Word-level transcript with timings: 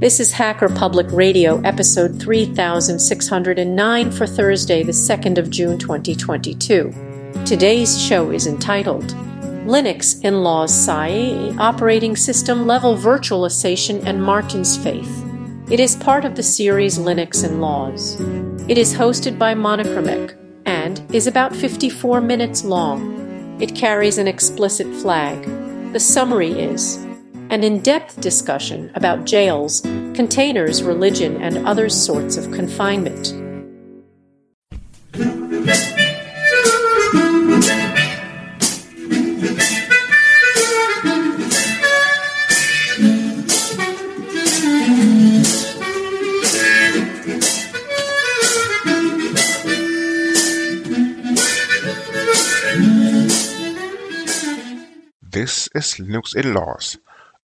This 0.00 0.18
is 0.18 0.32
Hacker 0.32 0.70
Public 0.70 1.08
Radio, 1.12 1.60
episode 1.60 2.18
3609 2.18 4.10
for 4.10 4.26
Thursday, 4.26 4.82
the 4.82 4.92
2nd 4.92 5.36
of 5.36 5.50
June 5.50 5.78
2022. 5.78 6.90
Today's 7.44 8.00
show 8.00 8.30
is 8.30 8.46
entitled 8.46 9.08
Linux 9.66 10.18
Inlaws 10.22 10.70
SAE 10.70 11.54
Operating 11.58 12.16
System 12.16 12.66
Level 12.66 12.96
Virtualization 12.96 14.02
and 14.06 14.22
Martin's 14.22 14.78
Faith. 14.78 15.22
It 15.70 15.80
is 15.80 15.96
part 15.96 16.24
of 16.24 16.34
the 16.34 16.42
series 16.42 16.96
Linux 16.96 17.44
Inlaws. 17.46 18.70
It 18.70 18.78
is 18.78 18.94
hosted 18.94 19.38
by 19.38 19.52
monochromec 19.52 20.34
and 20.64 21.02
is 21.14 21.26
about 21.26 21.54
54 21.54 22.22
minutes 22.22 22.64
long. 22.64 23.60
It 23.60 23.76
carries 23.76 24.16
an 24.16 24.28
explicit 24.28 24.86
flag. 25.02 25.42
The 25.92 26.00
summary 26.00 26.52
is 26.52 26.98
an 27.50 27.64
in 27.64 27.80
depth 27.80 28.20
discussion 28.20 28.92
about 28.94 29.24
jails, 29.24 29.80
containers, 30.14 30.84
religion, 30.84 31.42
and 31.42 31.66
other 31.66 31.88
sorts 31.88 32.36
of 32.36 32.44
confinement. 32.52 33.34
This 55.32 55.68
is 55.74 55.94
Linux 55.94 56.34
Inlaws, 56.36 56.98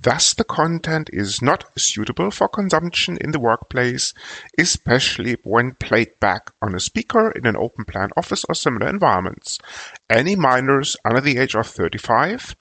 Thus 0.00 0.32
the 0.32 0.44
content 0.44 1.10
is 1.12 1.42
not 1.42 1.76
suitable 1.76 2.30
for 2.30 2.48
consumption 2.48 3.18
in 3.20 3.32
the 3.32 3.40
workplace, 3.40 4.14
especially 4.56 5.38
when 5.42 5.74
played 5.74 6.20
back 6.20 6.52
on 6.62 6.76
a 6.76 6.80
speaker 6.80 7.32
in 7.32 7.46
an 7.46 7.56
open 7.56 7.84
plan 7.84 8.10
office 8.16 8.44
or 8.48 8.54
similar 8.54 8.88
environments. 8.88 9.58
Any 10.08 10.36
minors 10.36 10.96
under 11.04 11.20
the 11.20 11.38
age 11.38 11.56
of 11.56 11.66
35 11.66 12.54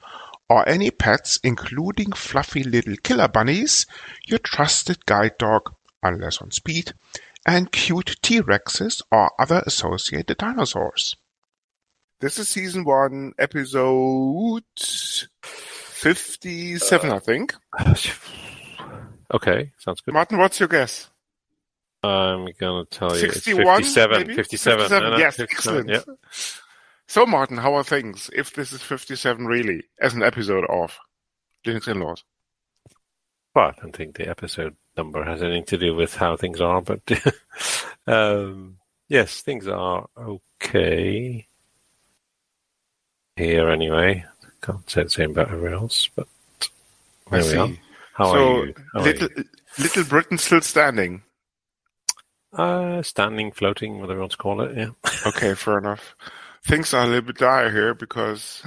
or 0.49 0.67
any 0.67 0.89
pets 0.89 1.39
including 1.43 2.11
fluffy 2.13 2.63
little 2.63 2.95
killer 3.03 3.27
bunnies, 3.27 3.85
your 4.25 4.39
trusted 4.39 5.05
guide 5.05 5.38
dog, 5.38 5.75
unless 6.02 6.41
on 6.41 6.49
speed, 6.49 6.93
and 7.45 7.71
cute 7.71 8.17
T-Rexes 8.23 9.03
or 9.11 9.31
other 9.39 9.61
associated 9.67 10.38
dinosaurs. 10.38 11.15
This 12.19 12.39
is 12.39 12.49
season 12.49 12.83
one, 12.83 13.33
episode 13.38 14.63
57, 15.97 17.11
I 17.11 17.19
think. 17.19 17.53
Okay, 19.33 19.73
sounds 19.77 19.99
good. 19.99 20.13
Martin, 20.13 20.37
what's 20.37 20.57
your 20.57 20.69
guess? 20.69 21.09
I'm 22.01 22.45
going 22.61 22.85
to 22.85 22.87
tell 22.89 23.13
you 23.13 23.29
61, 23.29 23.79
it's 23.79 23.93
57. 23.93 24.19
maybe? 24.19 24.36
57. 24.36 24.80
57, 24.80 25.03
no, 25.03 25.09
no, 25.09 25.17
yes, 25.17 25.36
57, 25.36 25.89
excellent. 25.89 26.07
Yeah. 26.07 26.15
So, 27.07 27.25
Martin, 27.25 27.57
how 27.57 27.73
are 27.75 27.83
things 27.83 28.30
if 28.33 28.53
this 28.53 28.71
is 28.71 28.81
57 28.81 29.45
really, 29.45 29.83
as 29.99 30.13
an 30.13 30.23
episode 30.23 30.63
of 30.69 30.97
Linux 31.65 31.93
Inlaws? 31.93 32.23
Well, 33.53 33.73
I 33.77 33.81
don't 33.81 33.93
think 33.93 34.15
the 34.15 34.30
episode 34.30 34.77
number 34.95 35.25
has 35.25 35.43
anything 35.43 35.65
to 35.65 35.77
do 35.77 35.93
with 35.93 36.15
how 36.15 36.37
things 36.37 36.61
are, 36.61 36.81
but 36.81 37.02
um, 38.07 38.77
yes, 39.09 39.41
things 39.41 39.67
are 39.67 40.07
okay 40.17 41.47
here 43.36 43.69
anyway. 43.69 44.23
Can't 44.61 44.89
say 44.89 45.03
the 45.03 45.09
same 45.09 45.31
about 45.31 45.49
everyone 45.51 45.73
else, 45.73 46.09
but 46.15 46.27
there 47.31 47.43
we 47.43 47.55
are. 47.55 47.69
How 48.13 48.25
so, 48.31 48.55
are 48.61 48.65
you? 48.65 48.73
How 48.93 48.99
are 48.99 49.03
little, 49.03 49.29
Little 49.79 50.03
Britain 50.05 50.37
still 50.37 50.61
standing. 50.61 51.23
you? 52.53 52.59
Uh, 52.59 53.01
standing, 53.03 53.51
floating, 53.51 53.99
whatever 53.99 54.13
you 54.15 54.19
want 54.21 54.31
to 54.31 54.37
call 54.37 54.61
it. 54.61 54.75
Yeah. 54.75 54.89
Okay, 55.27 55.53
fair 55.53 55.77
enough. 55.77 56.15
Things 56.65 56.93
are 56.93 57.03
a 57.03 57.07
little 57.07 57.21
bit 57.21 57.37
dire 57.37 57.69
here 57.71 57.93
because 57.93 58.63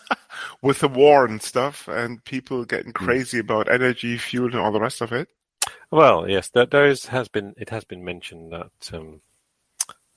with 0.62 0.80
the 0.80 0.88
war 0.88 1.24
and 1.26 1.40
stuff, 1.40 1.86
and 1.88 2.24
people 2.24 2.64
getting 2.64 2.92
Hmm. 2.96 3.04
crazy 3.04 3.38
about 3.38 3.70
energy, 3.70 4.18
fuel, 4.18 4.46
and 4.46 4.56
all 4.56 4.72
the 4.72 4.80
rest 4.80 5.00
of 5.00 5.12
it. 5.12 5.28
Well, 5.90 6.28
yes, 6.28 6.48
there, 6.48 6.66
there 6.66 6.86
is, 6.86 7.06
has 7.06 7.28
been 7.28 7.54
it 7.56 7.70
has 7.70 7.84
been 7.84 8.04
mentioned 8.04 8.52
that 8.52 8.90
um, 8.92 9.20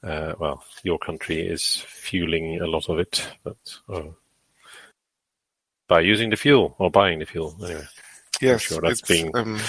uh, 0.04 0.34
well, 0.40 0.64
your 0.84 0.98
country 1.00 1.40
is 1.48 1.78
fueling 1.88 2.60
a 2.62 2.68
lot 2.68 2.90
of 2.90 3.00
it, 3.00 3.28
but 3.44 3.58
uh, 3.90 4.04
by 5.94 6.00
using 6.00 6.32
the 6.32 6.36
fuel 6.36 6.76
or 6.80 6.90
buying 6.90 7.20
the 7.20 7.26
fuel 7.26 7.56
anyway. 7.64 7.88
Yes, 8.42 8.62
sure 8.64 8.82
that's 8.82 9.02
it's, 9.02 9.08
being 9.08 9.30
um, 9.36 9.60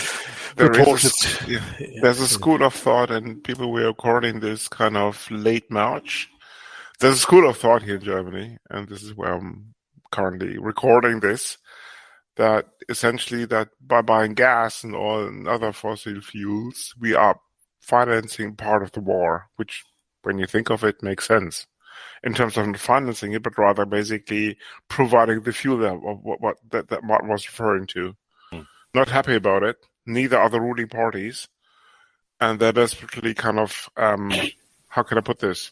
there 0.56 0.72
is 0.72 0.78
reported. 0.78 1.06
s- 1.06 1.46
yeah, 1.46 2.00
there's 2.00 2.18
a 2.18 2.26
school 2.26 2.62
of 2.62 2.72
thought, 2.72 3.10
and 3.10 3.44
people 3.44 3.70
were 3.70 3.88
recording 3.88 4.40
this 4.40 4.66
kind 4.66 4.96
of 4.96 5.30
late 5.30 5.70
March. 5.70 6.30
There's 6.98 7.16
a 7.16 7.26
school 7.28 7.46
of 7.46 7.58
thought 7.58 7.82
here 7.82 7.96
in 7.96 8.00
Germany, 8.00 8.56
and 8.70 8.88
this 8.88 9.02
is 9.02 9.14
where 9.14 9.34
I'm 9.34 9.74
currently 10.12 10.56
recording 10.56 11.20
this. 11.20 11.58
That 12.36 12.68
essentially, 12.88 13.44
that 13.44 13.68
by 13.86 14.00
buying 14.00 14.32
gas 14.32 14.82
and 14.82 14.94
all 14.94 15.26
and 15.26 15.46
other 15.46 15.72
fossil 15.74 16.22
fuels, 16.22 16.94
we 16.98 17.14
are 17.14 17.38
financing 17.82 18.56
part 18.56 18.82
of 18.82 18.92
the 18.92 19.00
war, 19.00 19.50
which, 19.56 19.84
when 20.22 20.38
you 20.38 20.46
think 20.46 20.70
of 20.70 20.84
it, 20.84 21.02
makes 21.02 21.26
sense 21.28 21.66
in 22.24 22.32
terms 22.32 22.56
of 22.56 22.80
financing 22.80 23.32
it, 23.32 23.42
but 23.42 23.56
rather 23.58 23.84
basically 23.84 24.56
providing 24.88 25.42
the 25.42 25.52
fuel 25.52 25.78
that 25.78 26.00
what, 26.00 26.40
what 26.40 26.56
that, 26.70 26.88
that 26.88 27.04
Martin 27.04 27.28
was 27.28 27.46
referring 27.46 27.86
to. 27.86 28.16
Hmm. 28.50 28.60
Not 28.94 29.10
happy 29.10 29.34
about 29.34 29.62
it. 29.62 29.76
Neither 30.06 30.38
are 30.38 30.48
the 30.48 30.60
ruling 30.60 30.88
parties, 30.88 31.48
and 32.40 32.58
they're 32.58 32.72
desperately 32.72 33.34
kind 33.34 33.58
of 33.58 33.90
um, 33.96 34.32
how 34.88 35.02
can 35.02 35.18
I 35.18 35.20
put 35.20 35.38
this? 35.38 35.70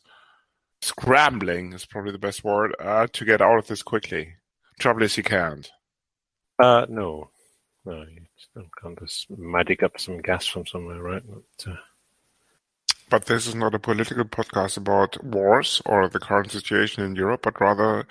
Scrambling 0.83 1.73
is 1.73 1.87
probably 1.87 2.13
the 2.13 2.19
best 2.19 2.43
word 2.45 2.75
uh, 2.79 3.07
to 3.13 3.25
get 3.25 3.41
out 3.41 3.59
of 3.59 3.67
this 3.69 3.83
quickly. 3.83 4.35
Trouble 4.81 5.05
is, 5.05 5.17
you 5.17 5.23
can't. 5.23 5.71
Uh, 6.59 6.87
no, 6.89 7.31
no, 7.85 8.03
you 8.03 8.23
still 8.37 8.67
can't 8.81 8.99
just 8.99 9.31
magic 9.31 9.83
up 9.85 9.99
some 9.99 10.21
gas 10.21 10.47
from 10.47 10.67
somewhere, 10.67 11.01
right? 11.01 11.23
But, 11.25 11.73
uh, 11.73 11.77
But 13.13 13.27
this 13.27 13.47
is 13.47 13.55
not 13.55 13.75
a 13.75 13.79
political 13.79 14.25
podcast 14.25 14.79
about 14.79 15.23
wars 15.23 15.83
or 15.85 16.09
the 16.09 16.19
current 16.19 16.51
situation 16.51 17.05
in 17.05 17.15
Europe, 17.15 17.43
but 17.43 17.61
rather 17.61 18.07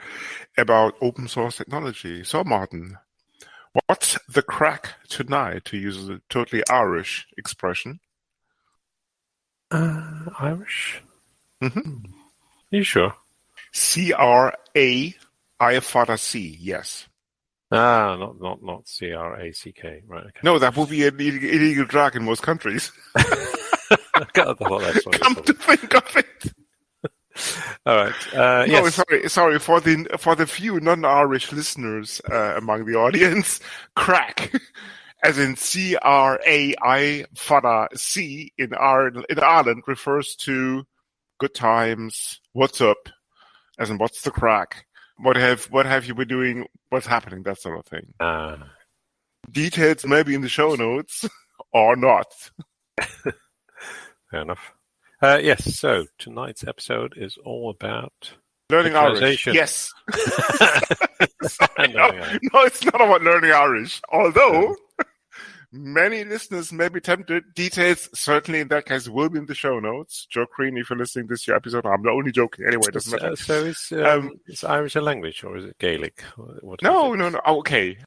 about 0.56 0.94
open 1.02 1.28
source 1.28 1.58
technology. 1.58 2.24
So, 2.24 2.44
Martin, 2.44 3.00
what's 3.88 4.20
the 4.30 4.44
craic 4.44 4.90
tonight, 5.10 5.66
to 5.66 5.78
use 5.78 6.08
a 6.08 6.22
totally 6.30 6.62
Irish 6.70 7.26
expression? 7.36 8.00
uh, 9.72 10.30
Irish? 10.38 11.02
Mhm. 11.64 12.12
you 12.70 12.84
sure? 12.84 13.16
C 13.74 14.14
R 14.14 14.54
A 14.78 15.16
I 15.60 15.80
father 15.80 16.18
yes. 16.32 17.08
Ah, 17.72 18.16
not 18.20 18.40
not 18.40 18.62
not 18.62 18.88
C 18.88 19.14
R 19.14 19.36
A 19.42 19.52
C 19.52 19.72
K, 19.72 20.04
right? 20.06 20.26
Okay. 20.26 20.42
No, 20.44 20.60
that 20.60 20.78
would 20.78 20.90
be 20.90 21.08
an 21.08 21.20
illegal 21.20 21.86
drug 21.86 22.16
in 22.16 22.24
most 22.24 22.44
countries. 22.44 22.92
I 24.16 24.24
thought 24.34 24.58
that's 24.82 25.06
what 25.06 25.16
it 25.16 25.22
Come 25.22 25.36
to 25.36 25.54
think 25.54 25.96
of 25.96 26.16
it. 26.18 26.54
All 27.86 27.96
right. 27.96 28.34
Uh, 28.34 28.66
No, 28.66 28.84
yes. 28.84 28.96
sorry, 28.96 29.30
sorry 29.30 29.60
for 29.60 29.80
the 29.80 30.06
for 30.20 30.36
the 30.36 30.46
few 30.46 30.80
non-Irish 30.80 31.52
listeners 31.52 32.22
uh, 32.30 32.56
among 32.58 32.86
the 32.86 32.96
audience. 32.96 33.60
Craic, 33.96 34.60
as 35.24 35.38
in 35.40 35.56
C 35.56 35.96
R 35.96 36.40
A 36.46 36.76
I 36.82 37.26
father 37.36 37.88
C 37.96 38.52
in 38.58 38.74
Ireland, 38.74 39.26
in 39.30 39.40
Ireland 39.40 39.84
refers 39.88 40.36
to 40.38 40.84
good 41.40 41.54
times. 41.56 42.42
What's 42.54 42.82
up? 42.82 42.98
As 43.80 43.90
in, 43.90 43.98
what's 43.98 44.22
the 44.24 44.32
craic? 44.32 44.86
What 45.18 45.38
have 45.38 45.66
what 45.66 45.86
have 45.86 46.06
you 46.06 46.14
been 46.14 46.28
doing? 46.28 46.66
What's 46.90 47.08
happening? 47.08 47.44
That 47.44 47.60
sort 47.62 47.80
of 47.80 47.86
thing. 47.86 48.14
Ah, 48.20 48.58
Details 49.50 50.06
maybe 50.06 50.36
in 50.36 50.42
the 50.42 50.50
show 50.50 50.76
notes 50.76 51.26
or 51.74 51.96
not. 51.96 52.28
Fair 54.32 54.42
enough. 54.42 54.72
Uh, 55.22 55.40
yes. 55.42 55.76
So 55.76 56.06
tonight's 56.18 56.64
episode 56.68 57.14
is 57.18 57.38
all 57.46 57.70
about 57.70 58.34
Learning 58.72 58.96
Irish. 58.96 59.46
Yes. 59.48 59.92
Learning 61.78 61.96
no, 61.96 62.08
no, 62.10 62.62
it's 62.64 62.84
not 62.86 62.96
about 63.02 63.22
learning 63.22 63.52
Irish. 63.52 64.02
Although 64.12 64.76
many 65.74 66.24
listeners 66.24 66.72
may 66.72 66.88
be 66.90 67.02
tempted. 67.02 67.44
Details 67.54 68.10
certainly 68.14 68.62
in 68.62 68.70
that 68.70 68.86
case 68.86 69.08
will 69.10 69.30
be 69.30 69.40
in 69.40 69.46
the 69.46 69.54
show 69.56 69.80
notes. 69.80 70.26
Joe 70.30 70.46
Green, 70.56 70.78
if 70.78 70.90
you're 70.90 70.98
listening 71.00 71.28
to 71.28 71.34
this 71.34 71.48
year' 71.48 71.58
episode, 71.58 71.86
I'm 71.86 72.02
not 72.02 72.14
only 72.14 72.32
joking 72.32 72.66
anyway. 72.66 72.86
It 72.88 72.94
doesn't 72.94 73.22
matter. 73.22 73.36
So, 73.36 73.64
so 73.64 73.66
is, 73.68 73.92
um, 73.92 74.06
Um, 74.06 74.32
is 74.48 74.64
Irish 74.64 74.96
a 74.96 75.02
language 75.02 75.44
or 75.44 75.58
is 75.58 75.66
it 75.66 75.78
Gaelic? 75.78 76.22
What 76.62 76.82
No, 76.82 77.14
no, 77.14 77.30
no. 77.30 77.42
Oh, 77.46 77.60
Okay. 77.60 77.98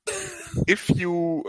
if 0.66 0.88
you 0.90 1.44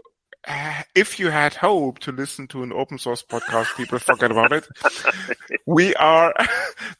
if 0.96 1.20
you 1.20 1.30
had 1.30 1.54
hope 1.54 2.00
to 2.00 2.12
listen 2.12 2.48
to 2.48 2.64
an 2.64 2.74
open 2.74 2.98
source 2.98 3.24
podcast, 3.24 3.76
people 3.76 4.00
forget 4.00 4.32
about 4.32 4.54
it. 4.54 4.68
We 5.66 5.96
are. 5.96 6.34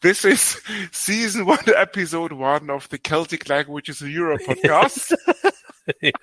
This 0.02 0.26
is 0.26 0.62
season 0.92 1.46
one, 1.46 1.60
episode 1.76 2.32
one 2.32 2.70
of 2.70 2.90
the 2.90 2.98
Celtic 2.98 3.48
Languages 3.50 4.02
in 4.02 4.10
Europe 4.12 4.42
podcast. 4.48 5.14
Yes. 6.02 6.14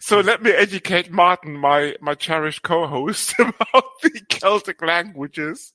So 0.00 0.20
let 0.20 0.42
me 0.42 0.50
educate 0.50 1.10
Martin, 1.10 1.56
my, 1.56 1.96
my 2.00 2.14
cherished 2.14 2.62
co-host, 2.62 3.34
about 3.38 3.84
the 4.02 4.20
Celtic 4.28 4.82
languages 4.82 5.72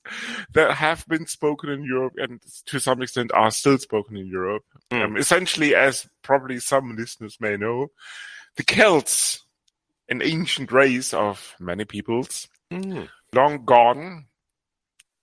that 0.52 0.72
have 0.72 1.06
been 1.06 1.26
spoken 1.26 1.70
in 1.70 1.84
Europe 1.84 2.14
and 2.16 2.40
to 2.66 2.80
some 2.80 3.02
extent 3.02 3.30
are 3.32 3.50
still 3.50 3.78
spoken 3.78 4.16
in 4.16 4.26
Europe. 4.26 4.64
Mm. 4.90 5.04
Um, 5.04 5.16
essentially, 5.16 5.74
as 5.74 6.08
probably 6.22 6.58
some 6.58 6.96
listeners 6.96 7.36
may 7.40 7.56
know, 7.56 7.88
the 8.56 8.64
Celts, 8.64 9.45
an 10.08 10.22
ancient 10.22 10.72
race 10.72 11.12
of 11.14 11.54
many 11.60 11.84
peoples, 11.84 12.48
Mm. 12.72 13.08
long 13.32 13.64
gone, 13.64 14.26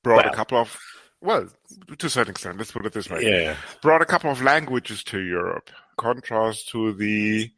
brought 0.03 0.25
Well. 0.25 0.33
a 0.33 0.35
couple 0.35 0.57
of, 0.57 0.77
well, 1.21 1.47
to 1.97 2.05
a 2.07 2.09
certain 2.09 2.31
extent, 2.31 2.57
let's 2.57 2.71
put 2.71 2.85
it 2.85 2.93
this 2.93 3.09
way 3.09 3.21
Yeah. 3.23 3.55
brought 3.81 4.01
a 4.01 4.05
couple 4.05 4.31
of 4.31 4.41
languages 4.41 5.03
to 5.05 5.19
Europe. 5.19 5.69
Contrast 5.97 6.69
to 6.69 6.93
the 6.93 7.51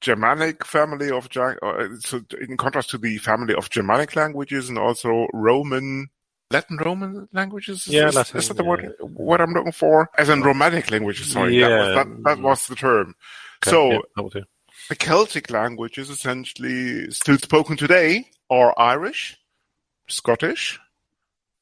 Germanic 0.00 0.66
family 0.66 1.10
of 1.10 1.28
uh, 1.36 1.88
so 2.00 2.20
in 2.40 2.56
contrast 2.56 2.90
to 2.90 2.98
the 2.98 3.18
family 3.18 3.54
of 3.54 3.70
Germanic 3.70 4.16
languages 4.16 4.68
and 4.68 4.78
also 4.78 5.26
Roman 5.32 6.08
Latin 6.50 6.76
Roman 6.76 7.28
languages. 7.32 7.86
Is, 7.86 7.94
Yeah, 7.94 8.08
is, 8.08 8.14
Latin, 8.14 8.36
is 8.38 8.48
that 8.48 8.54
the 8.54 8.62
yeah. 8.64 8.68
word? 8.68 8.94
What 9.00 9.40
I'm 9.40 9.52
looking 9.52 9.72
for? 9.72 10.10
As 10.18 10.28
in 10.28 10.42
Romanic 10.42 10.90
languages. 10.90 11.32
Sorry, 11.32 11.58
that, 11.60 11.70
was, 11.70 11.88
Yeah. 11.88 11.94
that, 11.94 12.22
that 12.24 12.38
was 12.40 12.66
the 12.66 12.74
term. 12.74 13.14
Okay, 13.62 13.70
So 13.70 13.90
yeah, 13.92 13.98
that 14.16 14.22
will 14.22 14.30
do. 14.30 14.42
The 14.88 14.96
Celtic 14.96 15.50
languages, 15.50 16.10
essentially 16.10 17.10
still 17.10 17.38
spoken 17.38 17.76
today, 17.76 18.30
are 18.50 18.74
Irish, 18.78 19.36
Scottish, 20.08 20.78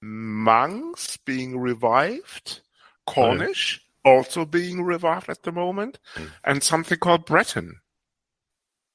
Manx 0.01 1.17
being 1.19 1.59
revived, 1.59 2.61
Cornish 3.07 3.81
also 4.05 4.45
being 4.45 4.83
revived 4.83 5.29
at 5.29 5.43
the 5.45 5.53
moment, 5.53 5.99
Mm. 6.15 6.31
and 6.45 6.63
something 6.63 6.99
called 6.99 7.25
Breton 7.27 7.81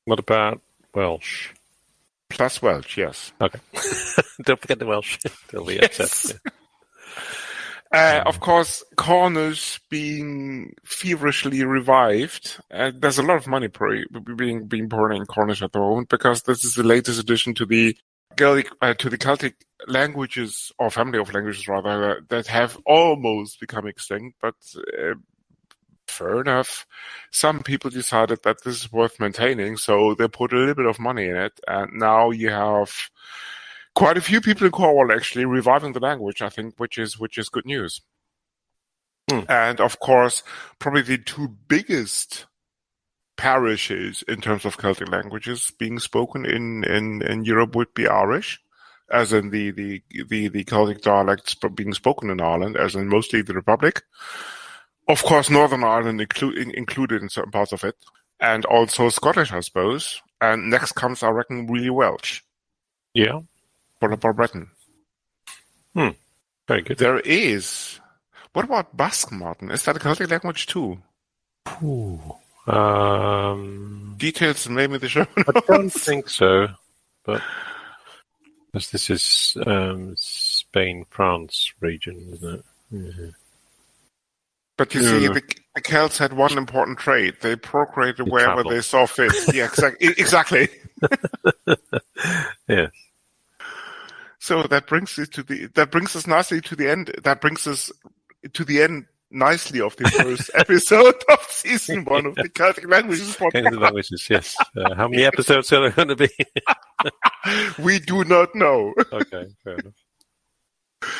What 0.06 0.20
about 0.20 0.62
Welsh? 0.94 1.50
plus 2.30 2.62
Welsh. 2.62 2.98
Yes. 2.98 3.32
Okay. 3.42 3.60
Don't 4.44 4.60
forget 4.60 4.80
the 4.80 4.86
Welsh. 4.86 5.18
They'll 5.50 5.66
be 5.66 5.76
Yes. 5.76 6.00
upset. 6.00 6.42
Uh, 7.92 8.22
of 8.26 8.40
course, 8.40 8.84
Cornish 8.98 9.80
being 9.90 10.74
feverishly 10.84 11.64
revived. 11.64 12.60
Uh, 12.70 12.92
there's 12.94 13.18
a 13.18 13.24
lot 13.24 13.38
of 13.38 13.48
money 13.48 13.70
being 14.36 14.68
being 14.68 14.90
poured 14.90 15.16
in 15.16 15.26
Cornish 15.26 15.62
at 15.62 15.72
the 15.72 15.80
moment 15.80 16.10
because 16.10 16.42
this 16.42 16.66
is 16.66 16.76
the 16.76 16.84
latest 16.84 17.20
addition 17.20 17.54
to 17.56 17.66
the 17.66 17.96
Gaelic 18.36 18.70
uh, 18.82 18.94
to 18.96 19.10
the 19.10 19.18
Celtic 19.18 19.56
languages 19.88 20.72
or 20.78 20.90
family 20.90 21.18
of 21.18 21.34
languages 21.34 21.68
rather 21.68 22.22
that 22.30 22.48
have 22.48 22.78
almost 22.86 23.60
become 23.60 23.88
extinct. 23.88 24.38
But 24.42 24.56
uh, 24.78 25.16
fair 26.08 26.42
enough, 26.42 26.86
some 27.32 27.62
people 27.64 27.90
decided 27.90 28.40
that 28.44 28.64
this 28.64 28.82
is 28.82 28.92
worth 28.92 29.20
maintaining, 29.20 29.78
so 29.78 30.14
they 30.14 30.28
put 30.28 30.52
a 30.52 30.58
little 30.58 30.76
bit 30.76 30.86
of 30.86 31.00
money 31.00 31.30
in 31.30 31.38
it, 31.38 31.60
and 31.68 31.94
now 31.94 32.32
you 32.32 32.50
have 32.50 32.92
quite 33.98 34.16
a 34.16 34.22
few 34.22 34.40
people 34.40 34.64
in 34.64 34.72
Cornwall 34.72 35.12
actually 35.12 35.44
reviving 35.44 35.94
the 35.94 36.00
language, 36.00 36.44
I 36.44 36.50
think, 36.50 36.76
which 36.78 37.00
is 37.00 37.18
which 37.18 37.36
is 37.36 37.50
good 37.50 37.66
news. 37.66 38.02
Hmm. 39.28 39.40
And 39.50 39.82
of 39.82 40.00
course, 40.00 40.44
probably 40.78 41.02
the 41.02 41.18
two 41.18 41.48
biggest 41.68 42.46
parishes 43.38 44.24
in 44.28 44.40
terms 44.40 44.66
of 44.66 44.78
Celtic 44.78 45.10
languages 45.10 45.72
being 45.80 45.98
spoken 45.98 46.46
in, 46.46 46.84
in, 46.84 47.24
in 47.24 47.44
Europe 47.44 47.76
would 47.76 47.92
be 47.96 48.08
Irish, 48.08 48.62
as 49.12 49.34
in 49.34 49.50
the, 49.50 49.72
the, 49.72 50.04
the, 50.30 50.48
the 50.48 50.64
Celtic 50.64 51.02
dialects 51.02 51.56
being 51.56 51.94
spoken 51.96 52.30
in 52.30 52.40
Ireland, 52.40 52.78
as 52.78 52.94
in 52.94 53.08
mostly 53.08 53.42
the 53.42 53.56
Republic. 53.56 54.04
Of 55.08 55.24
course, 55.24 55.50
Northern 55.50 55.84
Ireland 55.84 56.20
inclu- 56.20 56.56
in- 56.56 56.76
included 56.76 57.24
in 57.24 57.30
certain 57.30 57.52
parts 57.52 57.72
of 57.72 57.84
it, 57.84 57.96
and 58.40 58.64
also 58.66 59.10
Scottish, 59.10 59.52
I 59.52 59.62
suppose. 59.62 60.22
And 60.40 60.70
next 60.70 60.92
comes, 60.92 61.24
I 61.24 61.30
reckon, 61.30 61.66
really 61.66 61.90
Welsh. 61.90 62.44
Yeah. 63.16 63.40
Breton? 64.00 64.70
Hmm. 65.96 66.10
Very 66.68 66.82
good. 66.82 66.98
There 66.98 67.20
is. 67.20 68.00
What 68.54 68.66
about 68.66 68.96
Basque, 68.96 69.32
Martin? 69.32 69.72
Is 69.72 69.84
that 69.84 69.96
a 69.96 70.00
Celtic 70.00 70.30
language 70.30 70.68
too? 70.68 70.98
Ooh. 71.84 72.20
Um, 72.68 74.16
Details 74.18 74.68
maybe 74.68 74.98
the 74.98 75.08
show 75.08 75.26
I 75.38 75.60
don't 75.68 75.90
think 75.90 76.28
so, 76.28 76.68
but 77.24 77.42
because 78.74 78.92
this 78.92 79.10
is 79.10 79.58
um, 79.66 80.14
Spain, 80.18 81.06
France 81.10 81.72
region, 81.80 82.28
isn't 82.34 82.56
it? 82.56 82.66
Yeah. 82.92 83.28
But 84.78 84.94
you 84.94 85.02
see, 85.02 85.28
the, 85.28 85.42
the 85.76 85.82
Celts 85.82 86.18
had 86.18 86.34
one 86.34 86.58
important 86.58 87.00
trait. 87.00 87.40
They 87.42 87.56
procreated 87.56 88.26
They 88.26 88.30
wherever 88.32 88.64
they 88.64 88.82
saw 88.82 89.06
fit. 89.06 89.32
yeah, 89.54 89.66
exactly. 89.66 90.08
exactly. 90.18 90.70
Yeah. 92.68 92.88
So 94.48 94.64
that 94.64 94.88
brings 94.88 95.20
us 95.20 95.28
to 95.28 95.44
the 95.44 95.66
that 95.76 95.92
brings 95.92 96.16
us 96.16 96.26
nicely 96.26 96.62
to 96.62 96.76
the 96.78 96.90
end. 96.90 97.14
That 97.22 97.42
brings 97.42 97.68
us 97.68 97.92
to 98.54 98.64
the 98.64 98.82
end 98.82 99.08
nicely 99.30 99.82
of 99.82 99.94
the 99.98 100.06
first 100.10 100.50
episode 100.56 101.22
of 101.30 101.42
season 101.50 102.06
one 102.06 102.26
of 102.26 102.36
the 102.36 102.48
Celtic 102.56 102.88
Languages 102.88 103.36
podcast. 103.36 103.72
the 103.72 103.78
languages, 103.78 104.26
yes. 104.30 104.56
Uh, 104.74 104.96
how 104.96 105.10
many 105.10 105.26
episodes 105.32 105.74
are 105.74 105.82
there 105.82 105.92
going 105.92 106.08
to 106.08 106.16
be? 106.16 106.30
We 107.84 108.00
do 108.00 108.24
not 108.24 108.56
know. 108.56 108.94
okay, 109.12 109.48
fair 109.66 109.80
enough. 109.80 111.12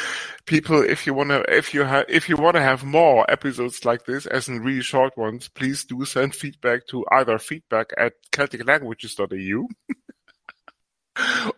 people 0.46 0.82
if 0.82 1.06
you 1.06 1.14
want 1.14 1.32
to 1.32 1.44
if 1.54 1.74
you 1.74 1.84
have 1.84 2.06
if 2.08 2.30
you 2.30 2.38
want 2.38 2.56
to 2.56 2.62
have 2.62 2.86
more 2.86 3.30
episodes 3.30 3.84
like 3.84 4.06
this 4.06 4.26
as 4.26 4.48
in 4.48 4.64
really 4.64 4.82
short 4.82 5.18
ones 5.18 5.50
please 5.50 5.84
do 5.84 6.06
send 6.06 6.34
feedback 6.34 6.88
to 6.88 7.06
either 7.12 7.38
feedback 7.38 7.88
at 7.98 8.14
celticlanguages.eu 8.32 9.68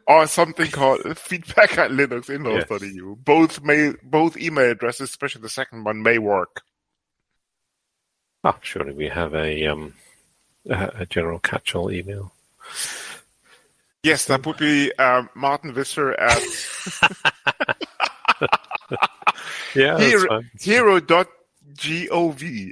or 0.08 0.28
something 0.28 0.70
called 0.72 1.02
feedback 1.18 1.78
at 1.78 1.92
linuxinlaws.eu 1.92 3.16
both 3.24 3.62
may 3.64 3.94
both 4.04 4.38
email 4.38 4.72
addresses 4.72 5.10
especially 5.10 5.42
the 5.42 5.50
second 5.50 5.84
one 5.84 6.02
may 6.02 6.18
work. 6.18 6.62
Ah, 8.44 8.58
surely 8.62 8.94
we 8.94 9.08
have 9.08 9.34
a 9.36 9.66
um 9.68 9.94
a, 10.70 10.92
a 11.00 11.06
general 11.06 11.40
catch-all 11.40 11.92
email. 11.92 12.32
yes 14.04 14.26
that 14.26 14.46
would 14.46 14.58
be 14.58 14.94
um, 14.96 15.30
martin 15.36 15.74
visser 15.74 16.14
at 16.14 16.42
Yeah, 19.76 20.00
hero, 20.00 20.42
hero.gov 20.60 21.32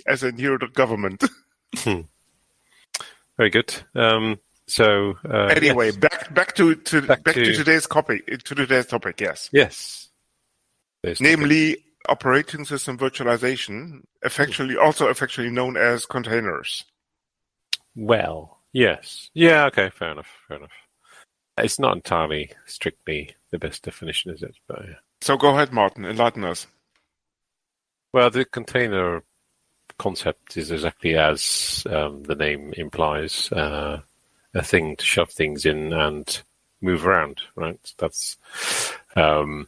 as 0.08 0.24
in 0.24 0.38
hero.government 0.38 1.24
Very 3.38 3.50
good. 3.52 3.76
Um, 3.94 4.40
so 4.68 5.16
uh, 5.30 5.46
anyway 5.46 5.88
yes. 5.88 5.98
back 5.98 6.34
back 6.34 6.56
to, 6.56 6.76
to 6.76 7.02
back, 7.02 7.24
Back 7.24 7.36
to, 7.36 7.46
to- 7.46 7.54
today's 7.54 7.88
topic 7.88 8.26
to 8.44 8.56
today's 8.56 8.86
topic 8.86 9.20
yes 9.22 9.50
yes, 9.52 10.10
namely 11.20 11.78
operating 12.08 12.66
system 12.66 12.98
virtualization, 12.98 14.02
effectually 14.24 14.78
also 14.78 15.10
effectively 15.10 15.52
known 15.52 15.78
as 15.78 16.06
containers. 16.06 16.86
well, 17.96 18.60
yes, 18.74 19.30
yeah, 19.34 19.66
okay, 19.66 19.90
fair 19.90 20.12
enough, 20.12 20.30
fair 20.48 20.58
enough. 20.58 20.72
It's 21.58 21.80
not 21.80 21.96
entirely 21.96 22.52
strictly 22.66 23.36
the 23.52 23.58
best 23.58 23.84
definition, 23.84 24.32
is 24.32 24.44
it? 24.44 24.56
But 24.68 24.82
yeah. 24.88 24.96
So 25.22 25.38
go 25.38 25.50
ahead, 25.50 25.74
Martin, 25.74 26.06
enlighten 26.06 26.44
us. 26.44 26.68
Well, 28.14 28.30
the 28.30 28.46
container 28.46 29.24
concept 29.98 30.58
is 30.58 30.72
exactly 30.72 31.16
as 31.16 31.84
um, 31.90 32.24
the 32.24 32.36
name 32.36 32.74
implies 32.78 33.52
uh, 33.52 34.02
a 34.58 34.64
thing 34.64 34.96
to 34.96 35.06
shove 35.06 35.32
things 35.32 35.66
in 35.66 35.94
and 35.94 36.42
move 36.82 37.06
around, 37.06 37.42
right? 37.56 37.80
That's 37.98 38.38
um, 39.16 39.68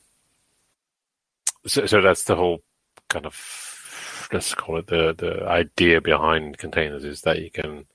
so, 1.65 1.86
so 1.86 2.01
that's 2.01 2.24
the 2.24 2.36
whole 2.36 2.62
kind 3.10 3.25
of 3.25 4.27
let's 4.31 4.53
call 4.53 4.77
it 4.77 4.88
the 4.88 5.13
the 5.17 5.46
idea 5.48 6.01
behind 6.01 6.58
containers 6.58 7.03
is 7.03 7.22
that 7.22 7.41
you 7.41 7.50
can 7.51 7.86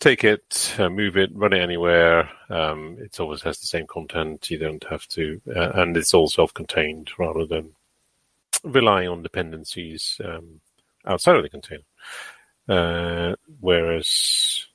take 0.00 0.24
it, 0.24 0.74
uh, 0.78 0.88
move 0.88 1.16
it, 1.16 1.30
run 1.32 1.52
it 1.52 1.62
anywhere. 1.62 2.28
Um, 2.50 2.96
it 3.00 3.20
always 3.20 3.42
has 3.42 3.60
the 3.60 3.66
same 3.66 3.86
content. 3.86 4.50
You 4.50 4.58
don't 4.58 4.84
have 4.90 5.06
to, 5.08 5.40
uh, 5.54 5.70
and 5.74 5.96
it's 5.96 6.12
all 6.12 6.28
self-contained 6.28 7.12
rather 7.18 7.46
than 7.46 7.74
relying 8.64 9.08
on 9.08 9.22
dependencies 9.22 10.20
um, 10.24 10.60
outside 11.06 11.36
of 11.36 11.44
the 11.44 11.48
container. 11.48 11.84
Uh, 12.68 13.36
whereas 13.60 14.66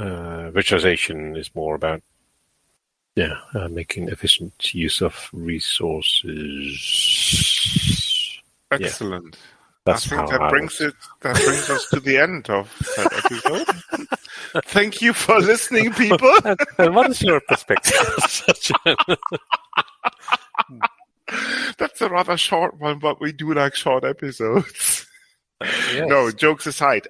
uh, 0.00 0.04
uh, 0.04 0.50
virtualization 0.50 1.36
is 1.36 1.54
more 1.54 1.74
about 1.74 2.02
yeah 3.16 3.34
uh, 3.54 3.68
making 3.68 4.08
efficient 4.08 4.74
use 4.74 5.00
of 5.02 5.28
resources. 5.32 6.78
Excellent. 8.70 9.36
That's 9.84 10.10
I 10.12 10.16
think 10.16 10.30
that 10.30 10.42
I 10.42 10.50
brings 10.50 10.80
it. 10.80 10.94
That 11.22 11.34
brings 11.36 11.70
us 11.70 11.88
to 11.90 12.00
the 12.00 12.18
end 12.18 12.48
of 12.50 12.70
that 12.96 13.12
episode. 13.24 13.66
Thank 14.66 15.00
you 15.00 15.12
for 15.12 15.38
listening, 15.40 15.92
people. 15.92 16.30
Uh, 16.44 16.56
what 16.90 17.10
is 17.10 17.22
your 17.22 17.40
perspective? 17.40 17.94
on 18.22 18.28
such 18.28 18.70
a- 18.86 18.96
That's 21.78 22.00
a 22.00 22.08
rather 22.08 22.36
short 22.36 22.78
one, 22.78 22.98
but 22.98 23.20
we 23.20 23.32
do 23.32 23.52
like 23.54 23.74
short 23.74 24.04
episodes. 24.04 25.06
Yes. 25.62 26.08
No, 26.08 26.30
jokes 26.30 26.66
aside. 26.66 27.08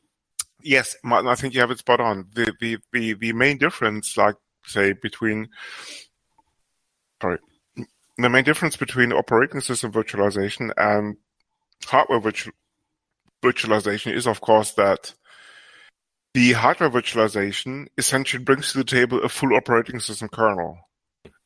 Yes, 0.62 0.96
Martin, 1.02 1.28
I 1.30 1.34
think 1.34 1.54
you 1.54 1.60
have 1.60 1.70
it 1.70 1.78
spot 1.78 2.00
on. 2.00 2.26
The 2.34 2.52
the 2.60 2.78
the, 2.92 3.14
the 3.14 3.32
main 3.32 3.58
difference, 3.58 4.16
like 4.16 4.36
say, 4.64 4.92
between 4.92 5.48
sorry, 7.20 7.38
the 8.18 8.28
main 8.28 8.44
difference 8.44 8.76
between 8.76 9.12
operating 9.12 9.60
system 9.60 9.92
virtualization 9.92 10.70
and 10.76 11.16
hardware 11.84 12.20
virtu- 12.20 12.52
virtualization 13.42 14.14
is, 14.14 14.26
of 14.26 14.40
course, 14.40 14.72
that 14.74 15.14
the 16.34 16.52
hardware 16.52 16.90
virtualization 16.90 17.88
essentially 17.98 18.42
brings 18.42 18.72
to 18.72 18.78
the 18.78 18.84
table 18.84 19.22
a 19.22 19.28
full 19.28 19.54
operating 19.54 20.00
system 20.00 20.28
kernel. 20.28 20.78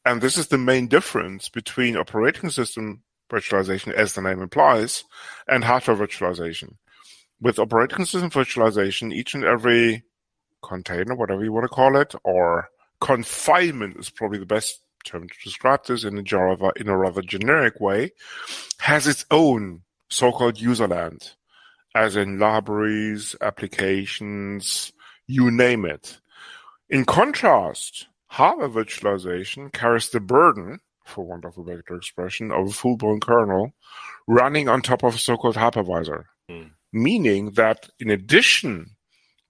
And 0.04 0.20
this 0.20 0.36
is 0.36 0.48
the 0.48 0.58
main 0.58 0.88
difference 0.88 1.48
between 1.48 1.96
operating 1.96 2.50
system 2.50 3.02
virtualization, 3.30 3.92
as 3.92 4.12
the 4.12 4.20
name 4.20 4.42
implies, 4.42 5.04
and 5.48 5.64
hardware 5.64 5.96
virtualization. 5.96 6.74
With 7.44 7.58
operating 7.58 8.06
system 8.06 8.30
virtualization, 8.30 9.12
each 9.12 9.34
and 9.34 9.44
every 9.44 10.02
container, 10.62 11.14
whatever 11.14 11.44
you 11.44 11.52
want 11.52 11.64
to 11.64 11.68
call 11.68 11.94
it, 11.94 12.14
or 12.24 12.70
confinement 13.02 13.98
is 13.98 14.08
probably 14.08 14.38
the 14.38 14.46
best 14.46 14.80
term 15.04 15.28
to 15.28 15.34
describe 15.44 15.84
this 15.84 16.04
in 16.04 16.16
a 16.16 16.22
rather, 16.22 16.72
in 16.76 16.88
a 16.88 16.96
rather 16.96 17.20
generic 17.20 17.78
way, 17.80 18.12
has 18.78 19.06
its 19.06 19.26
own 19.30 19.82
so-called 20.08 20.56
userland, 20.56 21.34
as 21.94 22.16
in 22.16 22.38
libraries, 22.38 23.36
applications, 23.42 24.94
you 25.26 25.50
name 25.50 25.84
it. 25.84 26.20
In 26.88 27.04
contrast, 27.04 28.06
hardware 28.28 28.70
virtualization 28.70 29.70
carries 29.70 30.08
the 30.08 30.20
burden, 30.20 30.80
for 31.04 31.26
want 31.26 31.44
of 31.44 31.58
a 31.58 31.62
better 31.62 31.94
expression, 31.94 32.50
of 32.50 32.68
a 32.68 32.72
full-blown 32.72 33.20
kernel 33.20 33.74
running 34.26 34.66
on 34.66 34.80
top 34.80 35.02
of 35.02 35.16
a 35.16 35.18
so-called 35.18 35.56
hypervisor. 35.56 36.24
Hmm. 36.48 36.68
Meaning 36.94 37.50
that 37.54 37.90
in 37.98 38.08
addition 38.08 38.90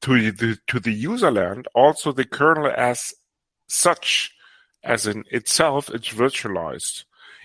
to 0.01 0.33
the, 0.33 0.57
to 0.67 0.81
the 0.81 1.05
userland, 1.05 1.67
also 1.75 2.11
the 2.11 2.25
kernel 2.25 2.73
as 2.75 3.13
such, 3.69 4.35
as 4.83 5.07
in 5.07 5.25
itself, 5.31 5.91
it's 5.91 6.09
virtualized, 6.09 7.05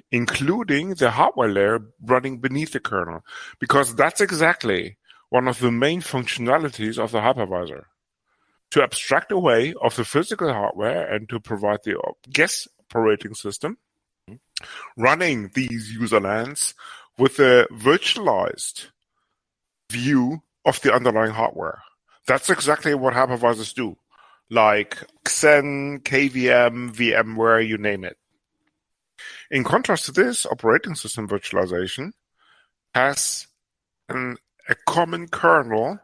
including 0.09 0.95
the 0.95 1.11
hardware 1.11 1.49
layer 1.49 1.79
running 2.01 2.39
beneath 2.39 2.71
the 2.71 2.79
kernel, 2.79 3.25
because 3.59 3.93
that's 3.93 4.21
exactly 4.21 4.97
one 5.27 5.49
of 5.49 5.59
the 5.59 5.69
main 5.69 6.01
functionalities 6.01 6.97
of 6.97 7.11
the 7.11 7.19
hypervisor. 7.19 7.83
To 8.71 8.81
abstract 8.81 9.33
away 9.33 9.73
of 9.81 9.97
the 9.97 10.05
physical 10.05 10.53
hardware 10.53 11.13
and 11.13 11.27
to 11.27 11.41
provide 11.41 11.79
the 11.83 11.99
guest 12.31 12.69
operating 12.79 13.33
system 13.33 13.77
running 14.95 15.51
these 15.55 15.97
userlands 15.97 16.73
with 17.17 17.39
a 17.39 17.67
virtualized 17.73 18.87
view 19.89 20.41
of 20.65 20.81
the 20.81 20.93
underlying 20.93 21.31
hardware. 21.31 21.81
That's 22.27 22.49
exactly 22.49 22.93
what 22.93 23.13
hypervisors 23.13 23.73
do, 23.73 23.97
like 24.49 24.97
Xen, 25.25 26.03
KVM, 26.03 26.93
VMware, 26.93 27.67
you 27.67 27.77
name 27.77 28.03
it. 28.03 28.17
In 29.51 29.63
contrast 29.63 30.05
to 30.05 30.11
this, 30.11 30.45
operating 30.45 30.95
system 30.95 31.27
virtualization 31.27 32.11
has 32.93 33.47
an, 34.07 34.37
a 34.67 34.75
common 34.87 35.27
kernel 35.27 35.99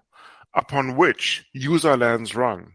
upon 0.53 0.95
which 0.95 1.45
user 1.53 1.95
lands 1.95 2.35
run. 2.35 2.73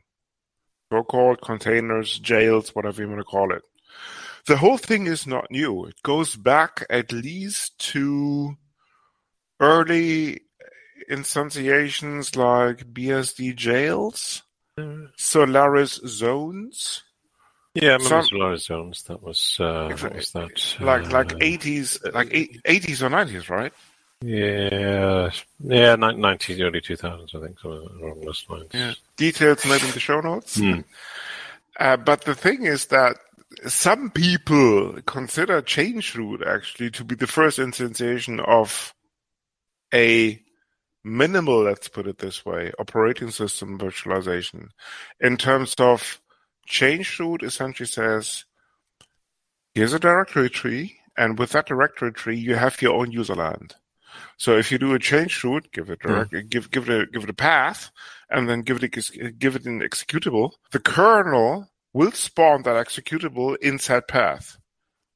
So-called 0.92 1.40
containers, 1.40 2.18
jails, 2.18 2.74
whatever 2.74 3.02
you 3.02 3.08
want 3.08 3.20
to 3.20 3.24
call 3.24 3.52
it. 3.52 3.62
The 4.46 4.56
whole 4.56 4.78
thing 4.78 5.06
is 5.06 5.26
not 5.26 5.50
new. 5.50 5.84
It 5.84 6.02
goes 6.02 6.34
back 6.34 6.84
at 6.90 7.12
least 7.12 7.78
to 7.92 8.56
early 9.60 10.40
instantiations 11.10 12.36
like 12.36 12.92
BSD 12.92 13.54
jails, 13.56 14.42
Solaris 15.16 16.00
zones, 16.06 17.02
Yeah, 17.74 17.90
I 17.90 17.92
remember 17.92 18.08
Some- 18.08 18.24
Solaris 18.26 18.64
Zones. 18.66 19.02
That 19.04 19.22
was 19.22 19.56
uh, 19.60 19.94
what 20.00 20.14
was 20.14 20.32
that? 20.32 20.76
like 20.80 21.10
like 21.12 21.32
Uh, 21.34 21.38
eighties, 21.40 21.98
like 22.12 22.32
eighties 22.64 23.02
or 23.02 23.10
nineties, 23.10 23.48
right? 23.48 23.72
Yeah, 24.22 25.30
yeah, 25.60 25.96
nineties, 25.96 26.60
early 26.60 26.80
two 26.82 26.96
thousands, 26.96 27.34
I 27.34 27.40
think, 27.40 27.62
along 27.64 28.20
those 28.24 28.44
lines. 28.48 28.96
Details 29.16 29.64
maybe 29.66 29.86
in 29.86 29.92
the 29.92 30.00
show 30.00 30.20
notes. 30.20 30.56
Hmm. 30.58 30.80
Uh, 31.78 31.96
but 31.96 32.22
the 32.22 32.34
thing 32.34 32.64
is 32.66 32.86
that 32.86 33.16
some 33.66 34.10
people 34.10 35.00
consider 35.06 35.62
change 35.62 36.14
root 36.14 36.42
actually 36.46 36.90
to 36.90 37.04
be 37.04 37.14
the 37.14 37.26
first 37.26 37.58
instantiation 37.58 38.40
of 38.46 38.94
a 39.94 40.40
minimal, 41.04 41.62
let's 41.62 41.88
put 41.88 42.06
it 42.06 42.18
this 42.18 42.44
way, 42.44 42.72
operating 42.78 43.30
system 43.30 43.78
virtualization. 43.78 44.68
In 45.20 45.36
terms 45.36 45.74
of 45.78 46.20
change 46.66 47.18
root 47.18 47.42
essentially 47.42 47.86
says, 47.86 48.44
here's 49.74 49.92
a 49.92 49.98
directory 49.98 50.50
tree, 50.50 50.96
and 51.16 51.38
with 51.38 51.52
that 51.52 51.66
directory 51.66 52.12
tree, 52.12 52.38
you 52.38 52.54
have 52.54 52.80
your 52.82 52.94
own 52.94 53.12
userland. 53.12 53.72
So 54.36 54.56
if 54.56 54.72
you 54.72 54.78
do 54.78 54.94
a 54.94 54.98
change 54.98 55.42
root, 55.44 55.70
give 55.72 55.90
it 55.90 56.00
direct, 56.00 56.32
hmm. 56.32 56.48
give 56.48 56.70
give 56.70 56.88
it 56.88 57.02
a 57.02 57.06
give 57.06 57.24
it 57.24 57.30
a 57.30 57.34
path, 57.34 57.90
and 58.28 58.48
then 58.48 58.62
give 58.62 58.82
it 58.82 58.96
a, 58.96 59.30
give 59.30 59.56
it 59.56 59.66
an 59.66 59.80
executable. 59.80 60.52
The 60.72 60.80
kernel 60.80 61.68
will 61.92 62.12
spawn 62.12 62.62
that 62.62 62.86
executable 62.86 63.56
inside 63.60 64.08
path, 64.08 64.56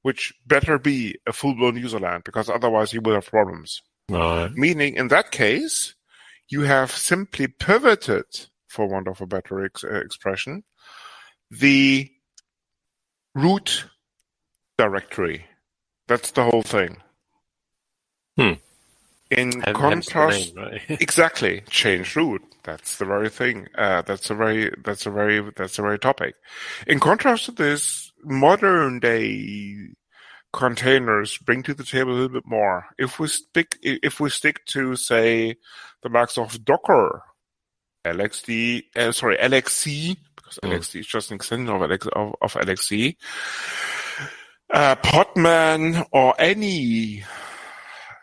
which 0.02 0.32
better 0.46 0.78
be 0.78 1.18
a 1.26 1.32
full 1.32 1.54
blown 1.54 1.76
userland 1.76 2.24
because 2.24 2.48
otherwise 2.48 2.92
you 2.92 3.00
will 3.00 3.14
have 3.14 3.26
problems. 3.26 3.82
Right. 4.08 4.50
Meaning, 4.54 4.96
in 4.96 5.08
that 5.08 5.30
case, 5.30 5.94
you 6.49 6.62
have 6.62 6.90
simply 6.90 7.46
pivoted, 7.46 8.25
for 8.68 8.87
want 8.87 9.08
of 9.08 9.20
a 9.20 9.26
better 9.26 9.64
ex- 9.64 9.84
uh, 9.84 10.00
expression, 10.00 10.64
the 11.50 12.11
root 13.34 13.84
directory. 14.78 15.46
That's 16.06 16.32
the 16.32 16.44
whole 16.44 16.62
thing. 16.62 16.99
Hmm. 18.37 18.52
In 19.30 19.62
And 19.64 19.76
contrast, 19.76 20.54
name, 20.54 20.64
right? 20.64 20.80
exactly, 21.00 21.62
change 21.70 22.14
root. 22.14 22.42
That's 22.62 22.99
the 22.99 23.04
very 23.04 23.30
thing. 23.30 23.68
Uh, 23.75 24.02
that's 24.02 24.30
a 24.30 24.34
very, 24.34 24.70
that's 24.84 25.06
a 25.06 25.11
very, 25.11 25.50
that's 25.56 25.78
a 25.78 25.82
very 25.82 25.99
topic. 25.99 26.34
In 26.87 27.00
contrast 27.00 27.46
to 27.46 27.52
this, 27.52 28.12
modern 28.23 29.00
day 29.00 29.74
containers 30.54 31.37
bring 31.38 31.62
to 31.64 31.75
the 31.75 31.84
table 31.84 32.12
a 32.12 32.14
little 32.14 32.28
bit 32.28 32.46
more. 32.46 32.87
If 32.99 33.18
we 33.18 33.26
stick, 33.28 33.76
if 33.82 34.20
we 34.20 34.30
stick 34.30 34.64
to 34.66 34.96
say 34.96 35.56
the 36.02 36.08
likes 36.08 36.38
of 36.38 36.64
Docker, 36.64 37.23
LXD, 38.06 38.84
uh, 38.96 39.12
sorry, 39.12 39.37
LXC, 39.38 40.16
because 40.37 40.58
Mm. 40.62 40.73
LXD 40.73 41.00
is 41.00 41.06
just 41.06 41.30
an 41.30 41.37
extension 41.37 41.68
of, 41.75 41.80
LX, 41.80 42.06
of, 42.08 42.34
of 42.40 42.54
LXC, 42.54 43.16
uh, 44.73 44.94
Podman 44.96 46.06
or 46.12 46.34
any 46.38 47.25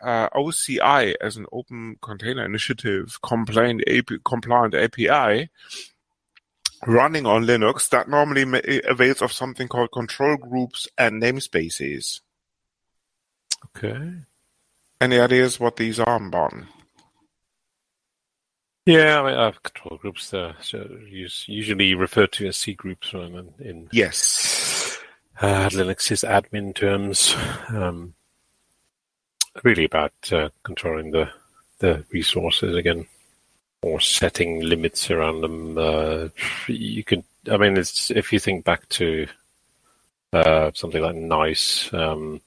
uh, 0.02 0.28
OCI 0.30 1.14
as 1.20 1.36
an 1.36 1.46
open 1.52 1.96
container 2.00 2.44
initiative 2.44 3.18
compliant, 3.22 3.82
AP, 3.88 4.10
compliant 4.24 4.74
API 4.74 5.50
running 6.86 7.26
on 7.26 7.44
Linux 7.44 7.88
that 7.90 8.08
normally 8.08 8.44
ma- 8.44 8.60
avails 8.88 9.22
of 9.22 9.32
something 9.32 9.68
called 9.68 9.92
control 9.92 10.36
groups 10.36 10.88
and 10.98 11.22
namespaces. 11.22 12.20
Okay. 13.76 14.12
Any 15.00 15.18
ideas 15.20 15.58
what 15.60 15.76
these 15.76 15.98
are, 16.00 16.18
Martin? 16.18 16.66
Yeah, 18.84 19.20
I 19.20 19.26
mean, 19.30 19.38
I 19.38 19.44
have 19.44 19.62
control 19.62 19.98
groups 19.98 20.30
there, 20.30 20.56
so 20.60 20.88
usually 21.06 21.94
referred 21.94 22.32
to 22.32 22.48
as 22.48 22.56
C 22.56 22.74
groups 22.74 23.14
right, 23.14 23.30
in, 23.30 23.54
in 23.60 23.88
Yes. 23.92 24.98
uh, 25.40 25.68
Linux's 25.70 26.22
admin 26.22 26.74
terms. 26.74 27.36
Um, 27.68 28.14
really 29.62 29.84
about 29.84 30.12
uh, 30.32 30.48
controlling 30.64 31.10
the 31.12 31.30
the 31.78 32.04
resources 32.12 32.74
again, 32.76 33.06
or 33.82 34.00
setting 34.00 34.60
limits 34.60 35.10
around 35.10 35.40
them. 35.40 35.76
Uh, 35.76 36.28
you 36.68 37.04
could, 37.04 37.24
I 37.50 37.56
mean, 37.56 37.76
it's 37.76 38.10
if 38.10 38.32
you 38.32 38.38
think 38.38 38.64
back 38.64 38.88
to 38.90 39.26
uh, 40.32 40.70
something 40.74 41.02
like 41.02 41.16
Nice. 41.16 41.92
Um, 41.92 42.40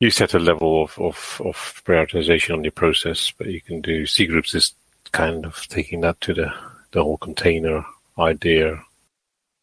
you 0.00 0.10
set 0.10 0.34
a 0.34 0.38
level 0.38 0.82
of, 0.82 0.98
of, 0.98 1.42
of 1.44 1.82
prioritization 1.84 2.54
on 2.54 2.64
your 2.64 2.72
process, 2.72 3.32
but 3.36 3.48
you 3.48 3.60
can 3.60 3.80
do 3.80 4.06
C 4.06 4.26
groups 4.26 4.54
is 4.54 4.72
kind 5.12 5.44
of 5.44 5.66
taking 5.68 6.00
that 6.02 6.20
to 6.22 6.34
the, 6.34 6.52
the 6.92 7.02
whole 7.02 7.16
container 7.18 7.84
idea 8.18 8.82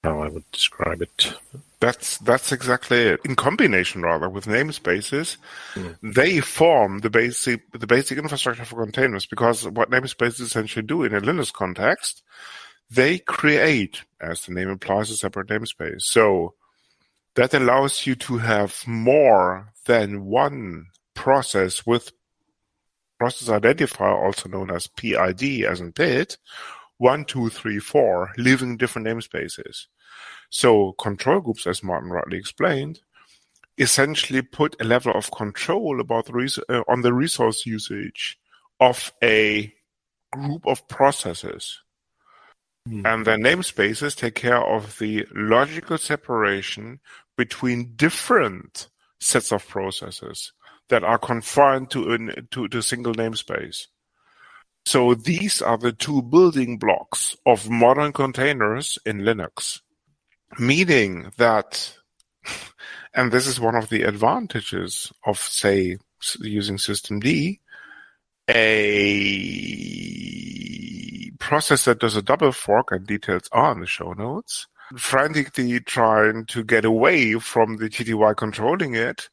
how 0.04 0.22
I 0.22 0.28
would 0.28 0.50
describe 0.52 1.02
it. 1.02 1.34
That's 1.86 2.18
that's 2.18 2.52
exactly 2.52 2.98
it. 2.98 3.20
In 3.26 3.36
combination, 3.36 4.02
rather, 4.02 4.28
with 4.28 4.46
namespaces, 4.46 5.38
mm. 5.76 5.96
they 6.02 6.40
form 6.40 7.02
the 7.02 7.12
basic 7.12 7.72
the 7.74 7.86
basic 7.86 8.18
infrastructure 8.18 8.66
for 8.66 8.84
containers. 8.84 9.28
Because 9.28 9.70
what 9.70 9.92
namespaces 9.92 10.42
essentially 10.42 10.84
do 10.84 11.04
in 11.04 11.14
a 11.14 11.22
Linux 11.22 11.54
context, 11.54 12.24
they 12.90 13.20
create, 13.20 14.02
as 14.20 14.42
the 14.42 14.54
name 14.56 14.68
implies, 14.68 15.12
a 15.12 15.16
separate 15.16 15.48
namespace. 15.50 16.02
So 16.02 16.56
that 17.36 17.54
allows 17.54 18.08
you 18.08 18.16
to 18.16 18.40
have 18.40 18.82
more 18.88 19.72
than 19.86 20.26
one 20.26 20.88
process 21.14 21.86
with 21.86 22.14
process 23.20 23.48
identifier, 23.48 24.26
also 24.26 24.50
known 24.50 24.72
as 24.72 24.88
PID, 24.88 25.66
as 25.66 25.82
in 25.82 25.92
PID, 25.92 26.38
one, 26.98 27.26
two, 27.26 27.50
three, 27.50 27.78
four, 27.78 28.32
living 28.38 28.76
different 28.76 29.08
namespaces. 29.08 29.86
So 30.56 30.94
control 30.94 31.42
groups, 31.42 31.68
as 31.68 31.84
Martin 31.84 32.12
rightly 32.12 32.38
explained, 32.38 33.02
essentially 33.78 34.42
put 34.42 34.78
a 34.80 34.86
level 34.86 35.12
of 35.12 35.30
control 35.32 36.00
about 36.00 36.28
the 36.28 36.32
res- 36.32 36.60
uh, 36.70 36.82
on 36.88 37.02
the 37.02 37.12
resource 37.12 37.66
usage 37.66 38.40
of 38.80 39.12
a 39.22 39.74
group 40.32 40.66
of 40.66 40.88
processes. 40.88 41.82
Mm. 42.88 43.06
And 43.06 43.26
their 43.26 43.38
namespaces 43.38 44.16
take 44.16 44.36
care 44.36 44.64
of 44.66 44.98
the 44.98 45.28
logical 45.36 45.98
separation 45.98 47.02
between 47.36 47.92
different 47.98 48.88
sets 49.20 49.52
of 49.52 49.68
processes 49.68 50.54
that 50.88 51.04
are 51.04 51.18
confined 51.18 51.92
to, 51.92 52.14
an, 52.14 52.48
to, 52.52 52.70
to 52.70 52.78
a 52.78 52.82
single 52.82 53.14
namespace. 53.14 53.88
So 54.86 55.16
these 55.16 55.62
are 55.62 55.78
the 55.78 55.92
two 55.92 56.22
building 56.22 56.78
blocks 56.78 57.36
of 57.46 57.70
modern 57.70 58.14
containers 58.14 58.98
in 59.06 59.18
Linux. 59.18 59.82
Meaning 60.60 61.32
that, 61.38 61.94
and 63.14 63.32
this 63.32 63.48
is 63.48 63.60
one 63.60 63.76
of 63.76 63.90
the 63.90 64.04
advantages 64.04 65.12
of, 65.26 65.38
say, 65.40 65.98
using 66.40 66.78
systemd, 66.78 67.60
a 68.48 69.72
process 71.40 71.86
that 71.86 72.00
does 72.00 72.16
a 72.16 72.22
double 72.22 72.52
fork, 72.52 72.92
and 72.92 73.06
details 73.06 73.50
are 73.52 73.72
in 73.74 73.80
the 73.82 73.88
show 73.88 74.14
notes, 74.14 74.68
frantically 74.96 75.80
trying 75.80 76.46
to 76.46 76.64
get 76.64 76.86
away 76.86 77.34
from 77.34 77.78
the 77.78 77.90
TTY 77.90 78.36
controlling 78.38 78.96
it, 78.96 79.30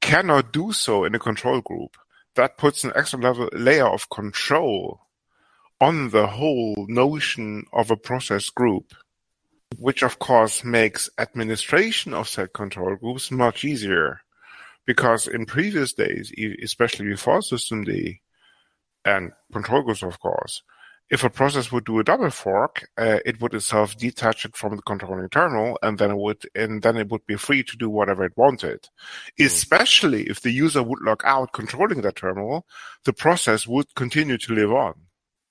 cannot 0.00 0.52
do 0.52 0.72
so 0.72 1.04
in 1.04 1.14
a 1.14 1.18
control 1.18 1.60
group. 1.60 1.96
That 2.34 2.58
puts 2.58 2.82
an 2.84 2.92
extra 2.94 3.20
level 3.20 3.48
layer 3.52 3.86
of 3.86 4.08
control 4.10 5.00
on 5.80 6.10
the 6.10 6.26
whole 6.26 6.86
notion 6.88 7.64
of 7.72 7.90
a 7.90 7.96
process 7.96 8.48
group, 8.50 8.94
which 9.78 10.02
of 10.02 10.18
course 10.18 10.64
makes 10.64 11.10
administration 11.18 12.14
of 12.14 12.28
said 12.28 12.52
control 12.52 12.96
groups 12.96 13.30
much 13.30 13.64
easier. 13.64 14.20
Because 14.86 15.26
in 15.26 15.46
previous 15.46 15.92
days, 15.92 16.32
especially 16.62 17.06
before 17.06 17.40
systemd 17.40 18.20
and 19.04 19.32
control 19.52 19.82
groups, 19.82 20.04
of 20.04 20.20
course, 20.20 20.62
if 21.08 21.22
a 21.22 21.30
process 21.30 21.70
would 21.70 21.84
do 21.84 22.00
a 22.00 22.04
double 22.04 22.30
fork, 22.30 22.88
uh, 22.98 23.18
it 23.24 23.40
would 23.40 23.54
itself 23.54 23.96
detach 23.96 24.44
it 24.44 24.56
from 24.56 24.74
the 24.74 24.82
controlling 24.82 25.28
terminal, 25.28 25.78
and 25.82 25.98
then 25.98 26.10
it 26.10 26.16
would 26.16 26.42
and 26.54 26.82
then 26.82 26.96
it 26.96 27.08
would 27.10 27.24
be 27.26 27.36
free 27.36 27.62
to 27.62 27.76
do 27.76 27.88
whatever 27.88 28.24
it 28.24 28.36
wanted. 28.36 28.88
Mm. 29.38 29.46
Especially 29.46 30.24
if 30.24 30.40
the 30.40 30.50
user 30.50 30.82
would 30.82 31.00
log 31.02 31.22
out 31.24 31.52
controlling 31.52 32.00
that 32.02 32.16
terminal, 32.16 32.66
the 33.04 33.12
process 33.12 33.66
would 33.66 33.94
continue 33.94 34.38
to 34.38 34.54
live 34.54 34.72
on. 34.72 34.94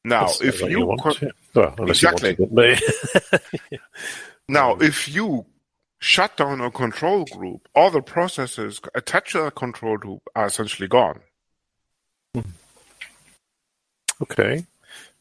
Now, 0.05 0.27
That's 0.27 0.41
if 0.41 0.61
you, 0.61 0.69
you 0.69 0.97
con- 1.01 1.31
well, 1.55 1.89
exactly 1.89 2.37
now 4.47 4.75
if 4.75 5.07
you 5.07 5.47
shut 5.97 6.37
down 6.37 6.61
a 6.61 6.69
control 6.69 7.25
group, 7.25 7.67
all 7.73 7.89
the 7.89 8.03
processes 8.03 8.79
attached 8.93 9.31
to 9.31 9.41
that 9.41 9.55
control 9.55 9.97
group 9.97 10.21
are 10.35 10.45
essentially 10.45 10.87
gone. 10.87 11.21
Hmm. 12.35 12.41
Okay. 14.21 14.67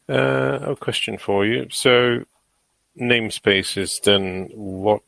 Uh, 0.07 0.59
a 0.61 0.75
question 0.75 1.17
for 1.17 1.47
you. 1.47 1.65
So, 1.71 2.25
namespaces. 2.95 4.03
Then, 4.03 4.49
what 4.53 5.01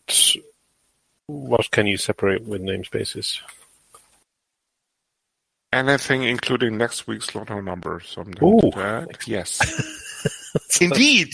what 1.28 1.69
can 1.69 1.86
you 1.86 1.97
separate 1.97 2.45
with 2.45 2.63
namespaces? 2.63 3.41
Anything, 5.73 6.23
including 6.23 6.77
next 6.77 7.08
week's 7.08 7.36
lotto 7.36 7.60
number. 7.60 7.99
Something 8.06 8.36
like 8.41 9.27
Yes, 9.27 9.60
indeed. 10.82 11.30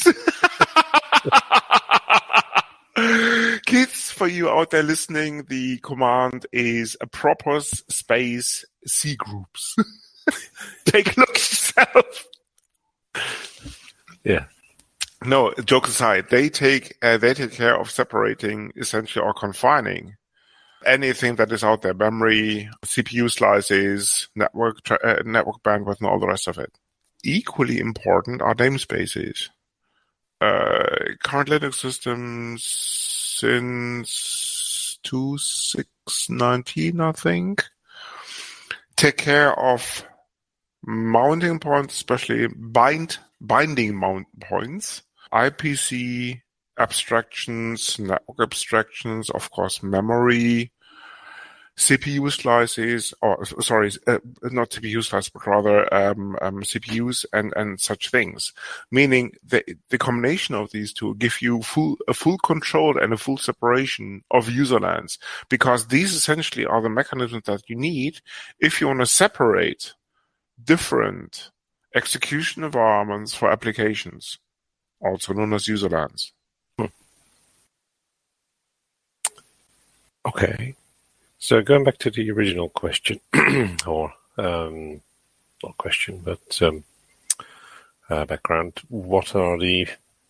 Kids, 3.66 4.12
for 4.12 4.28
you 4.28 4.50
out 4.50 4.72
there 4.72 4.84
listening, 4.84 5.46
the 5.50 5.78
command 5.80 6.46
is 6.52 6.98
apropos 7.02 7.84
space 7.90 8.66
C 8.88 9.16
groups. 9.16 9.76
Take 10.86 11.16
a 11.16 11.20
look 11.20 11.36
yourself. 11.36 12.28
Yeah. 14.24 14.46
No, 15.26 15.54
joke 15.66 15.88
aside, 15.88 16.30
they 16.30 16.50
take 16.50 16.98
uh, 17.02 17.18
they 17.18 17.34
take 17.34 17.54
care 17.54 17.80
of 17.80 17.90
separating 17.90 18.74
essentially 18.76 19.24
or 19.24 19.34
confining 19.34 20.16
anything 20.86 21.36
that 21.36 21.52
is 21.52 21.64
out 21.64 21.82
there: 21.82 21.94
memory, 21.94 22.70
CPU 22.86 23.32
slices, 23.32 24.30
network 24.36 24.84
tra- 24.84 25.00
uh, 25.04 25.22
network 25.26 25.62
bandwidth, 25.64 26.00
and 26.00 26.08
all 26.08 26.20
the 26.20 26.28
rest 26.28 26.48
of 26.48 26.58
it. 26.58 26.78
Equally 27.24 27.80
important 27.80 28.42
are 28.42 28.56
namespaces. 28.56 29.50
Uh, 30.42 31.16
current 31.24 31.50
Linux 31.50 31.76
systems 31.76 32.66
since 32.66 35.00
2619, 35.04 37.00
I 37.00 37.12
think, 37.14 37.64
take 38.96 39.18
care 39.18 39.58
of 39.58 40.06
mounting 40.86 41.60
points, 41.60 41.96
especially 41.96 42.48
bind 42.48 43.18
binding 43.40 43.96
mount 43.96 44.28
points, 44.40 45.02
IPC 45.34 46.42
abstractions, 46.78 48.00
network 48.00 48.40
abstractions, 48.40 49.30
of 49.30 49.52
course, 49.52 49.84
memory, 49.84 50.72
CPU 51.78 52.32
slices, 52.32 53.14
or 53.22 53.44
sorry, 53.46 53.92
uh, 54.06 54.20
not 54.44 54.70
CPU 54.70 55.04
slices, 55.04 55.30
but 55.30 55.48
rather 55.48 55.92
um, 55.94 56.38
um, 56.42 56.62
CPUs 56.62 57.26
and, 57.34 57.52
and 57.56 57.80
such 57.80 58.12
things. 58.12 58.54
Meaning 58.92 59.32
the 59.44 59.64
the 59.90 59.98
combination 59.98 60.54
of 60.54 60.72
these 60.72 60.94
two 60.94 61.16
give 61.16 61.42
you 61.42 61.64
full 61.64 61.98
a 62.08 62.14
full 62.14 62.38
control 62.38 62.98
and 63.00 63.12
a 63.12 63.18
full 63.18 63.38
separation 63.38 64.24
of 64.30 64.52
user 64.52 64.80
lands, 64.80 65.18
because 65.50 65.88
these 65.88 66.14
essentially 66.14 66.66
are 66.66 66.82
the 66.82 66.90
mechanisms 66.90 67.44
that 67.46 67.68
you 67.68 67.76
need 67.76 68.22
if 68.60 68.80
you 68.80 68.88
want 68.88 69.00
to 69.00 69.08
separate 69.08 69.94
different 70.64 71.50
execution 71.96 72.64
environments 72.64 73.34
for 73.34 73.50
applications, 73.50 74.38
also 75.02 75.34
known 75.34 75.54
as 75.54 75.68
user 75.68 75.90
lands. 75.90 76.34
Okay. 80.26 80.76
So 81.38 81.62
going 81.62 81.84
back 81.84 81.98
to 82.00 82.12
the 82.12 82.32
original 82.32 82.70
question, 82.70 83.20
or 83.88 84.14
um, 84.38 85.02
not 85.62 85.78
question, 85.78 86.22
but 86.24 86.62
um, 86.62 86.84
uh, 88.10 88.26
background, 88.26 88.80
what 88.90 89.36
are 89.36 89.58
the 89.60 89.88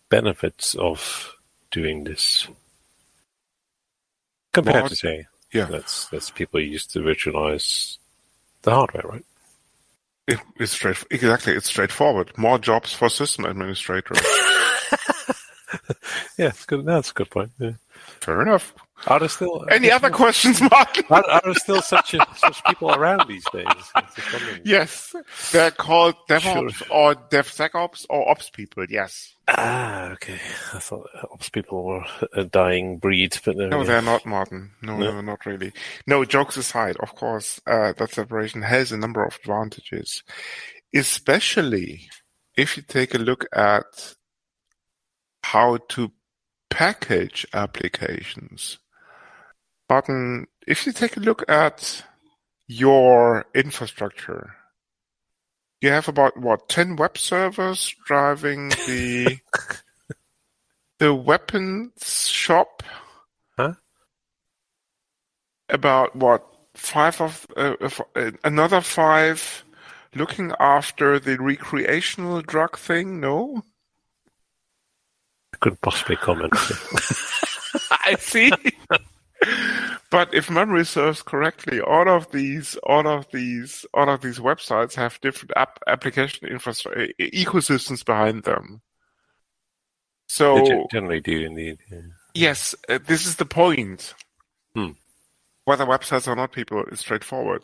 benefits 0.08 0.74
of 0.74 1.36
doing 1.70 2.04
this 2.04 2.48
compared 4.52 4.82
well, 4.82 4.88
to 4.88 4.96
say, 4.96 5.26
yeah, 5.52 5.66
let's 5.68 6.12
let's 6.12 6.30
people 6.30 6.60
used 6.60 6.92
to 6.92 7.00
virtualize 7.00 7.98
the 8.62 8.70
hardware, 8.70 9.04
right? 9.04 9.24
It, 10.26 10.40
it's 10.56 10.72
straight 10.72 11.04
exactly. 11.10 11.52
It's 11.52 11.66
straightforward. 11.66 12.36
More 12.38 12.58
jobs 12.58 12.94
for 12.94 13.08
system 13.10 13.44
administrators. 13.44 14.18
yeah, 16.38 16.48
it's 16.48 16.64
good. 16.64 16.84
That's 16.86 17.10
a 17.10 17.14
good 17.14 17.30
point. 17.30 17.50
Yeah. 17.58 17.72
Fair 18.20 18.42
enough. 18.42 18.72
Are 19.06 19.18
there 19.18 19.28
still 19.28 19.66
any 19.70 19.90
other 19.90 20.10
questions, 20.10 20.60
Mark? 20.60 21.10
Are, 21.10 21.24
are, 21.28 21.40
there 21.44 21.54
still 21.54 21.82
such 21.82 22.14
a, 22.14 22.26
such 22.36 22.64
people 22.64 22.90
around 22.90 23.28
these 23.28 23.44
days? 23.52 23.66
Yes, 24.64 25.14
they're 25.52 25.70
called 25.70 26.14
DevOps 26.28 26.74
sure. 26.74 26.86
or 26.90 27.14
DevSecOps 27.14 28.06
or 28.08 28.30
Ops 28.30 28.50
people. 28.50 28.86
Yes. 28.88 29.34
Ah, 29.46 30.10
okay. 30.12 30.38
I 30.72 30.78
thought 30.78 31.08
Ops 31.32 31.50
people 31.50 31.84
were 31.84 32.04
a 32.32 32.44
dying 32.44 32.98
breed, 32.98 33.38
but 33.44 33.56
no, 33.56 33.68
no 33.68 33.84
they're 33.84 34.00
not, 34.00 34.24
Martin. 34.24 34.70
No, 34.82 34.96
no, 34.96 35.12
no, 35.12 35.20
not 35.20 35.44
really. 35.44 35.72
No, 36.06 36.24
jokes 36.24 36.56
aside, 36.56 36.96
of 36.98 37.14
course, 37.14 37.60
uh, 37.66 37.92
that 37.92 38.10
separation 38.10 38.62
has 38.62 38.90
a 38.90 38.96
number 38.96 39.24
of 39.24 39.36
advantages, 39.36 40.22
especially 40.94 42.08
if 42.56 42.76
you 42.76 42.82
take 42.82 43.14
a 43.14 43.18
look 43.18 43.46
at 43.52 44.14
how 45.42 45.76
to 45.90 46.10
package 46.70 47.46
applications. 47.52 48.78
But 49.88 50.08
if 50.66 50.86
you 50.86 50.92
take 50.92 51.16
a 51.16 51.20
look 51.20 51.44
at 51.48 52.04
your 52.66 53.46
infrastructure, 53.54 54.54
you 55.80 55.90
have 55.90 56.08
about 56.08 56.36
what 56.38 56.68
ten 56.68 56.96
web 56.96 57.18
servers 57.18 57.94
driving 58.06 58.70
the 58.70 59.38
the 60.98 61.14
weapons 61.14 62.28
shop. 62.28 62.82
Huh? 63.58 63.74
About 65.68 66.16
what 66.16 66.46
five 66.74 67.20
of 67.20 67.46
uh, 67.56 67.74
uh, 68.16 68.30
another 68.42 68.80
five 68.80 69.64
looking 70.14 70.52
after 70.58 71.18
the 71.18 71.38
recreational 71.38 72.40
drug 72.40 72.78
thing? 72.78 73.20
No, 73.20 73.62
I 75.52 75.56
couldn't 75.58 75.82
possibly 75.82 76.16
comment. 76.16 76.52
I 77.90 78.16
see. 78.18 78.50
but 80.10 80.32
if 80.32 80.50
memory 80.50 80.84
serves 80.84 81.22
correctly, 81.22 81.80
all 81.80 82.08
of 82.08 82.30
these, 82.30 82.76
all 82.84 83.06
of 83.06 83.26
these, 83.32 83.84
all 83.94 84.08
of 84.08 84.20
these 84.20 84.38
websites 84.38 84.94
have 84.94 85.20
different 85.20 85.52
app 85.56 85.78
application 85.86 86.48
infrastructure 86.48 87.08
ecosystems 87.20 88.04
behind 88.04 88.44
them. 88.44 88.80
So 90.28 90.56
they 90.56 90.84
generally 90.90 91.20
do, 91.20 91.46
indeed. 91.46 91.78
Yeah. 91.90 92.00
Yes, 92.34 92.74
uh, 92.88 92.98
this 93.06 93.26
is 93.26 93.36
the 93.36 93.46
point. 93.46 94.14
Hmm. 94.74 94.90
Whether 95.64 95.86
websites 95.86 96.28
or 96.28 96.36
not, 96.36 96.52
people, 96.52 96.84
is 96.92 97.00
straightforward. 97.00 97.62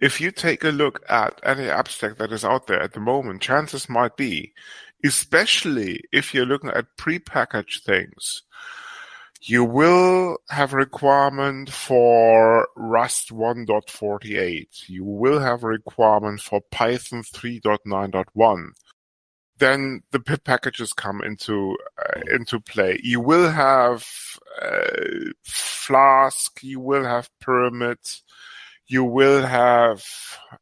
If 0.00 0.20
you 0.20 0.30
take 0.30 0.64
a 0.64 0.70
look 0.70 1.02
at 1.10 1.38
any 1.44 1.68
abstract 1.68 2.18
that 2.18 2.32
is 2.32 2.44
out 2.44 2.66
there 2.66 2.80
at 2.80 2.94
the 2.94 3.00
moment, 3.00 3.42
chances 3.42 3.88
might 3.90 4.16
be, 4.16 4.54
especially 5.04 6.00
if 6.12 6.32
you're 6.32 6.46
looking 6.46 6.70
at 6.70 6.96
prepackaged 6.96 7.82
things, 7.82 8.42
you 9.44 9.64
will 9.64 10.38
have 10.50 10.72
a 10.72 10.76
requirement 10.76 11.70
for 11.70 12.68
Rust 12.76 13.30
1.48. 13.30 14.88
You 14.88 15.04
will 15.04 15.40
have 15.40 15.64
a 15.64 15.68
requirement 15.68 16.40
for 16.40 16.60
Python 16.70 17.22
3.9.1 17.22 18.70
then 19.62 20.02
the 20.10 20.18
pip 20.18 20.42
packages 20.42 20.92
come 20.92 21.22
into 21.22 21.76
uh, 21.96 22.20
into 22.34 22.58
play. 22.58 22.98
You 23.02 23.20
will 23.20 23.48
have 23.48 24.04
uh, 24.60 25.30
Flask, 25.44 26.62
you 26.62 26.80
will 26.80 27.04
have 27.04 27.30
Pyramid, 27.38 27.98
you 28.86 29.04
will 29.04 29.46
have 29.46 30.04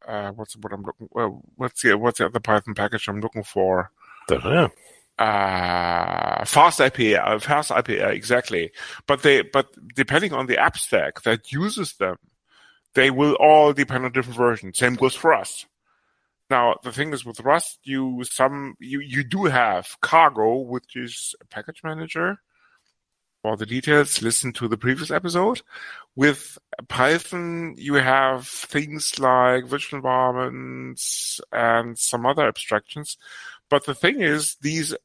uh, 0.07 0.31
what's 0.31 0.55
what 0.55 0.71
I'm 0.71 0.83
looking. 0.83 1.07
What's 1.55 1.81
the 1.81 1.97
what's 1.97 2.19
the 2.19 2.27
other 2.27 2.39
Python 2.39 2.75
package 2.75 3.07
I'm 3.07 3.21
looking 3.21 3.43
for? 3.43 3.91
Don't 4.27 4.45
know. 4.45 4.69
Uh, 5.21 6.43
fast 6.45 6.81
API, 6.81 7.15
uh, 7.15 7.37
fast 7.37 7.69
API, 7.69 7.99
exactly. 7.99 8.71
But 9.05 9.21
they, 9.21 9.43
but 9.43 9.67
depending 9.93 10.33
on 10.33 10.47
the 10.47 10.57
app 10.57 10.75
stack 10.77 11.21
that 11.21 11.51
uses 11.51 11.93
them, 11.93 12.17
they 12.95 13.11
will 13.11 13.35
all 13.35 13.71
depend 13.71 14.03
on 14.03 14.13
different 14.13 14.37
versions. 14.37 14.79
Same 14.79 14.95
goes 14.95 15.13
for 15.13 15.31
us. 15.31 15.67
Now, 16.49 16.77
the 16.81 16.91
thing 16.91 17.13
is 17.13 17.23
with 17.23 17.39
Rust, 17.41 17.81
you 17.83 18.23
some 18.23 18.73
you, 18.79 18.99
you 18.99 19.23
do 19.23 19.45
have 19.45 19.95
Cargo, 20.01 20.55
which 20.55 20.95
is 20.95 21.35
a 21.39 21.45
package 21.45 21.83
manager. 21.83 22.39
For 23.43 23.55
the 23.55 23.67
details, 23.67 24.23
listen 24.23 24.53
to 24.53 24.67
the 24.67 24.77
previous 24.77 25.11
episode. 25.11 25.61
With 26.15 26.57
Python, 26.87 27.75
you 27.77 27.95
have 27.95 28.47
things 28.47 29.19
like 29.19 29.65
virtual 29.65 29.97
environments 29.97 31.39
and 31.51 31.97
some 31.97 32.25
other 32.25 32.47
abstractions. 32.47 33.17
But 33.69 33.85
the 33.85 33.95
thing 33.95 34.19
is, 34.21 34.57
these 34.61 34.93
uh, 34.93 34.97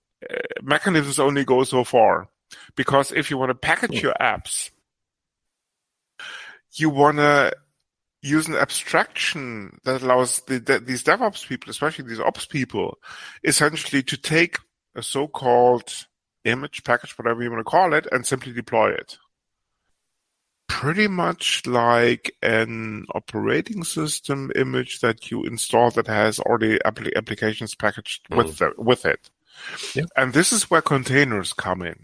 mechanisms 0.63 1.19
only 1.19 1.45
go 1.45 1.65
so 1.65 1.85
far. 1.85 2.29
Because 2.77 3.13
if 3.13 3.31
you 3.31 3.39
want 3.39 3.51
to 3.51 3.55
package 3.55 4.03
your 4.03 4.15
apps, 4.21 4.71
you 6.73 6.91
want 6.91 7.19
to 7.19 7.53
use 8.23 8.49
an 8.49 8.55
abstraction 8.55 9.79
that 9.85 10.03
allows 10.03 10.41
the, 10.43 10.59
the, 10.59 10.79
these 10.79 11.03
DevOps 11.03 11.47
people, 11.47 11.71
especially 11.71 12.09
these 12.09 12.21
ops 12.21 12.47
people, 12.47 12.99
essentially 13.45 14.03
to 14.03 14.17
take 14.17 14.59
a 14.95 15.03
so-called 15.03 16.07
image 16.45 16.85
package, 16.85 17.17
whatever 17.19 17.43
you 17.43 17.51
want 17.51 17.61
to 17.61 17.71
call 17.71 17.93
it, 17.93 18.07
and 18.11 18.27
simply 18.27 18.53
deploy 18.53 18.91
it. 18.91 19.19
Pretty 20.69 21.09
much 21.09 21.67
like 21.67 22.35
an 22.43 23.07
operating 23.15 23.85
system 23.85 24.51
image 24.55 25.01
that 25.01 25.31
you 25.31 25.45
install 25.45 25.91
that 25.93 26.07
has 26.07 26.39
already 26.41 26.79
applications 26.85 27.75
packaged 27.75 28.29
mm. 28.29 28.37
with 28.37 28.59
the, 28.59 28.73
with 28.77 29.07
it. 29.07 29.31
Yeah. 29.95 30.05
And 30.17 30.33
this 30.33 30.53
is 30.53 30.71
where 30.71 30.83
containers 30.83 31.53
come 31.53 31.83
in. 31.83 31.99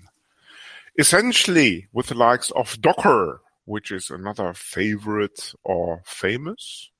Essentially, 0.98 1.88
with 1.92 2.08
the 2.08 2.14
likes 2.14 2.50
of 2.50 2.80
Docker, 2.80 3.40
which 3.64 3.90
is 3.90 4.10
another 4.10 4.52
favorite 4.52 5.54
or 5.64 6.02
famous 6.04 6.90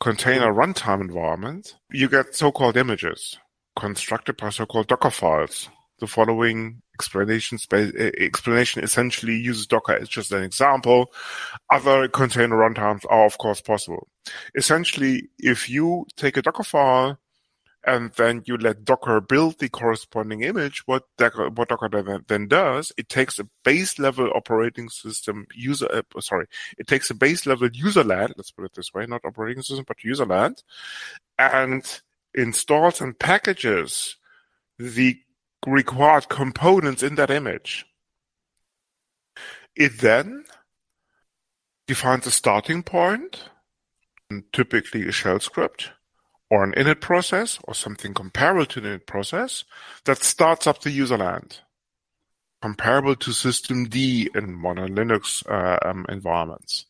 container 0.00 0.52
runtime 0.52 1.00
environment, 1.00 1.76
you 1.90 2.08
get 2.08 2.34
so-called 2.34 2.76
images 2.76 3.38
constructed 3.76 4.36
by 4.36 4.50
so-called 4.50 4.86
Docker 4.86 5.10
files. 5.10 5.68
The 6.00 6.06
following 6.06 6.82
explanation, 6.94 7.56
eh, 7.72 8.10
explanation 8.18 8.82
essentially 8.82 9.36
uses 9.36 9.66
Docker 9.66 9.94
as 9.94 10.08
just 10.08 10.32
an 10.32 10.42
example. 10.42 11.12
Other 11.70 12.08
container 12.08 12.56
runtimes 12.56 13.04
are 13.08 13.24
of 13.24 13.38
course 13.38 13.60
possible. 13.60 14.08
Essentially, 14.54 15.30
if 15.38 15.70
you 15.70 16.04
take 16.16 16.36
a 16.36 16.42
Docker 16.42 16.64
file 16.64 17.18
and 17.86 18.12
then 18.12 18.42
you 18.46 18.56
let 18.56 18.84
Docker 18.84 19.20
build 19.20 19.58
the 19.58 19.68
corresponding 19.68 20.42
image, 20.42 20.82
what 20.86 21.04
Docker, 21.18 21.50
what 21.50 21.68
Docker 21.68 21.88
then, 21.88 22.24
then 22.28 22.48
does, 22.48 22.92
it 22.96 23.08
takes 23.08 23.38
a 23.38 23.48
base 23.62 23.98
level 23.98 24.30
operating 24.34 24.88
system 24.88 25.46
user, 25.54 25.86
uh, 25.92 26.20
sorry, 26.20 26.46
it 26.78 26.86
takes 26.86 27.10
a 27.10 27.14
base 27.14 27.46
level 27.46 27.68
user 27.72 28.04
land, 28.04 28.34
let's 28.36 28.50
put 28.50 28.64
it 28.64 28.74
this 28.74 28.92
way, 28.94 29.06
not 29.06 29.24
operating 29.24 29.62
system, 29.62 29.84
but 29.86 30.02
user 30.02 30.24
land, 30.24 30.62
and 31.38 32.00
installs 32.34 33.00
and 33.00 33.18
packages 33.18 34.16
the 34.78 35.18
required 35.66 36.28
components 36.28 37.02
in 37.02 37.14
that 37.16 37.30
image. 37.30 37.86
It 39.76 39.98
then 40.00 40.44
defines 41.86 42.26
a 42.26 42.30
starting 42.30 42.82
point, 42.82 43.48
typically 44.52 45.06
a 45.06 45.12
shell 45.12 45.40
script, 45.40 45.90
or 46.54 46.62
an 46.62 46.72
init 46.74 47.00
process 47.00 47.58
or 47.64 47.74
something 47.74 48.14
comparable 48.14 48.64
to 48.64 48.78
an 48.78 48.84
init 48.84 49.06
process 49.06 49.64
that 50.04 50.22
starts 50.22 50.68
up 50.68 50.80
the 50.80 50.90
user 50.92 51.18
land, 51.18 51.58
comparable 52.62 53.16
to 53.16 53.32
systemd 53.32 54.36
in 54.36 54.54
modern 54.54 54.94
Linux 54.94 55.44
uh, 55.50 55.80
um, 55.84 56.06
environments. 56.08 56.86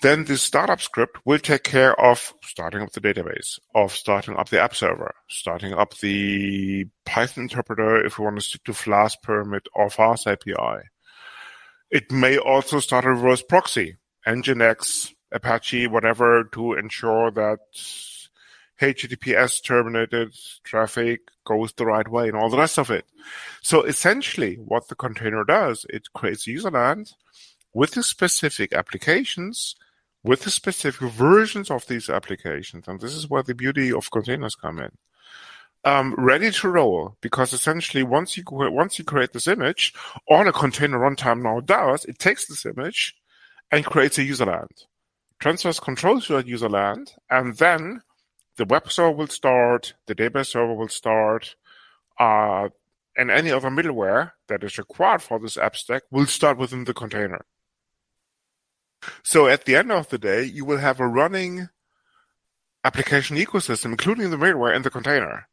Then 0.00 0.26
the 0.26 0.36
startup 0.36 0.80
script 0.80 1.18
will 1.24 1.40
take 1.40 1.64
care 1.64 2.00
of 2.00 2.34
starting 2.44 2.82
up 2.82 2.92
the 2.92 3.00
database, 3.00 3.58
of 3.74 3.92
starting 3.92 4.36
up 4.36 4.48
the 4.48 4.60
app 4.60 4.76
server, 4.76 5.12
starting 5.28 5.72
up 5.72 5.98
the 5.98 6.86
Python 7.04 7.44
interpreter 7.44 8.04
if 8.04 8.16
we 8.16 8.24
want 8.24 8.36
to 8.36 8.42
stick 8.42 8.62
to 8.64 8.74
Flask 8.74 9.20
Pyramid 9.22 9.62
or 9.74 9.90
Fast 9.90 10.28
API. 10.28 10.88
It 11.90 12.12
may 12.12 12.38
also 12.38 12.78
start 12.78 13.06
a 13.06 13.10
reverse 13.10 13.42
proxy, 13.42 13.96
Nginx, 14.24 15.12
Apache, 15.32 15.88
whatever, 15.88 16.44
to 16.52 16.74
ensure 16.74 17.32
that 17.32 17.58
HTTPS 18.82 19.62
terminated 19.64 20.34
traffic 20.64 21.20
goes 21.44 21.72
the 21.72 21.86
right 21.86 22.08
way 22.08 22.28
and 22.28 22.36
all 22.36 22.50
the 22.50 22.58
rest 22.58 22.78
of 22.78 22.90
it. 22.90 23.04
So 23.62 23.82
essentially 23.82 24.56
what 24.56 24.88
the 24.88 24.94
container 24.94 25.44
does, 25.44 25.86
it 25.88 26.12
creates 26.12 26.46
a 26.46 26.50
user 26.50 26.70
land 26.70 27.12
with 27.72 27.92
the 27.92 28.02
specific 28.02 28.72
applications, 28.72 29.76
with 30.22 30.42
the 30.42 30.50
specific 30.50 31.08
versions 31.08 31.70
of 31.70 31.86
these 31.86 32.10
applications. 32.10 32.88
And 32.88 33.00
this 33.00 33.14
is 33.14 33.30
where 33.30 33.42
the 33.42 33.54
beauty 33.54 33.92
of 33.92 34.10
containers 34.10 34.54
come 34.54 34.80
in. 34.80 34.90
Um, 35.84 36.14
ready 36.16 36.50
to 36.52 36.68
roll 36.68 37.16
because 37.20 37.52
essentially 37.52 38.04
once 38.04 38.36
you 38.36 38.44
once 38.48 38.98
you 39.00 39.04
create 39.04 39.32
this 39.32 39.48
image, 39.48 39.92
all 40.28 40.46
a 40.46 40.52
container 40.52 40.98
runtime 40.98 41.42
now 41.42 41.58
does, 41.58 42.04
it 42.04 42.20
takes 42.20 42.46
this 42.46 42.64
image 42.64 43.16
and 43.72 43.84
creates 43.84 44.16
a 44.18 44.22
user 44.22 44.46
land, 44.46 44.84
transfers 45.40 45.80
control 45.80 46.20
to 46.20 46.34
that 46.34 46.46
user 46.46 46.68
land, 46.68 47.14
and 47.30 47.56
then 47.56 48.00
the 48.56 48.64
web 48.64 48.90
server 48.90 49.12
will 49.12 49.28
start, 49.28 49.94
the 50.06 50.14
database 50.14 50.48
server 50.48 50.74
will 50.74 50.88
start, 50.88 51.56
uh, 52.18 52.68
and 53.16 53.30
any 53.30 53.50
other 53.50 53.70
middleware 53.70 54.32
that 54.48 54.64
is 54.64 54.78
required 54.78 55.22
for 55.22 55.38
this 55.38 55.56
app 55.56 55.76
stack 55.76 56.02
will 56.10 56.26
start 56.26 56.58
within 56.58 56.84
the 56.84 56.94
container. 56.94 57.44
So 59.22 59.46
at 59.48 59.64
the 59.64 59.76
end 59.76 59.90
of 59.90 60.08
the 60.08 60.18
day, 60.18 60.44
you 60.44 60.64
will 60.64 60.78
have 60.78 61.00
a 61.00 61.06
running 61.06 61.68
application 62.84 63.36
ecosystem, 63.36 63.86
including 63.86 64.30
the 64.30 64.36
middleware 64.36 64.74
in 64.74 64.82
the 64.82 64.90
container. 64.90 65.48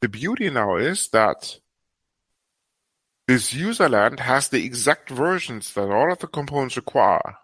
The 0.00 0.08
beauty 0.08 0.50
now 0.50 0.76
is 0.76 1.08
that 1.08 1.58
this 3.28 3.54
user 3.54 3.88
land 3.88 4.20
has 4.20 4.48
the 4.48 4.64
exact 4.64 5.08
versions 5.08 5.72
that 5.74 5.88
all 5.88 6.12
of 6.12 6.18
the 6.18 6.26
components 6.26 6.76
require. 6.76 7.36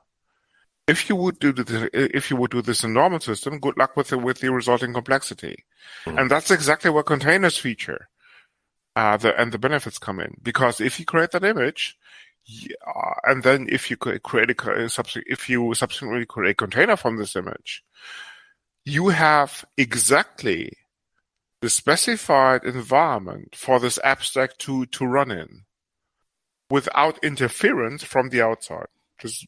If 0.89 1.09
you 1.09 1.17
would 1.17 1.39
do 1.39 1.53
this, 1.53 1.89
if 1.93 2.31
you 2.31 2.37
would 2.37 2.51
do 2.51 2.63
this 2.63 2.83
in 2.83 2.93
normal 2.95 3.21
system, 3.21 3.61
good 3.61 3.77
luck 3.77 3.97
with 3.97 4.09
the, 4.09 4.19
with 4.19 4.41
the 4.41 4.51
resulting 4.51 4.93
complexity. 4.95 5.65
Mm-hmm. 6.07 6.19
And 6.19 6.31
that's 6.31 6.51
exactly 6.51 6.91
what 6.91 7.07
containers 7.07 7.59
feature. 7.59 8.09
Uh, 8.97 9.17
the, 9.17 9.41
and 9.41 9.53
the 9.53 9.59
benefits 9.59 9.99
come 9.99 10.19
in 10.19 10.35
because 10.43 10.81
if 10.81 10.99
you 10.99 11.05
create 11.05 11.31
that 11.31 11.45
image, 11.45 11.97
yeah, 12.47 12.75
and 13.23 13.45
then 13.45 13.69
if 13.71 13.91
you 13.91 13.97
create 13.97 14.51
a 14.51 14.91
if 15.27 15.49
you 15.49 15.73
subsequently 15.75 16.27
create 16.27 16.53
a 16.53 16.55
container 16.55 16.97
from 16.97 17.17
this 17.17 17.37
image, 17.37 17.85
you 18.85 19.11
have 19.11 19.65
exactly 19.77 20.73
the 21.61 21.69
specified 21.69 22.65
environment 22.65 23.55
for 23.55 23.79
this 23.81 23.99
abstract 24.05 24.59
to, 24.61 24.87
to 24.87 25.05
run 25.05 25.31
in 25.31 25.65
without 26.71 27.23
interference 27.23 28.03
from 28.05 28.29
the 28.31 28.41
outside. 28.41 28.87
This, 29.23 29.45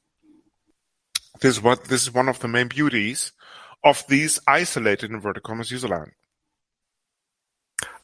this, 1.41 1.57
is 1.57 1.63
what, 1.63 1.85
this 1.85 2.03
is 2.03 2.15
one 2.15 2.29
of 2.29 2.41
the 2.41 2.49
main 2.49 2.69
beauties 2.69 3.33
of 3.85 4.05
these 4.09 4.39
isolated 4.47 5.11
inverted 5.11 5.43
commas 5.43 5.71
userland. 5.71 6.11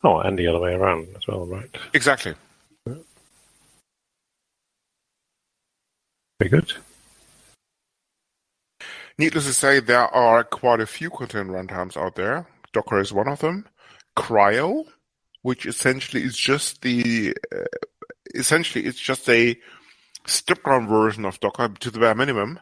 Oh, 0.04 0.18
and 0.18 0.38
the 0.38 0.46
other 0.46 0.60
way 0.60 0.74
around 0.74 1.08
as 1.16 1.26
well, 1.26 1.46
right? 1.46 1.68
Exactly. 1.92 2.34
Very 6.38 6.50
good. 6.50 6.72
Needless 9.18 9.46
to 9.46 9.54
say, 9.54 9.80
there 9.80 10.06
are 10.14 10.44
quite 10.44 10.80
a 10.80 10.86
few 10.86 11.08
container 11.08 11.52
runtimes 11.52 11.96
out 11.96 12.14
there. 12.14 12.46
Docker 12.72 13.00
is 13.00 13.12
one 13.12 13.28
of 13.28 13.40
them. 13.40 13.66
CRI-O, 14.14 14.84
which 15.42 15.64
essentially 15.64 16.22
is 16.22 16.36
just 16.36 16.82
the 16.82 17.34
uh, 17.54 17.64
essentially 18.34 18.84
it's 18.84 19.00
just 19.00 19.28
a 19.30 19.56
stripped 20.26 20.66
down 20.66 20.86
version 20.86 21.24
of 21.24 21.40
Docker 21.40 21.68
to 21.68 21.90
the 21.90 21.98
bare 21.98 22.14
minimum. 22.14 22.60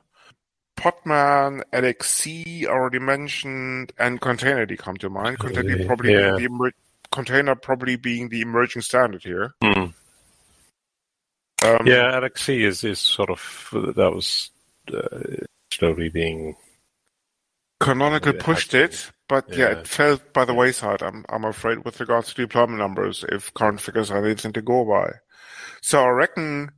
Podman, 0.76 1.62
LXC 1.72 2.66
already 2.66 2.98
mentioned, 2.98 3.92
and 3.98 4.20
Containerd 4.20 4.76
come 4.78 4.96
to 4.98 5.08
mind. 5.08 5.38
Containerd 5.38 5.86
probably 5.86 6.12
yeah. 6.12 6.36
being 6.36 6.58
the 6.58 6.72
container 7.10 7.54
probably 7.54 7.96
being 7.96 8.28
the 8.28 8.40
emerging 8.40 8.82
standard 8.82 9.22
here. 9.22 9.54
Hmm. 9.62 9.86
Um, 11.62 11.86
Yeah, 11.86 12.12
LXC 12.20 12.60
is, 12.64 12.84
is 12.84 12.98
sort 12.98 13.30
of 13.30 13.68
that 13.72 14.12
was 14.12 14.50
uh, 14.92 15.44
slowly 15.70 16.08
being 16.08 16.56
Canonical 17.80 18.32
pushed 18.34 18.74
it, 18.74 19.10
but 19.28 19.48
yeah. 19.50 19.58
Yeah. 19.58 19.78
it 19.78 19.88
fell 19.88 20.20
by 20.32 20.44
the 20.44 20.54
wayside. 20.54 21.02
I'm 21.02 21.24
I'm 21.28 21.44
afraid 21.44 21.84
with 21.84 22.00
regards 22.00 22.32
to 22.32 22.42
deployment 22.42 22.78
numbers, 22.78 23.24
if 23.28 23.52
current 23.54 23.80
figures 23.80 24.10
are 24.10 24.24
anything 24.24 24.52
to 24.52 24.62
go 24.62 24.84
by. 24.84 25.12
So 25.82 26.02
I 26.02 26.08
reckon 26.08 26.70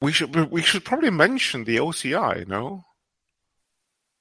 we 0.00 0.12
should 0.12 0.34
we 0.50 0.62
should 0.62 0.84
probably 0.84 1.10
mention 1.10 1.64
the 1.64 1.76
OCI. 1.76 2.46
No, 2.46 2.84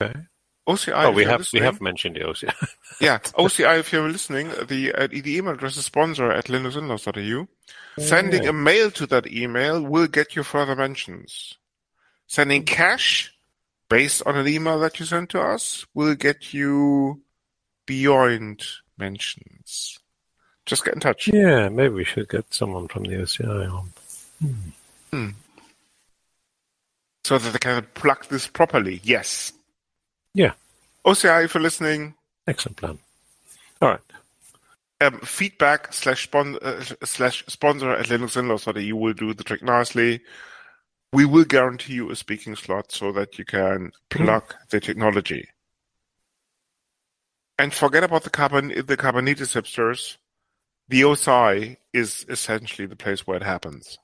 okay. 0.01 0.19
OCI. 0.67 1.05
oh, 1.05 1.09
if 1.09 1.15
we 1.15 1.23
you're 1.23 1.31
have 1.31 1.47
we 1.53 1.59
have 1.59 1.81
mentioned 1.81 2.15
the 2.15 2.21
OCI. 2.21 2.53
Yeah, 3.01 3.17
OCI. 3.17 3.79
If 3.79 3.91
you're 3.91 4.09
listening, 4.09 4.49
the 4.67 4.93
uh, 4.93 5.07
the 5.07 5.35
email 5.37 5.53
address 5.53 5.75
is 5.75 5.85
sponsor 5.85 6.31
at 6.31 6.45
linuxinlaws.eu. 6.45 7.47
Sending 7.97 8.47
a 8.47 8.53
mail 8.53 8.91
to 8.91 9.07
that 9.07 9.25
email 9.25 9.81
will 9.81 10.07
get 10.07 10.35
you 10.35 10.43
further 10.43 10.75
mentions. 10.75 11.57
Sending 12.27 12.63
cash 12.63 13.33
based 13.89 14.21
on 14.25 14.37
an 14.37 14.47
email 14.47 14.79
that 14.79 14.99
you 14.99 15.05
send 15.05 15.29
to 15.31 15.41
us 15.41 15.85
will 15.93 16.15
get 16.15 16.53
you 16.53 17.21
beyond 17.87 18.63
mentions. 18.97 19.99
Just 20.65 20.85
get 20.85 20.93
in 20.93 20.99
touch. 20.99 21.27
yeah, 21.27 21.69
maybe 21.69 21.95
we 21.95 22.05
should 22.05 22.29
get 22.29 22.53
someone 22.53 22.87
from 22.87 23.03
the 23.03 23.15
OCI 23.15 23.83
on. 25.13 25.35
so 27.23 27.37
that 27.37 27.51
they 27.51 27.59
can 27.59 27.85
plug 27.95 28.25
this 28.27 28.47
properly. 28.47 29.01
Yes. 29.03 29.53
Yeah, 30.33 30.53
OCI, 31.05 31.49
for 31.49 31.59
listening, 31.59 32.15
excellent 32.47 32.77
plan. 32.77 32.99
All 33.81 33.89
right. 33.89 33.99
um, 35.01 35.19
feedback 35.21 35.91
slash, 35.93 36.23
spon- 36.23 36.57
uh, 36.61 36.83
slash 37.03 37.43
sponsor 37.47 37.91
at 37.91 38.09
you 38.81 38.95
will 38.95 39.13
do 39.13 39.33
the 39.33 39.43
trick 39.43 39.63
nicely. 39.63 40.21
We 41.13 41.25
will 41.25 41.43
guarantee 41.43 41.93
you 41.95 42.09
a 42.11 42.15
speaking 42.15 42.55
slot 42.55 42.91
so 42.91 43.11
that 43.11 43.37
you 43.37 43.43
can 43.43 43.91
plug 44.09 44.55
the 44.69 44.79
technology. 44.79 45.49
And 47.59 47.73
forget 47.73 48.03
about 48.03 48.23
the 48.23 48.29
carbon 48.29 48.69
the 48.69 48.97
Kubernetes 48.97 49.53
hipsters. 49.53 50.17
The 50.87 51.01
OSI 51.01 51.77
is 51.93 52.25
essentially 52.29 52.85
the 52.85 52.95
place 52.95 53.27
where 53.27 53.37
it 53.37 53.43
happens. 53.43 53.97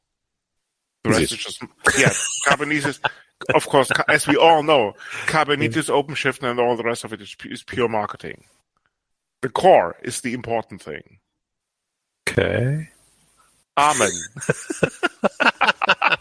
The 1.04 1.12
Is 1.12 1.20
rest 1.20 1.32
it? 1.32 1.40
is 1.40 1.44
just 1.46 1.62
yeah, 1.98 2.14
Kubernetes. 2.48 3.00
Of 3.54 3.68
course, 3.68 3.92
as 4.08 4.28
we 4.28 4.36
all 4.36 4.64
know, 4.64 4.94
Kubernetes, 5.28 5.90
OpenShift, 5.90 6.48
and 6.48 6.60
all 6.60 6.76
the 6.76 6.84
rest 6.84 7.04
of 7.04 7.14
it 7.14 7.22
is, 7.22 7.36
is 7.46 7.64
pure 7.64 7.88
marketing. 7.88 8.44
The 9.42 9.50
core 9.50 9.96
is 10.02 10.22
the 10.22 10.34
important 10.34 10.82
thing. 10.82 11.20
Okay. 12.28 12.90
Amen. 13.78 14.12
Um, 14.40 16.18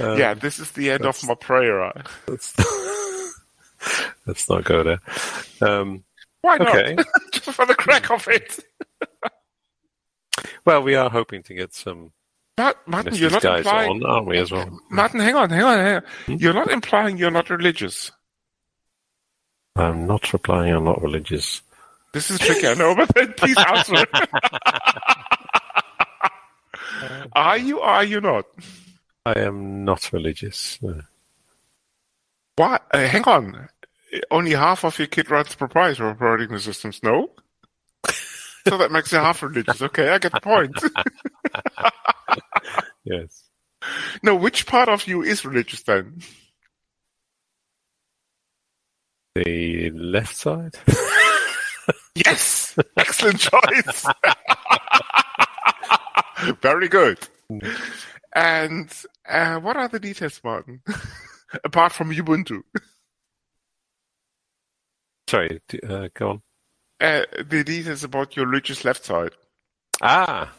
yeah, 0.18 0.34
this 0.34 0.58
is 0.58 0.72
the 0.72 0.90
end 0.90 1.06
of 1.06 1.24
my 1.26 1.34
prayer. 1.34 1.92
Let's, 2.26 2.54
let's 4.26 4.48
not 4.50 4.64
go 4.64 4.82
there. 4.82 5.00
Um, 5.60 6.04
Why 6.42 6.58
not? 6.58 6.68
okay. 6.74 6.96
Just 7.32 7.50
for 7.52 7.66
the 7.66 7.74
crack 7.74 8.10
of 8.10 8.26
it. 8.28 8.58
well, 10.64 10.82
we 10.82 10.96
are 10.96 11.08
hoping 11.08 11.44
to 11.44 11.54
get 11.54 11.72
some 11.72 12.12
But 12.60 12.86
Martin, 12.86 13.14
you're 13.14 13.30
not 13.30 13.42
implying. 13.42 14.04
on, 14.04 14.04
aren't 14.04 14.26
we, 14.26 14.36
as 14.36 14.52
well? 14.52 14.68
Martin, 14.90 15.20
hang 15.20 15.34
on, 15.34 15.48
hang 15.48 15.62
on, 15.62 15.78
hang 15.78 15.96
on. 15.96 16.02
Hmm? 16.26 16.34
You're 16.34 16.52
not 16.52 16.70
implying 16.70 17.16
you're 17.16 17.30
not 17.30 17.48
religious. 17.48 18.12
I'm 19.76 20.06
not 20.06 20.30
replying. 20.34 20.74
I'm 20.74 20.84
not 20.84 21.00
religious. 21.00 21.62
This 22.12 22.30
is 22.30 22.38
tricky, 22.38 22.66
I 22.66 22.74
know, 22.74 22.94
but 22.98 23.10
then 23.14 23.32
please 23.32 23.56
answer. 23.56 24.04
are 27.32 27.56
you 27.56 27.80
are 27.80 28.04
you 28.04 28.20
not? 28.20 28.44
I 29.24 29.38
am 29.38 29.86
not 29.86 30.12
religious. 30.12 30.78
No. 30.82 31.00
Why? 32.56 32.78
Uh, 32.90 33.06
hang 33.06 33.24
on. 33.24 33.70
Only 34.30 34.50
half 34.50 34.84
of 34.84 34.98
your 34.98 35.08
kid 35.08 35.30
runs 35.30 35.54
proprietary 35.54 36.10
operating 36.10 36.58
systems, 36.58 37.02
no? 37.02 37.30
so 38.68 38.76
that 38.76 38.92
makes 38.92 39.12
you 39.12 39.18
half 39.18 39.42
religious. 39.42 39.80
Okay, 39.80 40.10
I 40.10 40.18
get 40.18 40.32
the 40.32 40.40
point. 40.40 40.76
Yes. 43.10 43.44
Now, 44.22 44.34
which 44.36 44.66
part 44.66 44.88
of 44.88 45.06
you 45.08 45.22
is 45.22 45.44
religious 45.44 45.82
then? 45.82 46.20
The 49.34 49.90
left 49.90 50.36
side. 50.36 50.76
Yes! 52.14 52.76
Excellent 52.96 53.38
choice! 53.38 54.04
Very 56.60 56.88
good. 56.88 57.18
And 58.34 58.92
uh, 59.28 59.58
what 59.60 59.76
are 59.76 59.88
the 59.88 60.00
details, 60.00 60.40
Martin? 60.44 60.82
Apart 61.64 61.92
from 61.92 62.10
Ubuntu. 62.12 62.62
Sorry. 65.28 65.60
d- 65.68 65.80
Uh, 65.88 66.08
go 66.14 66.28
on. 66.30 66.42
Uh, 67.00 67.22
the 67.48 67.62
details 67.64 68.04
about 68.04 68.36
your 68.36 68.46
religious 68.46 68.84
left 68.84 69.04
side. 69.04 69.32
Ah. 70.02 70.52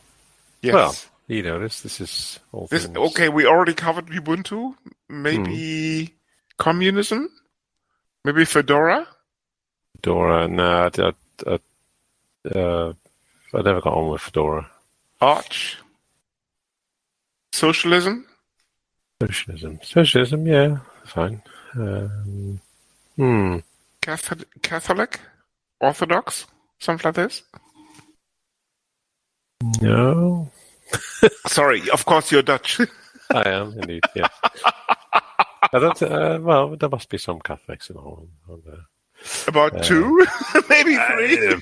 Yes. 0.61 0.73
Well, 0.73 0.95
you 1.31 1.43
know 1.43 1.59
this. 1.59 1.81
This 1.81 2.01
is 2.01 2.39
all 2.51 2.67
this, 2.67 2.85
things. 2.85 2.97
okay, 2.97 3.29
we 3.29 3.45
already 3.45 3.73
covered 3.73 4.07
Ubuntu. 4.07 4.75
Maybe 5.09 6.13
communism? 6.57 7.29
Maybe 8.25 8.45
Fedora? 8.45 9.07
Fedora. 9.95 10.47
No, 10.47 10.63
I, 10.63 10.89
I, 10.97 11.13
I, 11.47 12.59
uh, 12.59 12.93
I 13.53 13.61
never 13.61 13.81
got 13.81 13.93
on 13.93 14.11
with 14.11 14.21
Fedora. 14.21 14.69
Arch? 15.21 15.77
Socialism? 17.53 18.25
Socialism. 19.21 19.79
Socialism. 19.83 20.47
Yeah, 20.47 20.77
fine. 21.05 21.41
Um, 21.75 22.59
hmm. 23.15 23.57
Catholic? 24.01 24.61
Catholic? 24.61 25.19
Orthodox? 25.79 26.45
Something 26.79 27.07
like 27.09 27.15
this? 27.15 27.43
No. 29.81 30.51
Sorry, 31.47 31.89
of 31.89 32.05
course 32.05 32.31
you're 32.31 32.41
Dutch. 32.41 32.79
I 33.31 33.49
am 33.49 33.73
indeed. 33.79 34.03
Yeah. 34.15 34.27
I 35.73 35.79
don't. 35.79 36.01
Uh, 36.01 36.39
well, 36.41 36.75
there 36.75 36.89
must 36.89 37.09
be 37.09 37.17
some 37.17 37.39
Catholics 37.39 37.89
in 37.89 37.95
Holland. 37.95 38.29
there? 38.65 38.85
About 39.47 39.75
uh, 39.75 39.83
two, 39.83 40.25
maybe 40.69 40.95
uh, 40.95 41.07
three. 41.11 41.61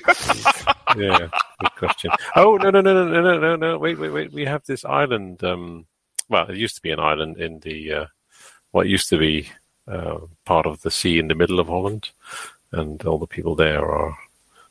Yeah, 0.97 1.27
good 1.59 1.75
question. 1.77 2.11
Oh 2.35 2.55
no 2.55 2.69
no 2.69 2.81
no 2.81 3.05
no 3.05 3.21
no 3.21 3.37
no 3.37 3.55
no! 3.55 3.77
Wait 3.77 3.99
wait 3.99 4.09
wait! 4.09 4.31
We 4.31 4.45
have 4.45 4.65
this 4.65 4.85
island. 4.85 5.43
Um, 5.43 5.85
well, 6.29 6.49
it 6.49 6.55
used 6.55 6.75
to 6.77 6.81
be 6.81 6.91
an 6.91 6.99
island 6.99 7.37
in 7.37 7.59
the 7.59 7.93
uh, 7.93 8.05
what 8.71 8.87
used 8.87 9.09
to 9.09 9.17
be 9.17 9.49
uh, 9.87 10.19
part 10.45 10.65
of 10.65 10.81
the 10.81 10.91
sea 10.91 11.19
in 11.19 11.27
the 11.27 11.35
middle 11.35 11.59
of 11.59 11.67
Holland, 11.67 12.09
and 12.71 13.03
all 13.05 13.17
the 13.17 13.27
people 13.27 13.55
there 13.55 13.85
are 13.85 14.17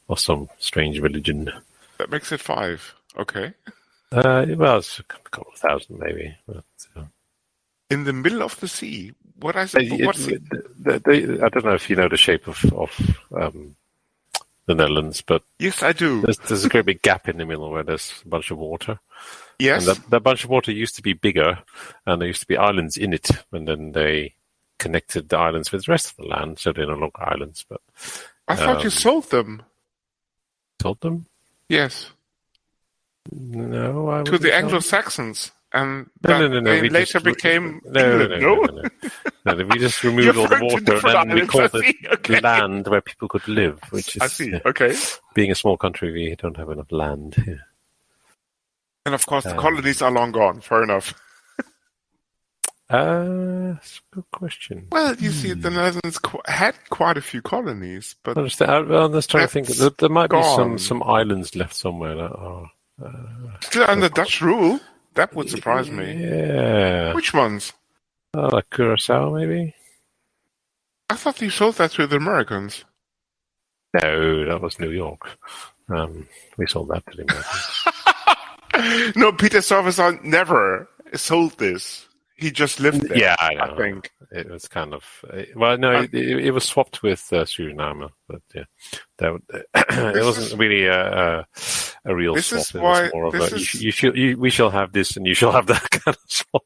of 0.09 0.19
some 0.19 0.49
strange 0.59 0.99
religion. 0.99 1.53
That 1.99 2.11
makes 2.11 2.33
it 2.33 2.41
five. 2.41 2.95
Okay. 3.17 3.53
Uh, 4.11 4.47
well, 4.57 4.79
it's 4.79 4.99
a 4.99 5.03
couple 5.05 5.53
of 5.53 5.59
thousand 5.59 5.99
maybe. 5.99 6.35
But, 6.47 6.65
uh, 6.97 7.05
In 7.91 8.05
the 8.05 8.13
middle 8.13 8.43
of 8.43 8.59
the 8.61 8.69
sea. 8.69 9.13
What 9.41 9.55
I 9.57 9.69
it- 9.75 10.05
what's 10.07 10.27
it- 10.27 10.43
I 10.87 11.49
don't 11.49 11.65
know 11.65 11.75
if 11.75 11.89
you 11.89 11.97
know 11.97 12.09
the 12.09 12.17
shape 12.17 12.49
of 12.49 12.65
of 12.73 12.91
um, 13.33 13.77
the 14.67 14.75
Netherlands, 14.75 15.23
but 15.23 15.43
Yes, 15.59 15.83
I 15.83 15.93
do. 15.93 16.23
there's, 16.23 16.39
there's 16.39 16.65
a 16.65 16.69
great 16.69 16.87
big 16.87 17.03
gap 17.03 17.29
in 17.29 17.39
the 17.39 17.47
middle 17.47 17.71
where 17.71 17.85
there's 17.85 18.13
a 18.25 18.29
bunch 18.29 18.51
of 18.51 18.59
water. 18.59 18.99
Yes. 19.59 19.87
And 19.87 19.97
that, 19.97 20.11
that 20.11 20.23
bunch 20.23 20.45
of 20.45 20.51
water 20.51 20.73
used 20.73 20.97
to 20.97 21.03
be 21.03 21.13
bigger, 21.13 21.59
and 22.07 22.21
there 22.21 22.29
used 22.29 22.41
to 22.43 22.47
be 22.49 22.57
islands 22.57 22.97
in 22.97 23.13
it, 23.13 23.29
and 23.53 23.67
then 23.69 23.93
they 23.93 24.35
connected 24.79 25.29
the 25.29 25.39
islands 25.39 25.71
with 25.73 25.85
the 25.85 25.93
rest 25.93 26.11
of 26.11 26.17
the 26.17 26.27
land, 26.27 26.59
so 26.59 26.73
they're 26.73 26.87
no 26.87 26.95
longer 26.95 27.21
islands. 27.23 27.65
But 27.69 27.81
I 28.49 28.57
thought 28.57 28.83
you 28.83 28.87
Um, 28.89 28.91
sold 28.91 29.31
them. 29.31 29.63
Sold 30.83 31.01
them? 31.01 31.27
Yes, 31.69 32.11
No, 33.31 34.11
I 34.11 34.23
to 34.23 34.39
the. 34.39 34.55
Anglo-Saxons, 34.55 35.51
and 35.73 36.09
No, 36.27 36.39
no, 36.41 36.49
no, 36.49 36.61
no. 36.61 36.81
they 36.81 36.89
later 36.89 37.13
just 37.21 37.25
became 37.25 37.81
no, 37.85 38.01
England. 38.01 38.43
no, 38.43 38.55
No, 38.55 38.55
no, 38.55 38.65
no, 38.65 38.83
no. 39.45 39.55
No, 39.57 39.65
we 39.67 39.79
just 39.79 40.03
removed 40.09 40.37
all 40.39 40.49
the 40.49 40.59
water 40.63 41.07
and 41.19 41.31
then 41.31 41.41
we 41.41 41.47
called 41.47 41.71
it. 41.75 41.97
Okay. 42.15 42.41
land 42.41 42.87
where 42.89 43.01
people 43.03 43.29
could 43.29 43.47
live, 43.49 43.79
which 43.91 44.17
is 44.17 44.23
I 44.23 44.27
see. 44.29 44.51
yeah, 44.53 44.61
Okay, 44.65 44.97
being 45.35 45.51
a 45.51 45.55
small 45.55 45.77
country, 45.77 46.11
we 46.13 46.35
don't 46.37 46.57
have 46.57 46.71
enough 46.71 46.91
land 46.91 47.35
here. 47.35 47.61
and 49.07 49.15
of 49.15 49.27
course 49.27 49.45
the 49.45 49.51
Um, 49.53 49.59
colonies 49.59 50.01
are 50.03 50.11
long 50.11 50.33
gone. 50.33 50.61
Fair 50.61 50.83
enough. 50.85 51.15
Uh, 52.91 53.75
that's 53.75 53.99
a 53.99 54.15
good 54.15 54.25
question. 54.33 54.87
Well, 54.91 55.15
you 55.17 55.31
see, 55.31 55.53
the 55.53 55.69
Netherlands 55.69 56.19
qu- 56.19 56.41
had 56.47 56.75
quite 56.89 57.19
a 57.19 57.21
few 57.21 57.43
colonies, 57.43 58.17
but 58.25 58.39
I 58.39 58.41
understand. 58.41 58.71
I, 58.71 58.81
well, 58.81 59.05
I'm 59.05 59.13
just 59.13 59.31
trying 59.31 59.45
to 59.45 59.53
think. 59.53 59.67
There, 59.67 59.91
there 59.91 60.09
might 60.09 60.31
be 60.31 60.43
some, 60.43 60.79
some 60.79 61.03
islands 61.03 61.55
left 61.55 61.75
somewhere 61.77 62.15
that 62.15 62.33
are. 62.33 62.71
Still 63.61 63.85
under 63.89 64.09
Dutch 64.09 64.41
rule. 64.41 64.81
That 65.15 65.35
would 65.35 65.51
surprise 65.51 65.91
me. 65.91 66.15
Yeah. 66.15 67.15
Which 67.15 67.35
ones? 67.35 67.73
Oh, 68.35 68.49
like 68.49 68.71
Curacao, 68.71 69.35
maybe? 69.35 69.75
I 71.11 71.17
thought 71.17 71.41
you 71.41 71.51
sold 71.51 71.77
that 71.77 71.93
to 71.93 72.07
the 72.07 72.17
Americans. 72.17 72.85
No, 73.95 74.45
that 74.45 74.61
was 74.61 74.79
New 74.79 74.91
York. 74.91 75.39
Um, 75.89 76.29
we 76.59 76.67
sold 76.67 76.89
that 76.89 77.05
to 77.07 77.17
the 77.17 77.25
Americans. 77.25 79.15
no, 79.17 79.33
Peter 79.33 79.63
Stuyvesant 79.63 80.25
never 80.25 80.89
sold 81.15 81.57
this. 81.59 82.07
He 82.39 82.51
just 82.53 82.79
lived 82.79 83.03
there. 83.09 83.19
yeah, 83.19 83.37
I 83.39 83.55
know. 83.55 83.63
I 83.63 83.77
think. 83.77 84.13
It 84.31 84.49
was 84.49 84.69
kind 84.69 84.95
of 84.95 85.05
uh, 85.29 85.43
well, 85.57 85.77
no, 85.77 85.97
Uh, 85.97 86.03
it, 86.03 86.15
it, 86.15 86.45
it 86.47 86.51
was 86.53 86.65
swapped 86.65 87.03
with 87.03 87.27
uh, 87.33 87.45
Suriname, 87.45 88.11
but 88.29 88.43
yeah, 88.55 88.65
that 89.19 89.41
it 90.17 90.25
wasn't 90.25 90.47
is- 90.47 90.57
really 90.57 90.87
a, 90.87 91.41
a 91.41 91.47
a 92.05 92.15
real 92.15 92.35
This 92.35 92.47
swap. 92.47 92.61
is 92.61 92.75
it 92.75 92.81
why- 92.81 93.03
was 93.03 93.11
more 93.15 93.25
of 93.27 93.33
this 93.33 93.53
a 93.53 93.55
is- 93.57 93.63
sh- 93.63 93.75
you 93.81 93.91
shall 93.91 94.17
you, 94.17 94.39
we 94.39 94.51
shall 94.51 94.71
have 94.71 94.93
this 94.93 95.17
and 95.17 95.27
you 95.27 95.35
shall 95.35 95.51
have 95.53 95.67
that 95.67 95.91
kind 95.91 96.17
of 96.17 96.19
swap. 96.29 96.65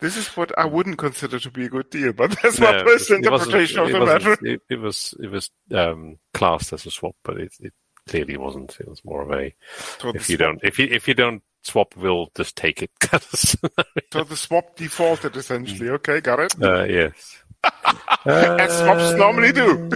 This 0.00 0.16
is 0.16 0.28
what 0.36 0.56
I 0.58 0.64
wouldn't 0.64 0.98
consider 0.98 1.38
to 1.40 1.50
be 1.50 1.66
a 1.66 1.68
good 1.68 1.90
deal, 1.90 2.12
but 2.14 2.34
that's 2.42 2.58
No, 2.58 2.72
my 2.72 2.82
personal 2.82 3.18
interpretation 3.22 3.80
of 3.80 3.92
the 3.92 4.00
matter. 4.00 4.36
It, 4.42 4.60
it 4.70 4.80
was 4.80 5.14
it 5.22 5.30
was 5.30 5.50
um, 5.74 6.18
classed 6.32 6.72
as 6.72 6.86
a 6.86 6.90
swap, 6.90 7.16
but 7.22 7.36
it, 7.38 7.52
it 7.60 7.74
clearly 8.08 8.36
wasn't. 8.38 8.78
It 8.80 8.88
was 8.88 9.04
more 9.04 9.22
of 9.22 9.30
a 9.32 9.52
So 9.98 10.08
if 10.10 10.30
you 10.30 10.36
swap, 10.36 10.48
don't 10.48 10.60
if 10.64 10.78
you 10.78 10.86
if 10.90 11.06
you 11.06 11.14
don't 11.14 11.42
swap, 11.62 11.94
we'll 11.96 12.30
just 12.36 12.56
take 12.56 12.82
it. 12.82 12.90
kind 13.00 13.22
of 13.22 13.38
scenario. 13.38 13.84
so 14.12 14.24
the 14.24 14.36
swap 14.36 14.76
defaulted 14.76 15.36
essentially. 15.36 15.90
Okay, 15.90 16.20
got 16.20 16.40
it. 16.40 16.54
uh, 16.62 16.84
yes. 16.84 17.42
As 18.26 18.78
swaps 18.78 19.14
normally 19.14 19.52
do. 19.52 19.88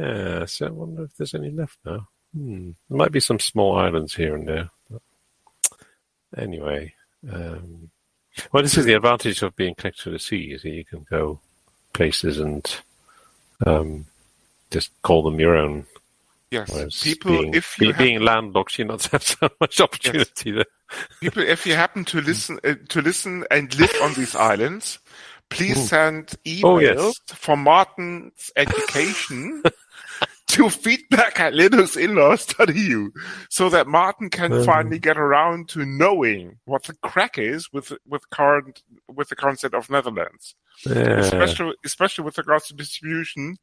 Yeah, 0.00 0.44
so 0.46 0.66
I 0.66 0.70
wonder 0.70 1.04
if 1.04 1.16
there's 1.16 1.34
any 1.34 1.50
left 1.50 1.78
now. 1.84 2.08
Hmm. 2.34 2.70
There 2.88 2.98
might 2.98 3.12
be 3.12 3.20
some 3.20 3.38
small 3.38 3.76
islands 3.76 4.14
here 4.14 4.34
and 4.34 4.46
there. 4.46 4.70
But 4.90 5.02
anyway, 6.36 6.94
um, 7.30 7.90
well, 8.52 8.62
this 8.62 8.76
is 8.76 8.84
the 8.84 8.94
advantage 8.94 9.42
of 9.42 9.56
being 9.56 9.74
connected 9.74 10.02
to 10.04 10.10
the 10.10 10.18
sea. 10.18 10.52
Is 10.52 10.62
that 10.62 10.70
you 10.70 10.84
can 10.84 11.06
go 11.08 11.40
places 11.92 12.38
and 12.38 12.80
um, 13.66 14.06
just 14.70 14.90
call 15.02 15.22
them 15.22 15.40
your 15.40 15.56
own. 15.56 15.86
Yes, 16.50 16.70
Whereas 16.70 17.00
people. 17.02 17.32
being, 17.32 17.54
if 17.54 17.78
you 17.78 17.88
have, 17.88 17.98
being 17.98 18.20
landlocked, 18.20 18.78
you 18.78 18.84
not 18.84 19.04
have 19.12 19.22
so 19.22 19.48
much 19.60 19.80
opportunity 19.80 20.52
there. 20.52 20.64
People, 21.20 21.42
if 21.42 21.66
you 21.66 21.74
happen 21.74 22.04
to 22.06 22.20
listen 22.20 22.58
uh, 22.64 22.74
to 22.88 23.02
listen 23.02 23.44
and 23.50 23.74
live 23.78 23.94
on 24.02 24.14
these 24.14 24.34
islands, 24.34 24.98
please 25.50 25.88
send 25.88 26.28
emails 26.44 26.64
Oh, 26.64 26.78
yes. 26.78 27.20
for 27.26 27.56
Martin's 27.56 28.50
education 28.56 29.62
to 30.48 30.70
feedback 30.70 31.40
at 31.40 31.52
linuxinlaws.eu 31.52 33.10
so 33.50 33.68
that 33.68 33.86
Martin 33.86 34.30
can 34.30 34.52
Um. 34.52 34.64
finally 34.64 34.98
get 34.98 35.18
around 35.18 35.68
to 35.70 35.84
knowing 35.84 36.58
what 36.64 36.84
the 36.84 36.94
craic 37.02 37.38
is 37.38 37.72
with 37.72 37.92
with 38.06 38.28
current 38.30 38.82
with 39.08 39.28
the 39.28 39.36
concept 39.36 39.74
of 39.74 39.90
Netherlands, 39.90 40.54
Yeah. 40.86 41.18
especially 41.20 41.74
especially 41.84 42.24
with 42.24 42.38
regards 42.38 42.68
to 42.68 42.74
distribution. 42.74 43.56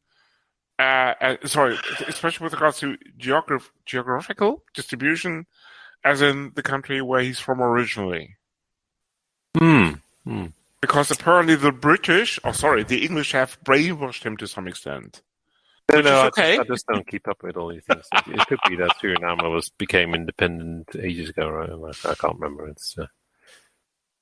Uh, 0.78 1.14
uh, 1.22 1.36
sorry, 1.46 1.78
especially 2.08 2.44
with 2.44 2.54
regards 2.54 2.80
to 2.80 2.98
geograph- 3.18 3.72
geographical 3.86 4.62
distribution, 4.74 5.46
as 6.06 6.22
in 6.22 6.52
the 6.56 6.64
country 6.64 7.02
where 7.02 7.20
he's 7.22 7.40
from 7.40 7.62
originally. 7.62 8.38
Hmm. 9.58 9.94
Hmm. 10.24 10.46
Because 10.82 11.10
apparently 11.12 11.56
the 11.56 11.72
British, 11.72 12.40
oh 12.44 12.52
sorry, 12.52 12.84
the 12.84 13.04
English 13.06 13.32
have 13.32 13.58
brainwashed 13.64 14.24
him 14.24 14.38
to 14.38 14.48
some 14.48 14.68
extent. 14.68 15.22
No, 15.92 16.02
no, 16.02 16.16
I, 16.22 16.28
okay. 16.28 16.56
just, 16.58 16.60
I 16.70 16.74
just 16.74 16.88
don't 16.88 17.08
keep 17.08 17.28
up 17.28 17.44
with 17.44 17.58
all 17.58 17.70
these 17.70 17.84
things. 17.86 18.06
It, 18.14 18.40
it 18.40 18.48
could 18.48 18.60
be 18.70 18.76
that 18.78 18.96
Suriname 19.02 19.52
was 19.52 19.70
became 19.70 20.14
independent 20.16 20.90
ages 21.00 21.30
ago, 21.30 21.50
right? 21.50 21.70
I, 21.70 22.10
I 22.12 22.16
can't 22.16 22.36
remember. 22.40 22.68
It's 22.68 22.96
uh, 22.98 23.06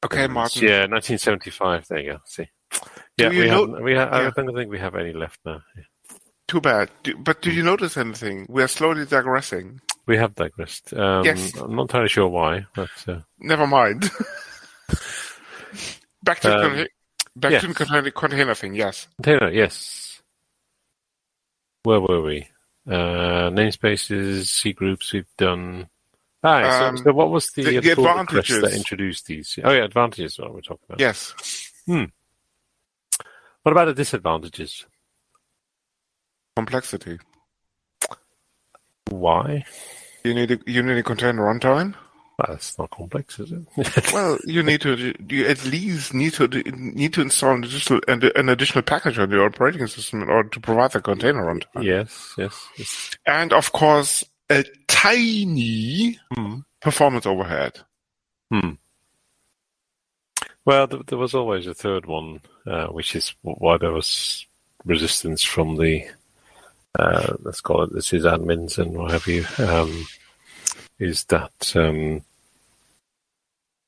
Okay, 0.05 0.25
it's- 0.25 0.33
Martin. 0.33 0.63
Yeah, 0.63 0.79
1975. 0.87 1.87
There 1.87 1.99
you 1.99 2.11
go. 2.13 2.17
See. 2.25 2.47
Yeah, 3.17 3.29
we 3.29 3.47
know- 3.47 3.73
have. 3.73 3.83
We 3.83 3.93
ha- 3.95 4.09
yeah. 4.11 4.27
I 4.27 4.29
don't 4.29 4.55
think 4.55 4.69
we 4.69 4.79
have 4.79 4.95
any 4.95 5.13
left 5.13 5.39
now. 5.45 5.61
Yeah. 5.77 5.83
Too 6.47 6.59
bad. 6.61 6.89
Do, 7.03 7.15
but 7.17 7.41
do 7.41 7.51
you 7.51 7.63
notice 7.63 7.95
anything? 7.97 8.45
We 8.49 8.61
are 8.61 8.67
slowly 8.67 9.05
digressing. 9.05 9.79
We 10.05 10.17
have 10.17 10.35
digressed. 10.35 10.93
Um, 10.93 11.23
Yes. 11.25 11.55
I'm 11.57 11.75
not 11.75 11.83
entirely 11.83 12.09
sure 12.09 12.27
why, 12.27 12.65
but 12.75 12.89
uh, 13.07 13.19
Never 13.39 13.65
mind. 13.67 14.01
back 16.23 16.39
to 16.41 16.55
Um, 16.55 16.69
contain- 16.69 16.87
back 17.35 17.51
yes. 17.51 17.61
to 17.61 17.67
the 17.67 17.73
container, 17.73 18.11
container 18.11 18.55
thing. 18.55 18.75
Yes. 18.75 19.07
container. 19.21 19.49
Yes. 19.49 20.21
Where 21.83 21.99
were 22.01 22.21
we? 22.21 22.47
Uh, 22.87 23.49
namespaces, 23.49 24.47
C 24.47 24.73
groups. 24.73 25.13
We've 25.13 25.25
done. 25.37 25.89
Ah, 26.43 26.79
so, 26.79 26.85
Um, 26.87 26.97
so 26.97 27.13
what 27.13 27.29
was 27.29 27.49
the, 27.51 27.63
the- 27.63 27.79
the 27.79 27.91
advantages. 27.91 28.61
that 28.61 28.73
introduced 28.73 29.25
these? 29.27 29.57
Oh 29.63 29.71
yeah, 29.71 29.85
advantages. 29.85 30.37
What 30.37 30.53
we're 30.53 30.61
talking 30.61 30.85
about. 30.89 30.99
Yes. 30.99 31.71
Hmm. 31.85 32.05
What 33.63 33.71
about 33.71 33.85
the 33.85 33.93
disadvantages? 33.93 34.85
Complexity. 36.57 37.17
Why? 39.19 39.65
You 40.23 40.33
need 40.33 40.51
a, 40.51 40.59
you 40.65 40.81
need 40.83 40.97
a 40.97 41.03
container 41.03 41.41
runtime. 41.43 41.95
Well, 42.39 42.47
that's 42.49 42.77
not 42.79 42.89
complex, 42.89 43.39
is 43.39 43.51
it? 43.51 43.63
Well, 44.13 44.39
you 44.45 44.63
need 44.63 44.81
to 44.81 45.13
you 45.29 45.45
at 45.45 45.63
least 45.65 46.13
need 46.13 46.33
to 46.33 46.47
need 46.47 47.13
to 47.13 47.21
install 47.21 47.53
an 47.53 47.63
additional 47.63 48.01
an 48.07 48.49
additional 48.49 48.81
package 48.81 49.19
on 49.19 49.29
your 49.29 49.45
operating 49.45 49.85
system 49.87 50.23
in 50.23 50.29
order 50.29 50.49
to 50.49 50.59
provide 50.59 50.91
the 50.93 51.01
container 51.01 51.43
runtime. 51.45 51.83
yes, 51.83 52.33
yes. 52.37 52.67
yes. 52.77 53.11
And 53.27 53.53
of 53.53 53.71
course, 53.71 54.23
a 54.49 54.63
tiny 54.87 56.17
Hmm. 56.35 56.59
performance 56.81 57.25
overhead. 57.27 57.79
Hmm. 58.51 58.71
Well, 60.65 60.87
th- 60.87 61.05
there 61.07 61.17
was 61.19 61.33
always 61.35 61.67
a 61.67 61.73
third 61.73 62.05
one, 62.05 62.41
uh, 62.65 62.87
which 62.87 63.15
is 63.15 63.35
why 63.41 63.77
there 63.77 63.91
was 63.91 64.45
resistance 64.85 65.43
from 65.43 65.75
the, 65.75 66.05
uh, 66.99 67.33
let's 67.41 67.61
call 67.61 67.83
it 67.83 67.91
the 67.93 67.99
sysadmins 67.99 68.77
and 68.77 68.93
what 68.93 69.11
have 69.11 69.27
you, 69.27 69.45
um, 69.59 70.05
is 70.99 71.23
that 71.25 71.73
um, 71.75 72.23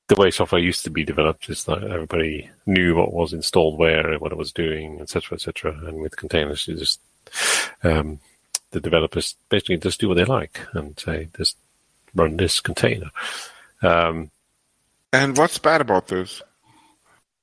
the 0.07 0.15
way 0.15 0.31
software 0.31 0.61
used 0.61 0.83
to 0.83 0.89
be 0.91 1.03
developed 1.05 1.49
is 1.49 1.65
that 1.65 1.83
everybody 1.83 2.49
knew 2.65 2.95
what 2.95 3.13
was 3.13 3.33
installed 3.33 3.77
where, 3.79 4.11
and 4.11 4.21
what 4.21 4.31
it 4.31 4.37
was 4.37 4.51
doing, 4.53 4.99
etc., 5.01 5.35
etc. 5.35 5.71
And 5.87 6.01
with 6.01 6.17
containers, 6.17 6.67
you 6.67 6.75
just 6.75 7.01
um, 7.83 8.19
the 8.71 8.81
developers 8.81 9.35
basically 9.49 9.77
just 9.77 9.99
do 10.01 10.09
what 10.09 10.15
they 10.15 10.25
like 10.25 10.61
and 10.73 10.99
say 10.99 11.29
just 11.37 11.57
run 12.15 12.37
this 12.37 12.59
container. 12.61 13.11
Um, 13.81 14.31
And 15.13 15.37
what's 15.37 15.57
bad 15.57 15.81
about 15.81 16.07
this? 16.07 16.41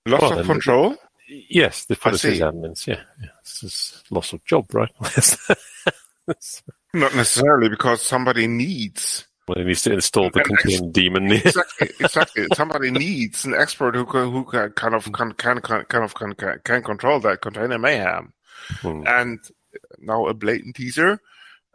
Loss 0.06 0.20
Well, 0.22 0.38
of 0.38 0.46
control. 0.46 0.96
Yes, 1.28 1.86
the 1.86 1.96
policies 1.96 2.42
I 2.42 2.50
the 2.50 2.52
see. 2.52 2.58
sysadmins, 2.58 2.86
yeah. 2.86 3.02
yeah. 3.22 3.30
This 3.44 3.62
is 3.62 4.02
loss 4.10 4.32
of 4.32 4.44
job, 4.44 4.72
right? 4.72 4.92
Not 6.94 7.14
necessarily 7.14 7.68
because 7.68 8.02
somebody 8.02 8.46
needs 8.46 9.26
well, 9.48 9.58
he 9.58 9.64
needs 9.64 9.82
to 9.82 9.92
install 9.92 10.30
the 10.30 10.40
An 10.40 10.56
ex- 10.64 10.80
daemon. 10.92 11.32
exactly 11.32 11.90
exactly 11.98 12.46
somebody 12.54 12.90
needs 12.90 13.44
an 13.44 13.54
expert 13.54 13.94
who 13.96 14.06
can, 14.06 14.30
who 14.30 14.44
can 14.44 14.70
kind 14.70 14.94
of 14.94 15.10
can, 15.12 15.32
can, 15.32 15.60
can 15.60 15.84
kind 15.84 16.04
of 16.04 16.14
can, 16.14 16.34
can, 16.34 16.60
can 16.64 16.82
control 16.82 17.18
that 17.20 17.40
container 17.40 17.78
mayhem. 17.78 18.32
Hmm. 18.80 19.02
And 19.06 19.40
now 19.98 20.26
a 20.26 20.34
blatant 20.34 20.76
teaser. 20.76 21.20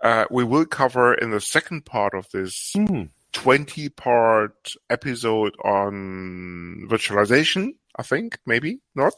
Uh, 0.01 0.26
we 0.30 0.43
will 0.43 0.65
cover 0.65 1.13
in 1.15 1.32
the 1.32 1.41
second 1.41 1.86
part 1.86 2.13
of 2.13 2.30
this 2.32 2.74
Hmm. 2.76 3.03
20 3.34 3.89
part 3.89 4.74
episode 4.89 5.53
on 5.63 6.88
virtualization, 6.89 7.74
I 7.95 8.03
think, 8.03 8.39
maybe 8.45 8.80
not. 8.95 9.13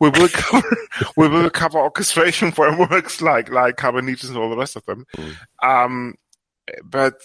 We 0.00 0.10
will 0.10 0.28
cover 0.28 0.76
we 1.16 1.28
will 1.28 1.50
cover 1.50 1.78
orchestration 1.78 2.52
frameworks 2.52 3.20
like 3.22 3.50
like 3.50 3.76
Kubernetes 3.76 4.28
and 4.28 4.36
all 4.36 4.50
the 4.50 4.56
rest 4.56 4.76
of 4.76 4.84
them. 4.86 5.06
Um, 5.62 6.14
but 6.84 7.20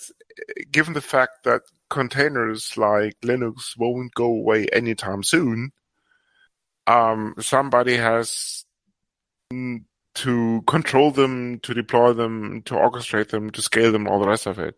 given 0.72 0.93
the 0.93 1.01
fact 1.01 1.43
that 1.43 1.61
containers 1.89 2.78
like 2.78 3.19
Linux 3.22 3.78
won't 3.78 4.13
go 4.13 4.26
away 4.26 4.67
anytime 4.67 5.24
soon, 5.24 5.72
um, 6.88 7.36
somebody 7.39 7.97
has 7.97 8.65
mm, 9.53 9.84
to 10.14 10.62
control 10.68 11.12
them, 11.12 11.59
to 11.59 11.74
deploy 11.74 12.14
them, 12.14 12.62
to 12.64 12.74
orchestrate 12.74 13.30
them, 13.30 13.49
to 13.51 13.62
scale 13.62 13.91
them, 13.91 14.07
all 14.07 14.20
the 14.20 14.28
rest 14.28 14.45
of 14.45 14.59
it. 14.59 14.76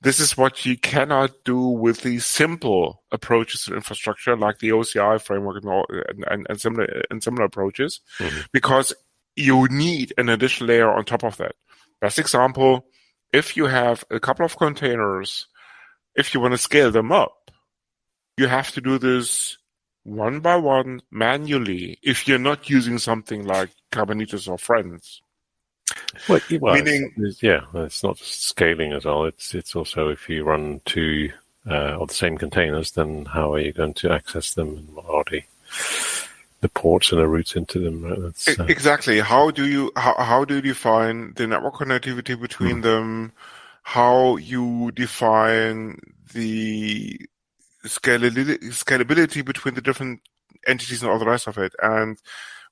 This 0.00 0.18
is 0.18 0.36
what 0.36 0.66
you 0.66 0.76
cannot 0.76 1.30
do 1.44 1.60
with 1.60 2.00
these 2.02 2.26
simple 2.26 3.02
approaches 3.12 3.62
to 3.62 3.74
infrastructure, 3.74 4.36
like 4.36 4.58
the 4.58 4.70
OCI 4.70 5.20
framework 5.22 5.62
and, 5.62 5.72
all, 5.72 5.86
and, 6.28 6.46
and, 6.48 6.60
similar 6.60 7.02
and 7.10 7.22
similar 7.22 7.44
approaches, 7.44 8.00
mm-hmm. 8.18 8.40
because 8.52 8.92
you 9.36 9.68
need 9.68 10.12
an 10.18 10.28
additional 10.28 10.68
layer 10.68 10.92
on 10.92 11.04
top 11.04 11.24
of 11.24 11.36
that. 11.36 11.54
Best 12.00 12.18
example: 12.18 12.86
if 13.32 13.56
you 13.56 13.66
have 13.66 14.04
a 14.10 14.18
couple 14.18 14.44
of 14.44 14.58
containers, 14.58 15.46
if 16.16 16.34
you 16.34 16.40
want 16.40 16.54
to 16.54 16.58
scale 16.58 16.90
them 16.90 17.12
up, 17.12 17.52
you 18.36 18.48
have 18.48 18.72
to 18.72 18.80
do 18.80 18.98
this 18.98 19.56
one 20.04 20.40
by 20.40 20.56
one 20.56 21.00
manually 21.10 21.98
if 22.02 22.26
you're 22.26 22.38
not 22.38 22.68
using 22.68 22.98
something 22.98 23.44
like 23.44 23.70
Kubernetes 23.92 24.48
or 24.48 24.58
Friends. 24.58 25.22
Well, 26.28 26.40
well 26.60 26.74
Meaning, 26.74 27.12
it's, 27.16 27.42
yeah, 27.42 27.60
it's 27.74 28.02
not 28.02 28.16
just 28.16 28.44
scaling 28.44 28.92
as 28.92 29.04
well. 29.04 29.24
It's 29.24 29.54
it's 29.54 29.76
also 29.76 30.08
if 30.08 30.28
you 30.28 30.44
run 30.44 30.80
two 30.84 31.30
uh, 31.68 32.00
of 32.00 32.08
the 32.08 32.14
same 32.14 32.38
containers, 32.38 32.92
then 32.92 33.26
how 33.26 33.54
are 33.54 33.60
you 33.60 33.72
going 33.72 33.94
to 33.94 34.12
access 34.12 34.54
them 34.54 34.76
and 34.76 34.94
what 34.94 35.06
are 35.06 35.24
the 35.30 35.42
the 36.60 36.68
ports 36.68 37.12
and 37.12 37.20
the 37.20 37.26
routes 37.26 37.56
into 37.56 37.78
them? 37.78 38.04
Uh, 38.04 38.64
exactly. 38.64 39.20
How 39.20 39.50
do 39.50 39.66
you 39.66 39.92
how, 39.96 40.14
how 40.14 40.44
do 40.44 40.56
you 40.56 40.62
define 40.62 41.34
the 41.34 41.46
network 41.46 41.74
connectivity 41.74 42.40
between 42.40 42.76
hmm. 42.76 42.82
them? 42.82 43.32
How 43.82 44.36
you 44.36 44.92
define 44.92 45.98
the 46.32 47.20
scalability 47.84 49.44
between 49.44 49.74
the 49.74 49.80
different 49.80 50.20
entities 50.66 51.02
and 51.02 51.10
all 51.10 51.18
the 51.18 51.26
rest 51.26 51.46
of 51.46 51.58
it. 51.58 51.74
And 51.82 52.18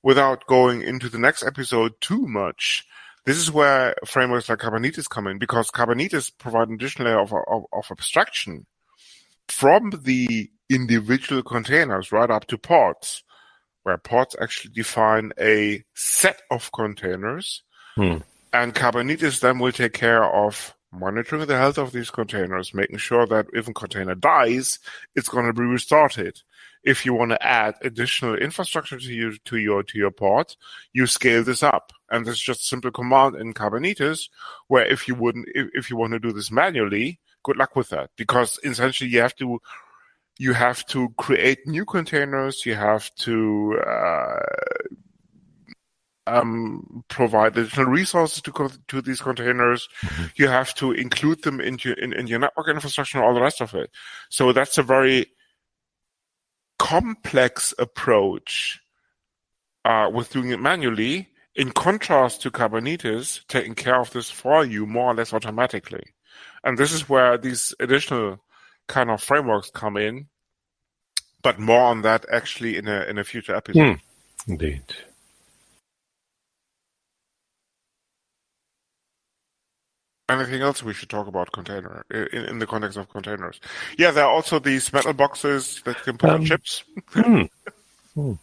without 0.03 0.47
going 0.47 0.81
into 0.81 1.09
the 1.09 1.19
next 1.19 1.43
episode 1.43 1.93
too 2.01 2.27
much, 2.27 2.85
this 3.25 3.37
is 3.37 3.51
where 3.51 3.95
frameworks 4.05 4.49
like 4.49 4.59
Kubernetes 4.59 5.09
come 5.09 5.27
in 5.27 5.37
because 5.37 5.69
Kubernetes 5.69 6.31
provide 6.37 6.69
an 6.69 6.75
additional 6.75 7.07
layer 7.07 7.19
of, 7.19 7.33
of, 7.33 7.65
of 7.71 7.85
abstraction 7.91 8.65
from 9.47 9.91
the 10.03 10.49
individual 10.69 11.43
containers 11.43 12.11
right 12.11 12.29
up 12.29 12.47
to 12.47 12.57
pods, 12.57 13.23
where 13.83 13.97
pods 13.97 14.35
actually 14.41 14.73
define 14.73 15.33
a 15.39 15.83
set 15.93 16.41
of 16.49 16.71
containers. 16.71 17.63
Hmm. 17.95 18.17
And 18.53 18.73
Kubernetes 18.73 19.39
then 19.39 19.59
will 19.59 19.71
take 19.71 19.93
care 19.93 20.23
of 20.23 20.75
monitoring 20.91 21.45
the 21.45 21.57
health 21.57 21.77
of 21.77 21.91
these 21.91 22.09
containers, 22.09 22.73
making 22.73 22.97
sure 22.97 23.25
that 23.27 23.47
if 23.53 23.67
a 23.67 23.73
container 23.73 24.15
dies, 24.15 24.79
it's 25.15 25.29
going 25.29 25.45
to 25.45 25.53
be 25.53 25.63
restarted. 25.63 26.41
If 26.83 27.05
you 27.05 27.13
want 27.13 27.31
to 27.31 27.45
add 27.45 27.75
additional 27.81 28.35
infrastructure 28.35 28.97
to 28.97 29.13
you, 29.13 29.37
to 29.45 29.57
your 29.57 29.83
to 29.83 29.97
your 29.97 30.11
pod, 30.11 30.55
you 30.93 31.05
scale 31.05 31.43
this 31.43 31.61
up, 31.61 31.91
and 32.09 32.25
this 32.25 32.35
is 32.35 32.41
just 32.41 32.61
a 32.61 32.65
simple 32.65 32.91
command 32.91 33.35
in 33.35 33.53
Kubernetes. 33.53 34.29
Where 34.67 34.85
if 34.85 35.07
you 35.07 35.15
wouldn't, 35.15 35.47
if, 35.53 35.67
if 35.73 35.89
you 35.89 35.95
want 35.95 36.13
to 36.13 36.19
do 36.19 36.31
this 36.31 36.51
manually, 36.51 37.19
good 37.43 37.57
luck 37.57 37.75
with 37.75 37.89
that, 37.89 38.09
because 38.17 38.59
essentially 38.63 39.11
you 39.11 39.21
have 39.21 39.35
to 39.35 39.59
you 40.39 40.53
have 40.53 40.83
to 40.87 41.09
create 41.17 41.67
new 41.67 41.85
containers. 41.85 42.65
You 42.65 42.73
have 42.73 43.13
to 43.15 43.79
uh, 43.85 44.39
um, 46.31 47.03
provide 47.07 47.57
additional 47.57 47.87
resources 47.87 48.41
to 48.41 48.51
co- 48.51 48.69
to 48.87 49.01
these 49.01 49.21
containers. 49.21 49.87
Mm-hmm. 50.01 50.25
You 50.35 50.47
have 50.47 50.73
to 50.75 50.91
include 50.91 51.43
them 51.43 51.59
into 51.59 51.93
in, 51.93 52.13
in 52.13 52.27
your 52.27 52.39
network 52.39 52.69
infrastructure 52.69 53.17
and 53.17 53.27
all 53.27 53.33
the 53.33 53.41
rest 53.41 53.61
of 53.61 53.73
it. 53.73 53.91
So 54.29 54.53
that's 54.53 54.77
a 54.77 54.83
very 54.83 55.27
complex 56.79 57.73
approach 57.77 58.79
uh, 59.85 60.09
with 60.13 60.31
doing 60.31 60.49
it 60.51 60.59
manually. 60.59 61.27
In 61.53 61.71
contrast 61.71 62.41
to 62.43 62.51
Kubernetes, 62.51 63.45
taking 63.47 63.75
care 63.75 63.99
of 63.99 64.11
this 64.11 64.31
for 64.31 64.63
you 64.63 64.85
more 64.85 65.11
or 65.11 65.13
less 65.13 65.33
automatically. 65.33 66.03
And 66.63 66.77
this 66.77 66.93
is 66.93 67.09
where 67.09 67.37
these 67.37 67.75
additional 67.79 68.39
kind 68.87 69.11
of 69.11 69.21
frameworks 69.21 69.69
come 69.69 69.97
in. 69.97 70.27
But 71.43 71.59
more 71.59 71.81
on 71.81 72.03
that 72.03 72.25
actually 72.31 72.77
in 72.77 72.87
a 72.87 73.01
in 73.03 73.17
a 73.17 73.23
future 73.23 73.55
episode. 73.55 73.81
Mm, 73.81 73.99
indeed. 74.47 74.83
Anything 80.31 80.61
else 80.61 80.81
we 80.81 80.93
should 80.93 81.09
talk 81.09 81.27
about 81.27 81.51
container 81.51 82.05
in, 82.09 82.45
in 82.45 82.59
the 82.59 82.67
context 82.67 82.97
of 82.97 83.09
containers? 83.09 83.59
Yeah, 83.97 84.11
there 84.11 84.23
are 84.25 84.31
also 84.31 84.59
these 84.59 84.91
metal 84.93 85.13
boxes 85.13 85.81
that 85.83 86.01
can 86.03 86.17
put 86.17 86.29
um, 86.29 86.41
on 86.41 86.45
chips. 86.45 86.83
hmm. 87.09 87.41
Hmm. 88.13 88.33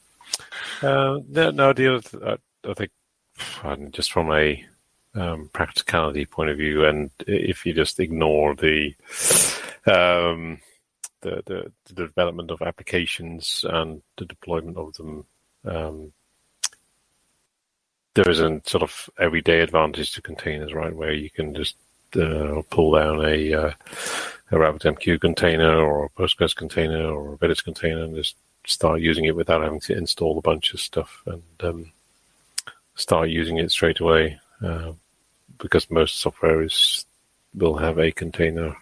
Uh, 0.83 1.19
no, 1.29 1.73
the 1.73 1.97
uh, 2.23 2.37
I 2.69 2.75
think, 2.75 2.91
just 3.93 4.13
from 4.13 4.31
a 4.33 4.65
um, 5.15 5.49
practicality 5.53 6.27
point 6.27 6.51
of 6.51 6.59
view, 6.59 6.85
and 6.85 7.11
if 7.27 7.65
you 7.65 7.73
just 7.73 8.01
ignore 8.01 8.55
the, 8.55 8.95
um, 9.87 10.61
the, 11.23 11.43
the, 11.47 11.73
the 11.87 11.95
development 11.95 12.51
of 12.51 12.63
applications 12.63 13.65
and 13.69 14.03
the 14.17 14.27
deployment 14.27 14.77
of 14.77 14.95
them, 14.95 15.27
um, 15.65 16.13
there 18.19 18.31
is 18.31 18.41
a 18.41 18.61
sort 18.67 18.83
of 18.83 19.09
everyday 19.19 19.61
advantage 19.61 20.11
to 20.13 20.21
containers, 20.21 20.75
right? 20.75 20.95
Where 20.95 21.13
you 21.13 21.31
can 21.31 21.55
just 21.55 21.77
uh, 22.17 22.63
pull 22.69 22.93
down 22.93 23.25
a 23.25 23.55
uh, 23.55 23.73
a 24.51 24.55
RabbitMQ 24.55 25.21
container 25.21 25.79
or 25.79 26.07
a 26.07 26.11
Postgres 26.11 26.57
container 26.57 27.07
or 27.07 27.35
a 27.35 27.37
Redis 27.37 27.63
container 27.63 28.03
and 28.03 28.17
just 28.17 28.35
start 28.67 29.01
using 29.01 29.27
it 29.27 29.37
without 29.37 29.63
having 29.63 29.79
to 29.81 29.97
install 29.97 30.37
a 30.37 30.43
bunch 30.43 30.75
of 30.75 30.81
stuff 30.81 31.23
and 31.27 31.43
um, 31.61 31.93
start 32.97 33.29
using 33.29 33.59
it 33.59 33.71
straight 33.71 34.01
away. 34.01 34.41
Uh, 34.61 34.93
because 35.59 35.89
most 35.89 36.19
software 36.19 36.63
is 36.63 37.05
will 37.55 37.77
have 37.77 37.99
a 37.99 38.11
container 38.11 38.77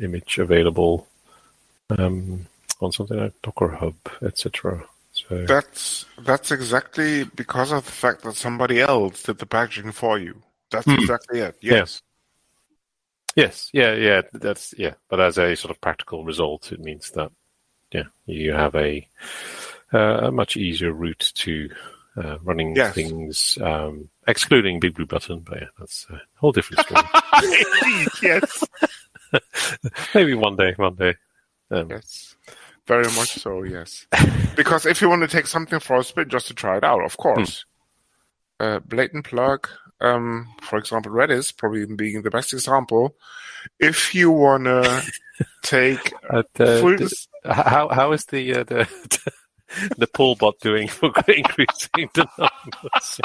image 0.00 0.38
available 0.38 1.06
um, 1.96 2.46
on 2.80 2.90
something 2.90 3.18
like 3.18 3.40
Docker 3.42 3.68
Hub, 3.68 3.94
etc. 4.22 4.84
So 5.28 5.44
that's 5.46 6.06
that's 6.18 6.50
exactly 6.50 7.24
because 7.24 7.72
of 7.72 7.84
the 7.84 7.92
fact 7.92 8.22
that 8.22 8.36
somebody 8.36 8.80
else 8.80 9.22
did 9.22 9.38
the 9.38 9.46
packaging 9.46 9.92
for 9.92 10.18
you. 10.18 10.42
That's 10.70 10.86
hmm. 10.86 10.94
exactly 10.94 11.40
it. 11.40 11.56
Yes. 11.60 12.02
Yes. 13.36 13.70
Yeah. 13.72 13.94
Yeah. 13.94 14.22
That's 14.32 14.74
yeah. 14.76 14.94
But 15.08 15.20
as 15.20 15.38
a 15.38 15.54
sort 15.56 15.70
of 15.70 15.80
practical 15.80 16.24
result, 16.24 16.72
it 16.72 16.80
means 16.80 17.10
that 17.12 17.30
yeah, 17.92 18.04
you 18.26 18.52
have 18.52 18.74
a 18.74 19.06
uh, 19.92 19.98
a 19.98 20.32
much 20.32 20.56
easier 20.56 20.92
route 20.92 21.32
to 21.34 21.70
uh, 22.16 22.38
running 22.42 22.76
yes. 22.76 22.94
things, 22.94 23.58
um, 23.60 24.08
excluding 24.26 24.80
BigBlueButton. 24.80 25.44
But 25.44 25.60
yeah, 25.60 25.68
that's 25.78 26.06
a 26.10 26.20
whole 26.36 26.52
different 26.52 26.86
story. 26.86 27.02
Yes. 28.22 28.64
Maybe 30.14 30.34
one 30.34 30.56
day. 30.56 30.74
One 30.76 30.94
day. 30.94 31.14
Um, 31.70 31.90
yes. 31.90 32.36
Very 32.90 33.04
much 33.14 33.34
so, 33.38 33.62
yes. 33.62 34.04
because 34.56 34.84
if 34.84 35.00
you 35.00 35.08
want 35.08 35.22
to 35.22 35.28
take 35.28 35.46
something 35.46 35.78
for 35.78 35.94
a 35.98 36.02
spin 36.02 36.28
just 36.28 36.48
to 36.48 36.54
try 36.54 36.76
it 36.76 36.82
out, 36.82 37.04
of 37.04 37.16
course. 37.16 37.64
Hmm. 38.58 38.66
Uh, 38.66 38.78
blatant 38.80 39.26
plug, 39.26 39.68
um, 40.00 40.48
for 40.60 40.76
example, 40.76 41.12
Redis 41.12 41.56
probably 41.56 41.86
being 41.86 42.22
the 42.22 42.32
best 42.32 42.52
example. 42.52 43.14
If 43.78 44.12
you 44.12 44.32
want 44.32 44.64
to 44.64 45.02
take 45.62 46.12
uh, 46.28 46.42
the, 46.54 47.14
the, 47.44 47.54
how 47.54 47.88
how 47.90 48.10
is 48.10 48.24
the 48.24 48.56
uh, 48.56 48.64
the 48.64 48.88
the 49.96 50.08
pull 50.08 50.34
bot 50.34 50.58
doing 50.58 50.88
for 50.88 51.12
increasing 51.28 52.10
the 52.14 52.26
numbers? 52.36 53.20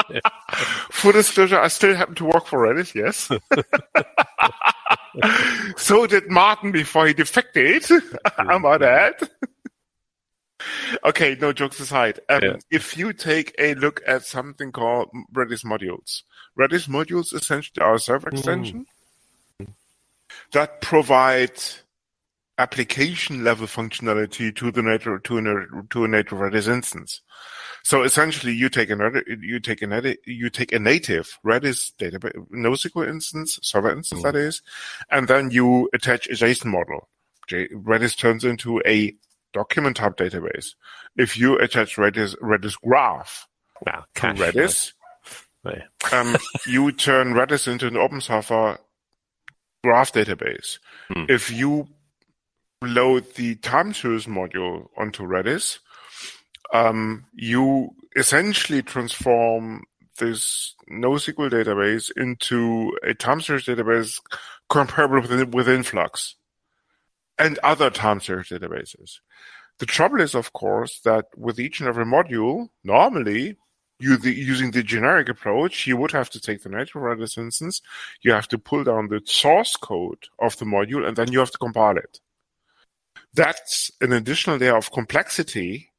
for 0.92 1.10
disclosure, 1.10 1.58
I 1.58 1.66
still 1.66 1.96
happen 1.96 2.14
to 2.14 2.24
work 2.24 2.46
for 2.46 2.60
Redis, 2.60 2.94
yes. 2.94 3.32
so 5.76 6.06
did 6.06 6.30
Martin 6.30 6.70
before 6.70 7.08
he 7.08 7.14
defected. 7.14 7.84
How 8.36 8.58
about 8.58 8.80
that? 8.80 9.28
Okay, 11.04 11.36
no 11.40 11.52
jokes 11.52 11.80
aside. 11.80 12.20
Um, 12.28 12.42
yeah. 12.42 12.56
If 12.70 12.96
you 12.96 13.12
take 13.12 13.54
a 13.58 13.74
look 13.74 14.02
at 14.06 14.24
something 14.24 14.72
called 14.72 15.10
Redis 15.32 15.64
modules, 15.64 16.22
Redis 16.58 16.88
modules 16.88 17.34
essentially 17.34 17.84
are 17.84 17.94
a 17.94 17.98
server 17.98 18.28
mm-hmm. 18.28 18.36
extension 18.36 18.86
mm. 19.60 19.68
that 20.52 20.80
provide 20.80 21.60
application 22.58 23.44
level 23.44 23.66
functionality 23.66 24.54
to 24.56 24.70
the 24.70 24.82
native 24.82 25.22
to 25.24 25.38
a, 25.38 25.82
to 25.90 26.04
a 26.04 26.08
native 26.08 26.38
Redis 26.38 26.68
instance. 26.68 27.20
So 27.82 28.02
essentially, 28.02 28.52
you 28.52 28.68
take 28.68 28.90
a 28.90 29.22
you 29.40 29.60
take 29.60 29.82
a 29.82 30.16
you 30.24 30.50
take 30.50 30.72
a 30.72 30.78
native 30.78 31.38
Redis 31.44 31.92
database 31.96 32.34
NoSQL 32.50 33.08
instance, 33.08 33.60
server 33.62 33.92
instance 33.92 34.22
mm. 34.22 34.24
that 34.24 34.34
is, 34.36 34.62
and 35.10 35.28
then 35.28 35.50
you 35.50 35.88
attach 35.92 36.26
a 36.26 36.32
JSON 36.32 36.66
model. 36.66 37.08
Redis 37.48 38.16
turns 38.16 38.44
into 38.44 38.82
a 38.84 39.14
document 39.56 39.96
type 39.96 40.18
database. 40.18 40.74
If 41.16 41.38
you 41.38 41.58
attach 41.58 41.96
Redis, 41.96 42.36
Redis 42.42 42.76
graph 42.84 43.48
well, 43.80 44.04
to 44.16 44.26
Redis, 44.34 44.92
um, 46.12 46.36
you 46.66 46.92
turn 46.92 47.32
Redis 47.32 47.66
into 47.66 47.86
an 47.86 47.96
open 47.96 48.18
openCypher 48.18 48.78
graph 49.82 50.12
database. 50.12 50.78
Hmm. 51.08 51.24
If 51.30 51.50
you 51.50 51.88
load 52.82 53.34
the 53.36 53.54
time 53.56 53.94
series 53.94 54.26
module 54.26 54.88
onto 54.98 55.22
Redis, 55.22 55.78
um, 56.74 57.24
you 57.32 57.94
essentially 58.14 58.82
transform 58.82 59.84
this 60.18 60.74
NoSQL 60.90 61.50
database 61.50 62.10
into 62.14 62.92
a 63.02 63.14
time 63.14 63.40
series 63.40 63.64
database 63.64 64.20
comparable 64.68 65.22
with, 65.22 65.54
with 65.54 65.68
Influx 65.68 66.34
and 67.38 67.58
other 67.58 67.90
time 67.90 68.20
series 68.20 68.48
databases. 68.48 69.20
The 69.78 69.86
trouble 69.86 70.20
is, 70.20 70.34
of 70.34 70.52
course, 70.52 71.00
that 71.00 71.26
with 71.36 71.60
each 71.60 71.80
and 71.80 71.88
every 71.88 72.06
module, 72.06 72.68
normally 72.82 73.56
you 73.98 74.16
the, 74.16 74.32
using 74.32 74.70
the 74.70 74.82
generic 74.82 75.28
approach, 75.28 75.86
you 75.86 75.96
would 75.96 76.12
have 76.12 76.30
to 76.30 76.40
take 76.40 76.62
the 76.62 76.68
native 76.68 76.94
Redis 76.94 77.38
instance, 77.38 77.80
you 78.22 78.32
have 78.32 78.48
to 78.48 78.58
pull 78.58 78.84
down 78.84 79.08
the 79.08 79.20
source 79.24 79.76
code 79.76 80.24
of 80.38 80.56
the 80.58 80.64
module, 80.64 81.06
and 81.06 81.16
then 81.16 81.32
you 81.32 81.38
have 81.38 81.50
to 81.50 81.58
compile 81.58 81.96
it. 81.96 82.20
That's 83.32 83.90
an 84.00 84.12
additional 84.12 84.56
layer 84.56 84.76
of 84.76 84.92
complexity 84.92 85.90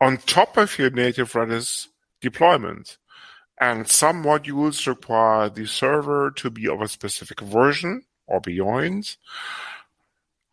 on 0.00 0.18
top 0.18 0.56
of 0.56 0.78
your 0.78 0.90
native 0.90 1.32
Redis 1.32 1.88
deployment. 2.20 2.98
And 3.60 3.88
some 3.88 4.24
modules 4.24 4.86
require 4.86 5.48
the 5.48 5.66
server 5.66 6.32
to 6.32 6.50
be 6.50 6.68
of 6.68 6.80
a 6.80 6.88
specific 6.88 7.40
version 7.40 8.02
or 8.26 8.40
beyond. 8.40 9.16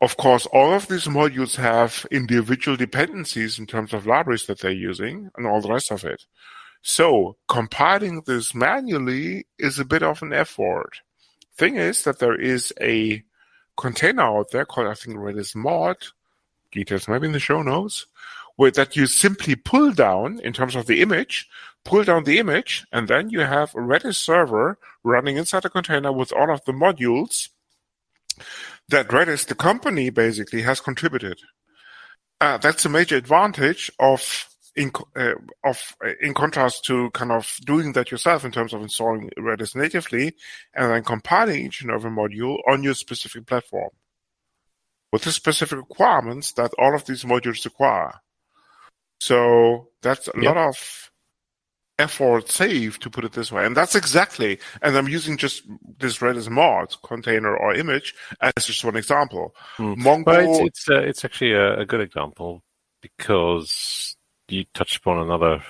Of 0.02 0.16
course, 0.16 0.46
all 0.46 0.74
of 0.74 0.88
these 0.88 1.06
modules 1.06 1.56
have 1.56 2.06
individual 2.10 2.78
dependencies 2.78 3.60
in 3.60 3.66
terms 3.66 3.94
of 3.94 4.06
libraries 4.06 4.46
that 4.46 4.60
they're 4.60 4.72
using 4.72 5.30
and 5.36 5.46
all 5.46 5.60
the 5.60 5.74
rest 5.74 5.92
of 5.92 6.06
it. 6.06 6.26
So 6.82 7.36
compiling 7.50 8.22
this 8.26 8.56
manually 8.56 9.48
is 9.58 9.78
a 9.78 9.86
bit 9.86 10.02
of 10.02 10.22
an 10.22 10.32
effort. 10.32 11.02
Thing 11.58 11.76
is 11.76 12.06
that 12.06 12.20
there 12.20 12.40
is 12.40 12.72
a 12.80 13.24
container 13.76 14.24
out 14.24 14.52
there 14.52 14.66
called, 14.66 14.88
I 14.88 14.94
think, 14.94 15.18
Redis 15.18 15.54
mod, 15.54 15.98
details 16.72 17.10
maybe 17.10 17.28
in 17.28 17.34
the 17.34 17.40
show 17.40 17.62
notes, 17.62 18.06
where 18.56 18.72
that 18.72 18.96
you 18.96 19.06
simply 19.06 19.56
pull 19.56 19.92
down 19.92 20.40
in 20.40 20.54
terms 20.54 20.76
of 20.78 20.86
the 20.86 21.02
image, 21.02 21.50
pull 21.84 22.06
down 22.06 22.24
the 22.24 22.40
image, 22.40 22.86
and 22.94 23.10
then 23.10 23.30
you 23.30 23.42
have 23.42 23.76
a 23.76 23.80
Redis 23.80 24.16
server 24.16 24.78
running 25.04 25.36
inside 25.36 25.66
a 25.66 25.70
container 25.70 26.14
with 26.14 26.32
all 26.32 26.54
of 26.54 26.64
the 26.64 26.72
modules 26.72 27.50
that 28.90 29.08
Redis, 29.08 29.46
the 29.46 29.56
company, 29.56 30.10
basically 30.10 30.62
has 30.64 30.82
contributed. 30.82 31.40
Uh, 32.42 32.58
that's 32.58 32.86
a 32.86 32.90
major 32.90 33.16
advantage 33.16 33.92
of 34.00 34.50
in 34.76 34.92
uh, 35.16 35.34
of 35.64 35.96
uh, 36.06 36.12
in 36.22 36.34
contrast 36.34 36.86
to 36.86 37.10
kind 37.12 37.32
of 37.32 37.58
doing 37.66 37.94
that 37.94 38.12
yourself 38.12 38.46
in 38.46 38.52
terms 38.52 38.74
of 38.74 38.82
installing 38.82 39.30
Redis 39.38 39.76
natively 39.76 40.36
and 40.74 40.92
then 40.92 41.04
compiling 41.04 41.66
each 41.66 41.82
and 41.82 41.92
every 41.92 42.12
module 42.12 42.58
on 42.70 42.84
your 42.84 42.94
specific 42.94 43.46
platform 43.46 43.90
with 45.12 45.24
the 45.24 45.32
specific 45.32 45.80
requirements 45.80 46.54
that 46.54 46.72
all 46.78 46.96
of 46.96 47.06
these 47.06 47.24
modules 47.24 47.66
require. 47.66 48.14
So 49.20 49.90
that's 50.02 50.28
a 50.28 50.32
yep. 50.36 50.56
lot 50.56 50.70
of 50.70 51.12
effort 52.00 52.50
saved, 52.50 53.02
to 53.02 53.10
put 53.10 53.26
it 53.26 53.34
this 53.34 53.52
way. 53.52 53.66
And 53.66 53.76
that's 53.76 53.96
exactly, 53.96 54.60
and 54.82 54.98
I'm 54.98 55.08
using 55.08 55.38
just 55.38 55.64
this 56.00 56.20
Redis 56.20 56.50
mod 56.50 56.96
container 57.04 57.56
or 57.56 57.76
image 57.76 58.16
as 58.42 58.66
just 58.66 58.84
one 58.84 58.96
example. 58.96 59.54
Mm. 59.78 59.98
Mongo. 59.98 60.26
But 60.26 60.44
it's, 60.44 60.60
it's, 60.60 60.90
uh, 60.90 61.02
it's 61.02 61.26
actually 61.26 61.54
a, 61.54 61.80
a, 61.80 61.86
good 61.86 62.02
example 62.02 62.64
because 63.02 64.16
you 64.48 64.66
touched 64.74 64.98
upon 64.98 65.20
another 65.20 65.62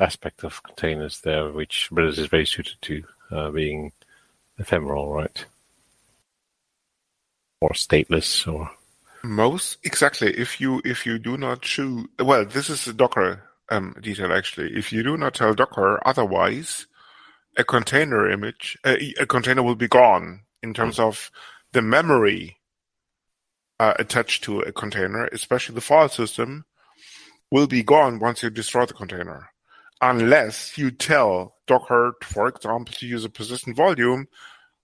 aspect 0.00 0.44
of 0.44 0.62
containers 0.62 1.20
there, 1.20 1.50
which 1.50 1.88
Redis 1.90 2.18
is 2.18 2.26
very 2.26 2.46
suited 2.46 2.76
to, 2.82 3.04
uh, 3.30 3.50
being 3.50 3.92
ephemeral, 4.58 5.12
right? 5.12 5.44
Or 7.60 7.70
stateless 7.70 8.52
or 8.52 8.70
most 9.22 9.78
exactly 9.82 10.32
if 10.38 10.60
you 10.60 10.80
if 10.84 11.04
you 11.04 11.18
do 11.18 11.36
not 11.36 11.60
choose 11.60 12.06
well 12.20 12.44
this 12.44 12.70
is 12.70 12.86
a 12.86 12.92
docker 12.92 13.42
um, 13.70 13.94
detail 14.00 14.32
actually. 14.32 14.76
If 14.76 14.92
you 14.92 15.02
do 15.02 15.16
not 15.16 15.34
tell 15.34 15.54
Docker 15.54 16.00
otherwise, 16.06 16.86
a 17.56 17.64
container 17.64 18.30
image, 18.30 18.78
a, 18.84 19.14
a 19.18 19.26
container 19.26 19.62
will 19.62 19.76
be 19.76 19.88
gone 19.88 20.40
in 20.62 20.74
terms 20.74 20.98
of 20.98 21.30
the 21.72 21.82
memory 21.82 22.58
uh, 23.78 23.94
attached 23.98 24.44
to 24.44 24.60
a 24.60 24.72
container, 24.72 25.26
especially 25.32 25.74
the 25.74 25.80
file 25.80 26.08
system, 26.08 26.64
will 27.50 27.66
be 27.66 27.82
gone 27.82 28.18
once 28.18 28.42
you 28.42 28.50
destroy 28.50 28.84
the 28.86 28.94
container. 28.94 29.50
Unless 30.00 30.76
you 30.76 30.90
tell 30.90 31.56
Docker, 31.66 32.14
for 32.22 32.48
example, 32.48 32.94
to 32.94 33.06
use 33.06 33.24
a 33.24 33.30
persistent 33.30 33.76
volume, 33.76 34.28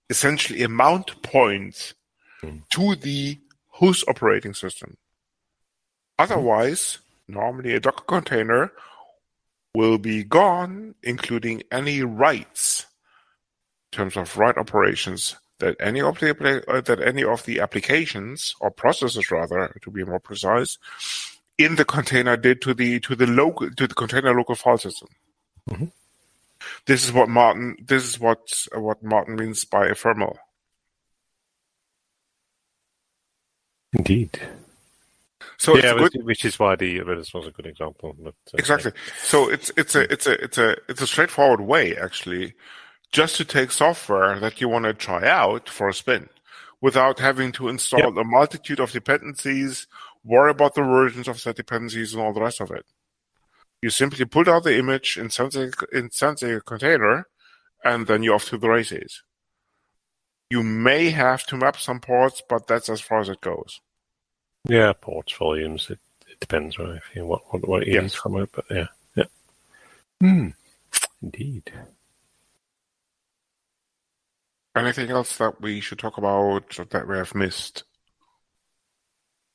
essentially 0.09 0.63
a 0.63 0.69
mount 0.69 1.21
point 1.21 1.93
mm. 2.41 2.61
to 2.69 2.95
the 2.95 3.39
host 3.67 4.03
operating 4.07 4.53
system. 4.53 4.97
Otherwise, 6.17 6.99
Normally, 7.27 7.73
a 7.73 7.79
Docker 7.79 8.03
container 8.05 8.71
will 9.75 9.97
be 9.97 10.23
gone, 10.23 10.95
including 11.01 11.63
any 11.71 12.01
writes 12.01 12.85
in 13.91 13.97
terms 13.97 14.17
of 14.17 14.37
write 14.37 14.57
operations 14.57 15.35
that 15.59 15.75
any 15.79 16.01
of 16.01 16.19
the 16.19 16.63
uh, 16.67 16.81
that 16.81 17.01
any 17.01 17.23
of 17.23 17.45
the 17.45 17.59
applications 17.59 18.55
or 18.59 18.69
processes, 18.69 19.31
rather, 19.31 19.75
to 19.81 19.91
be 19.91 20.03
more 20.03 20.19
precise, 20.19 20.77
in 21.57 21.75
the 21.75 21.85
container 21.85 22.35
did 22.35 22.61
to 22.61 22.73
the 22.73 22.99
to 22.99 23.15
the 23.15 23.27
local 23.27 23.69
to 23.71 23.87
the 23.87 23.95
container 23.95 24.35
local 24.35 24.55
file 24.55 24.77
system. 24.77 25.09
Mm-hmm. 25.69 25.85
This 26.85 27.05
is 27.05 27.13
what 27.13 27.29
Martin. 27.29 27.77
This 27.85 28.03
is 28.03 28.19
what 28.19 28.67
what 28.73 29.03
Martin 29.03 29.35
means 29.35 29.63
by 29.65 29.87
ephemeral. 29.87 30.37
Indeed. 33.93 34.39
So 35.63 35.77
yeah, 35.77 35.93
which, 35.93 36.15
which, 36.15 36.43
is 36.43 36.59
why 36.59 36.75
the 36.75 36.99
Redis 36.99 37.33
was 37.33 37.47
a 37.47 37.51
good 37.51 37.67
example. 37.67 38.13
But, 38.19 38.35
uh, 38.53 38.57
exactly. 38.57 38.91
So 39.23 39.49
it's 39.49 39.71
it's 39.77 39.95
a 39.95 40.11
it's 40.11 40.27
a 40.27 40.43
it's 40.43 40.57
a 40.57 40.75
it's 40.89 41.01
a 41.01 41.07
straightforward 41.07 41.61
way 41.61 41.95
actually, 41.95 42.55
just 43.13 43.37
to 43.37 43.45
take 43.45 43.71
software 43.71 44.37
that 44.41 44.59
you 44.59 44.67
want 44.67 44.83
to 44.83 44.93
try 44.93 45.25
out 45.25 45.69
for 45.69 45.87
a 45.87 45.93
spin, 45.93 46.27
without 46.81 47.19
having 47.19 47.53
to 47.53 47.69
install 47.69 48.01
yep. 48.01 48.17
a 48.17 48.25
multitude 48.25 48.81
of 48.81 48.91
dependencies, 48.91 49.87
worry 50.25 50.51
about 50.51 50.75
the 50.75 50.83
versions 50.83 51.29
of 51.29 51.41
the 51.41 51.53
dependencies, 51.53 52.13
and 52.13 52.21
all 52.21 52.33
the 52.33 52.41
rest 52.41 52.59
of 52.59 52.69
it. 52.69 52.85
You 53.81 53.89
simply 53.89 54.25
pull 54.25 54.49
out 54.49 54.65
the 54.65 54.77
image, 54.77 55.17
instance 55.17 55.55
a 55.55 56.59
container, 56.59 57.27
and 57.85 58.05
then 58.05 58.21
you're 58.21 58.35
off 58.35 58.49
to 58.49 58.57
the 58.57 58.69
races. 58.69 59.23
You 60.49 60.61
may 60.61 61.11
have 61.11 61.45
to 61.45 61.55
map 61.55 61.79
some 61.79 62.01
ports, 62.01 62.43
but 62.49 62.67
that's 62.67 62.89
as 62.89 62.99
far 62.99 63.21
as 63.21 63.29
it 63.29 63.39
goes. 63.39 63.79
Yeah, 64.67 64.93
ports, 64.93 65.33
volumes. 65.33 65.89
It, 65.89 65.99
it 66.27 66.39
depends, 66.39 66.79
right? 66.79 67.01
You 67.15 67.25
what 67.25 67.41
what 67.51 67.67
what 67.67 67.83
it 67.83 67.89
yes. 67.89 68.05
is 68.05 68.13
from 68.15 68.37
it, 68.37 68.49
but 68.53 68.65
yeah, 68.69 68.87
yeah. 69.15 69.25
Hmm. 70.21 70.49
Indeed. 71.21 71.71
Anything 74.75 75.11
else 75.11 75.37
that 75.37 75.61
we 75.61 75.79
should 75.79 75.99
talk 75.99 76.17
about 76.17 76.77
that 76.89 77.07
we 77.07 77.17
have 77.17 77.35
missed? 77.35 77.83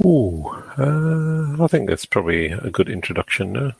Ooh, 0.04 0.46
uh, 0.78 1.62
I 1.62 1.66
think 1.66 1.88
that's 1.88 2.06
probably 2.06 2.46
a 2.46 2.70
good 2.70 2.88
introduction. 2.88 3.56
Uh, 3.56 3.72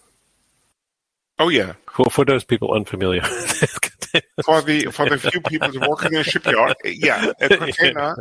oh 1.39 1.49
yeah, 1.49 1.75
for 1.93 2.11
for 2.11 2.25
those 2.25 2.43
people 2.43 2.73
unfamiliar. 2.73 3.23
for 4.45 4.63
the 4.63 4.91
for 4.91 5.09
the 5.09 5.19
few 5.19 5.41
people 5.43 5.71
who 5.71 5.89
work 5.89 6.05
in 6.07 6.17
a 6.17 6.25
shipyard, 6.25 6.77
yeah, 6.85 7.33
a 7.41 7.49
container 7.57 8.17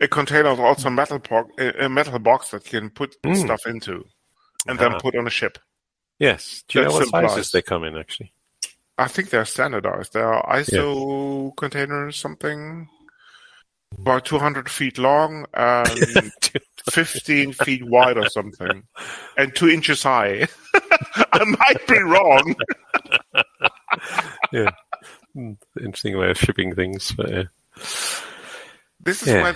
a 0.00 0.08
container 0.08 0.52
is 0.52 0.58
also 0.58 0.88
a 0.88 0.90
metal, 0.90 1.18
po- 1.18 1.50
a 1.58 1.88
metal 1.88 2.18
box 2.18 2.50
that 2.50 2.64
you 2.72 2.80
can 2.80 2.90
put 2.90 3.20
mm. 3.22 3.36
stuff 3.36 3.66
into 3.66 4.04
and 4.66 4.78
uh-huh. 4.78 4.90
then 4.90 5.00
put 5.00 5.16
on 5.16 5.26
a 5.26 5.30
ship. 5.30 5.58
Yes. 6.18 6.64
Do 6.68 6.78
you 6.78 6.84
That's 6.84 6.92
know 6.92 6.98
what 6.98 7.04
simplified. 7.04 7.30
sizes 7.30 7.50
they 7.50 7.62
come 7.62 7.84
in, 7.84 7.96
actually? 7.96 8.32
I 8.98 9.08
think 9.08 9.28
they're 9.28 9.44
standardized. 9.44 10.14
They 10.14 10.20
are 10.20 10.44
ISO 10.46 11.46
yeah. 11.46 11.50
containers, 11.56 12.16
something 12.16 12.88
about 13.98 14.24
200 14.24 14.68
feet 14.68 14.98
long 14.98 15.46
and 15.54 15.88
15 16.90 17.52
feet 17.52 17.84
wide 17.84 18.16
or 18.16 18.28
something, 18.28 18.84
and 19.36 19.54
two 19.54 19.68
inches 19.68 20.02
high. 20.02 20.48
I 21.32 21.44
might 21.44 21.86
be 21.86 21.98
wrong. 21.98 22.54
yeah. 24.52 24.70
Hmm. 25.34 25.52
Interesting 25.78 26.16
way 26.16 26.30
of 26.30 26.38
shipping 26.38 26.74
things, 26.74 27.12
but 27.12 27.30
yeah. 27.30 27.42
This 29.06 29.22
is 29.22 29.28
yes. 29.28 29.42
where 29.42 29.52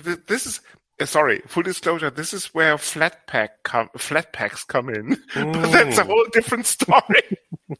they, 0.00 0.16
this 0.26 0.44
is 0.44 0.60
uh, 1.00 1.06
sorry, 1.06 1.40
full 1.46 1.62
disclosure, 1.62 2.10
this 2.10 2.34
is 2.34 2.46
where 2.46 2.76
flat 2.76 3.28
pack 3.28 3.62
come, 3.62 3.88
flat 3.96 4.32
packs 4.32 4.64
come 4.64 4.88
in. 4.88 5.16
But 5.34 5.70
that's 5.70 5.98
a 5.98 6.04
whole 6.04 6.26
different 6.32 6.66
story. 6.66 7.22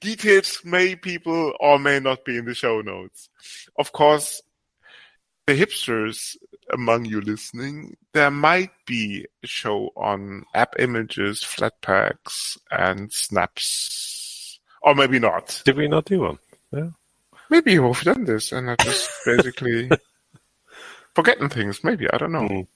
Details 0.00 0.58
may 0.64 0.96
people 0.96 1.52
or 1.60 1.78
may 1.78 2.00
not 2.00 2.24
be 2.24 2.38
in 2.38 2.44
the 2.44 2.54
show 2.54 2.80
notes. 2.80 3.30
Of 3.78 3.92
course, 3.92 4.42
the 5.46 5.54
hipsters 5.54 6.36
among 6.72 7.04
you 7.04 7.20
listening, 7.20 7.96
there 8.14 8.32
might 8.32 8.72
be 8.84 9.26
a 9.44 9.46
show 9.46 9.90
on 9.96 10.44
AppImages, 10.56 11.44
flat 11.44 11.74
packs, 11.82 12.58
and 12.72 13.12
snaps. 13.12 14.58
Or 14.82 14.96
maybe 14.96 15.20
not. 15.20 15.62
Did 15.64 15.76
we 15.76 15.86
not 15.86 16.06
do 16.06 16.20
one? 16.20 16.38
Yeah. 16.72 16.90
Maybe 17.54 17.78
we've 17.78 18.02
done 18.02 18.24
this 18.24 18.50
and 18.50 18.68
I 18.68 18.74
just 18.82 19.08
basically 19.24 19.88
forgetting 21.14 21.48
things. 21.48 21.84
Maybe 21.84 22.10
I 22.12 22.18
don't 22.18 22.32
know. 22.32 22.48
Mm. 22.48 22.66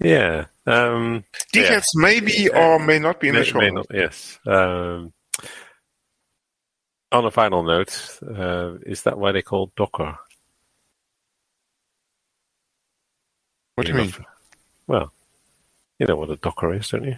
Yeah. 0.00 0.44
Um, 0.66 1.24
Details 1.50 1.86
may 1.94 2.20
be 2.20 2.50
or 2.50 2.78
may 2.78 2.98
not 2.98 3.20
be 3.20 3.28
in 3.28 3.36
the 3.36 3.44
show. 3.44 3.58
may 3.58 3.70
not- 3.70 3.86
yes. 3.90 4.38
Um, 4.46 5.14
on 7.10 7.24
a 7.24 7.30
final 7.30 7.62
note, 7.62 8.18
uh, 8.22 8.74
is 8.84 9.04
that 9.04 9.18
why 9.18 9.32
they 9.32 9.40
call 9.40 9.72
Docker? 9.74 10.18
What 13.76 13.86
do 13.86 13.92
you 13.92 13.98
mean? 13.98 14.12
Well, 14.86 15.10
you 15.98 16.06
know 16.06 16.16
what 16.16 16.30
a 16.30 16.36
Docker 16.36 16.74
is, 16.74 16.88
don't 16.90 17.04
you? 17.04 17.16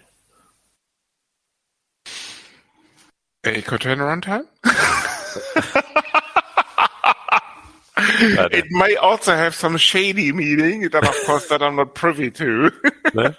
A 3.47 3.63
container 3.63 4.05
runtime? 4.05 4.47
It 7.99 8.67
may 8.71 8.95
also 8.97 9.35
have 9.35 9.55
some 9.55 9.77
shady 9.79 10.31
meaning 10.33 10.83
that, 10.91 11.05
of 11.05 11.17
course, 11.25 11.49
that 11.49 11.63
I'm 11.63 11.77
not 11.77 11.95
privy 11.95 12.31
to. 12.33 12.71
no? 13.15 13.35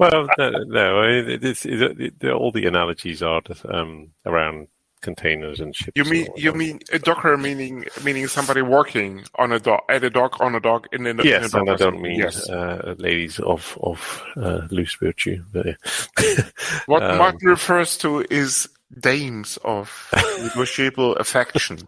well, 0.00 0.26
no, 0.36 0.50
no 0.50 0.98
I 1.00 1.06
mean, 1.06 1.30
it, 1.30 1.44
it's, 1.44 1.64
it, 1.64 2.00
it, 2.22 2.30
all 2.30 2.50
the 2.50 2.66
analogies 2.66 3.22
are 3.22 3.42
um, 3.68 4.10
around 4.24 4.68
containers 5.00 5.60
and 5.60 5.74
ships. 5.76 5.92
You 5.94 6.04
mean 6.04 6.26
you 6.36 6.52
mean 6.52 6.80
a 6.92 6.98
docker 6.98 7.36
meaning 7.36 7.84
meaning 8.02 8.26
somebody 8.26 8.62
working 8.62 9.24
on 9.36 9.52
a 9.52 9.60
dock 9.60 9.84
at 9.88 10.02
a 10.02 10.10
dock 10.10 10.40
on 10.40 10.54
a 10.54 10.60
dock 10.60 10.88
in, 10.92 11.06
in, 11.06 11.20
a- 11.20 11.24
Yes, 11.24 11.52
in 11.52 11.58
a 11.58 11.60
and 11.60 11.70
I 11.70 11.76
don't 11.76 12.00
mean 12.00 12.18
yes. 12.18 12.48
uh, 12.48 12.94
ladies 12.98 13.38
of 13.38 13.78
of 13.82 14.24
uh, 14.36 14.62
loose 14.70 14.94
virtue. 14.94 15.44
But, 15.52 15.66
yeah. 15.66 16.42
What 16.86 17.02
um, 17.02 17.18
Martin 17.18 17.48
refers 17.48 17.96
to 17.98 18.24
is 18.30 18.68
dames 19.00 19.58
of 19.64 19.90
negotiable 20.42 21.16
affection, 21.16 21.78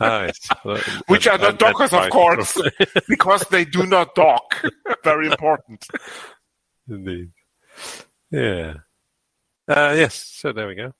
Ah, 0.00 0.24
yes. 0.24 0.48
Well, 0.64 0.78
which 1.06 1.28
are 1.28 1.38
not 1.38 1.58
dockers, 1.60 1.92
of 1.92 2.10
course, 2.10 2.60
because 3.08 3.42
they 3.50 3.64
do 3.64 3.86
not 3.86 4.14
dock. 4.16 4.64
Very 5.04 5.28
important. 5.28 5.86
Indeed. 6.88 7.30
Yeah. 8.30 8.74
Uh, 9.68 9.94
yes. 9.96 10.14
So 10.16 10.52
there 10.52 10.66
we 10.66 10.74
go. 10.74 10.92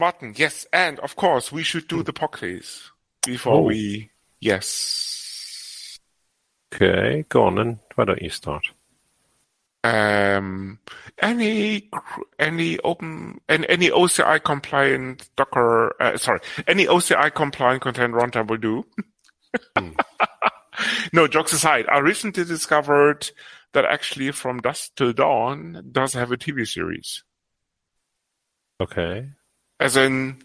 Martin, 0.00 0.34
yes, 0.36 0.66
and 0.72 0.98
of 1.00 1.14
course 1.14 1.52
we 1.52 1.62
should 1.62 1.86
do 1.86 2.02
the 2.02 2.12
POCs 2.12 2.80
before 3.24 3.54
Oh. 3.58 3.62
we. 3.62 4.10
Yes. 4.40 5.98
Okay, 6.74 7.24
go 7.28 7.44
on 7.44 7.54
then. 7.54 7.78
Why 7.94 8.04
don't 8.04 8.20
you 8.20 8.30
start? 8.30 8.66
Um, 9.84 10.78
any 11.18 11.90
any 12.38 12.78
open 12.80 13.40
and 13.50 13.66
any 13.68 13.90
OCI 13.90 14.42
compliant 14.42 15.28
Docker, 15.36 15.94
uh, 16.00 16.16
sorry, 16.16 16.40
any 16.66 16.86
OCI 16.86 17.32
compliant 17.34 17.82
content 17.82 18.14
runtime 18.14 18.48
will 18.48 18.56
do. 18.56 18.84
Hmm. 19.76 19.90
no, 21.12 21.28
jokes 21.28 21.52
aside, 21.52 21.84
I 21.92 21.98
recently 21.98 22.44
discovered 22.44 23.30
that 23.74 23.84
actually 23.84 24.30
From 24.30 24.60
Dusk 24.60 24.92
Till 24.96 25.12
Dawn 25.12 25.86
does 25.92 26.14
have 26.14 26.32
a 26.32 26.38
TV 26.38 26.66
series. 26.66 27.22
Okay. 28.80 29.28
As 29.78 29.98
in, 29.98 30.40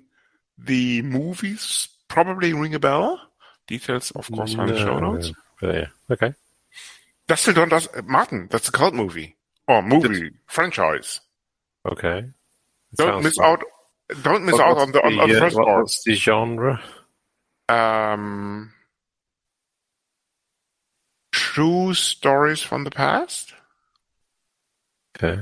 the 0.58 1.02
movies 1.04 1.88
probably 2.10 2.52
ring 2.54 2.76
a 2.76 2.80
bell. 2.80 3.22
Details, 3.68 4.12
of 4.12 4.30
course, 4.32 4.56
are 4.56 4.68
in 4.68 4.74
the 4.74 4.80
show 4.80 5.00
No, 5.00 5.14
notes. 5.14 5.32
but 5.62 5.76
yeah. 5.76 5.88
Okay. 6.12 6.34
Dusk 7.30 7.46
Till 7.46 7.54
Dawn 7.54 7.70
does, 7.70 7.88
Martin, 8.06 8.48
that's 8.52 8.70
a 8.70 8.72
cult 8.72 8.94
movie. 8.96 9.36
Or 9.68 9.82
movie, 9.84 10.32
franchise. 10.48 11.22
Okay. 11.88 12.18
It 12.20 12.98
Don't 12.98 13.24
miss 13.24 13.38
like- 13.38 13.48
out. 13.48 13.64
Don't 14.24 14.44
miss 14.46 14.54
What- 14.54 14.62
out 14.68 14.78
on 14.80 14.92
the 14.92 15.06
on, 15.06 15.20
on 15.20 15.30
the 15.30 15.38
uh, 15.38 15.40
first 15.40 15.56
what- 15.56 15.66
part. 15.68 15.80
What's 15.84 16.04
the 16.04 16.16
genre? 16.16 16.82
Um, 17.70 18.74
true 21.32 21.94
stories 21.94 22.62
from 22.62 22.84
the 22.84 22.90
past. 22.92 23.54
Okay. 25.16 25.40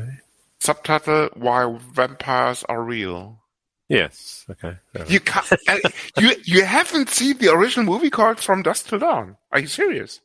Subtitle: 0.60 1.30
Why 1.36 1.78
vampires 1.94 2.66
are 2.68 2.84
real. 2.84 3.40
Yes. 3.88 4.46
Okay. 4.50 4.76
You 5.08 5.22
can't. 5.22 5.50
uh, 5.70 5.78
you 6.20 6.32
you 6.44 6.66
haven't 6.66 7.10
seen 7.10 7.38
the 7.38 7.54
original 7.54 7.86
movie 7.86 8.10
called 8.10 8.40
From 8.42 8.62
Dusk 8.62 8.88
Till 8.88 9.00
Dawn. 9.00 9.38
Are 9.54 9.60
you 9.60 9.68
serious? 9.68 10.20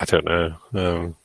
I 0.00 0.04
don't 0.04 0.24
know. 0.24 0.54
Um, 0.74 1.16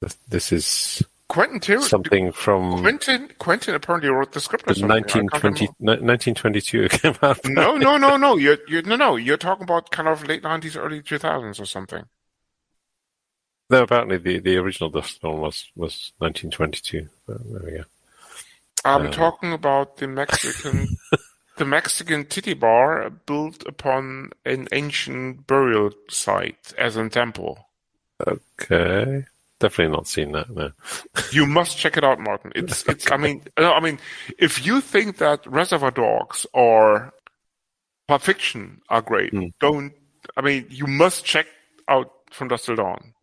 this, 0.00 0.14
this 0.28 0.52
is 0.52 1.02
Quentin 1.28 1.60
Tar- 1.60 1.80
something 1.82 2.32
from 2.32 2.80
Quentin 2.80 3.30
Quentin 3.38 3.74
apparently 3.74 4.10
wrote 4.10 4.32
the 4.32 4.40
script. 4.40 4.64
Or 4.70 4.74
the 4.74 4.80
something. 4.80 4.90
I 4.92 5.00
can't 5.00 5.32
1920, 5.32 5.68
remember. 5.80 6.06
1922 6.12 6.82
it 6.84 6.90
came 7.02 7.14
out. 7.22 7.38
No, 7.44 7.76
no, 7.76 7.96
no, 7.98 8.16
no. 8.16 8.36
You're, 8.36 8.58
you're 8.68 8.82
no, 8.82 8.96
no. 8.96 9.16
You're 9.16 9.36
talking 9.36 9.64
about 9.64 9.90
kind 9.90 10.08
of 10.08 10.26
late 10.26 10.42
nineties, 10.42 10.76
early 10.76 11.02
two 11.02 11.18
thousands, 11.18 11.58
or 11.60 11.66
something. 11.66 12.04
No, 13.68 13.82
apparently 13.82 14.18
the, 14.18 14.38
the 14.38 14.56
original 14.58 14.90
Dust 14.90 15.16
Storm 15.16 15.40
was, 15.40 15.66
was 15.74 16.12
1922. 16.18 17.08
But 17.26 17.38
there 17.52 17.62
we 17.64 17.78
go. 17.78 17.84
I'm 18.84 19.06
Uh, 19.08 19.10
talking 19.10 19.52
about 19.52 19.96
the 19.96 20.06
Mexican, 20.06 20.86
the 21.56 21.64
Mexican 21.64 22.24
titty 22.26 22.54
bar 22.54 23.10
built 23.10 23.66
upon 23.66 24.30
an 24.44 24.68
ancient 24.72 25.46
burial 25.46 25.90
site 26.08 26.72
as 26.78 26.96
a 26.96 27.08
temple. 27.08 27.58
Okay. 28.26 29.24
Definitely 29.58 29.96
not 29.96 30.06
seen 30.06 30.32
that, 30.32 30.50
no. 30.50 30.70
You 31.32 31.46
must 31.46 31.78
check 31.78 31.96
it 31.96 32.04
out, 32.04 32.20
Martin. 32.20 32.52
It's, 32.54 32.86
it's. 32.88 33.10
I 33.10 33.16
mean, 33.16 33.42
no, 33.58 33.72
I 33.72 33.80
mean, 33.80 33.98
if 34.38 34.64
you 34.66 34.82
think 34.82 35.16
that 35.18 35.46
Reservoir 35.46 35.90
Dogs 35.90 36.46
or 36.52 37.14
Pulp 38.06 38.20
Fiction 38.22 38.82
are 38.90 39.00
great, 39.00 39.30
Hmm. 39.32 39.46
don't. 39.60 39.92
I 40.36 40.42
mean, 40.42 40.66
you 40.68 40.86
must 40.86 41.24
check 41.24 41.46
out 41.88 42.10
From 42.32 42.48
Dusk 42.48 42.66
Till 42.66 42.76
Dawn. 42.76 43.14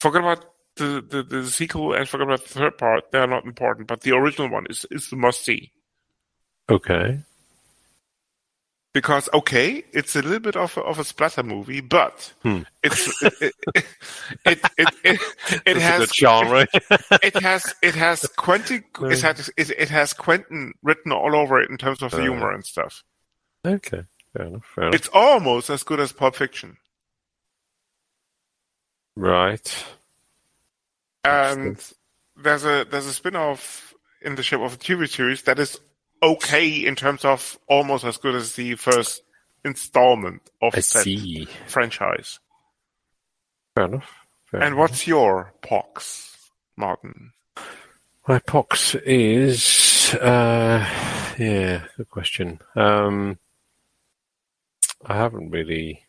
Forget 0.00 0.22
about 0.22 0.44
the, 0.76 1.04
the, 1.06 1.22
the 1.22 1.46
sequel 1.46 1.92
and 1.92 2.08
forget 2.08 2.26
about 2.26 2.42
the 2.44 2.48
third 2.48 2.78
part. 2.78 3.10
They 3.12 3.18
are 3.18 3.26
not 3.26 3.44
important, 3.44 3.86
but 3.86 4.00
the 4.00 4.12
original 4.12 4.48
one 4.48 4.66
is 4.70 4.86
is 4.90 5.10
the 5.10 5.16
must 5.16 5.44
see. 5.44 5.72
Okay. 6.70 7.20
Because 8.94 9.28
okay, 9.34 9.84
it's 9.92 10.16
a 10.16 10.22
little 10.22 10.38
bit 10.40 10.56
of 10.56 10.76
a, 10.78 10.80
of 10.80 10.98
a 10.98 11.04
splatter 11.04 11.42
movie, 11.42 11.80
but 11.82 12.32
Hmm. 12.42 12.62
it's 12.82 13.22
it 13.22 13.54
it 13.74 14.60
it, 14.78 14.88
it, 15.04 15.20
it, 15.66 15.76
has 15.76 16.10
genre. 16.14 16.66
it 17.22 17.34
has 17.42 17.74
it 17.82 17.94
has 17.94 18.26
Quentin 18.36 18.84
it 19.02 19.20
has 19.20 19.50
it, 19.56 19.70
it 19.70 19.88
has 19.90 20.14
Quentin 20.14 20.72
written 20.82 21.12
all 21.12 21.34
over 21.36 21.60
it 21.60 21.68
in 21.70 21.76
terms 21.76 22.00
of 22.02 22.12
the 22.12 22.18
Uh. 22.18 22.22
humor 22.22 22.52
and 22.52 22.64
stuff. 22.64 23.02
okay. 23.66 24.04
Fair 24.36 24.46
enough. 24.46 24.64
Fair 24.74 24.84
enough. 24.84 24.94
It's 24.94 25.08
almost 25.12 25.70
as 25.70 25.82
good 25.84 26.00
as 26.00 26.12
Pulp 26.12 26.34
Fiction, 26.36 26.76
Right. 29.16 29.84
and 31.24 31.76
there's 32.36 32.64
a 32.64 32.84
there's 32.90 33.06
a 33.06 33.12
spin 33.12 33.36
off 33.36 33.94
in 34.22 34.34
the 34.34 34.42
shape 34.42 34.60
of 34.60 34.74
a 34.74 34.76
TV 34.76 35.08
series 35.08 35.42
that 35.42 35.58
is 35.58 35.78
okay 36.24 36.68
in 36.86 36.96
terms 36.96 37.24
of 37.24 37.58
almost 37.68 38.04
as 38.04 38.16
good 38.16 38.34
as 38.34 38.54
the 38.54 38.74
first 38.76 39.22
installment 39.64 40.42
of 40.62 40.74
I 40.74 40.80
that 40.80 41.48
franchise. 41.66 42.40
Fair 43.76 43.84
enough. 43.86 44.10
Fair 44.46 44.60
And 44.62 44.74
enough. 44.74 44.78
what's 44.78 45.06
your 45.06 45.52
pox, 45.62 46.36
Martin? 46.76 47.32
My 48.26 48.38
pox 48.38 48.94
is, 48.94 50.14
uh, 50.14 50.88
yeah, 51.38 51.82
good 51.96 52.10
question. 52.10 52.58
Um, 52.74 53.38
I 55.04 55.16
haven't 55.16 55.50
really 55.50 56.04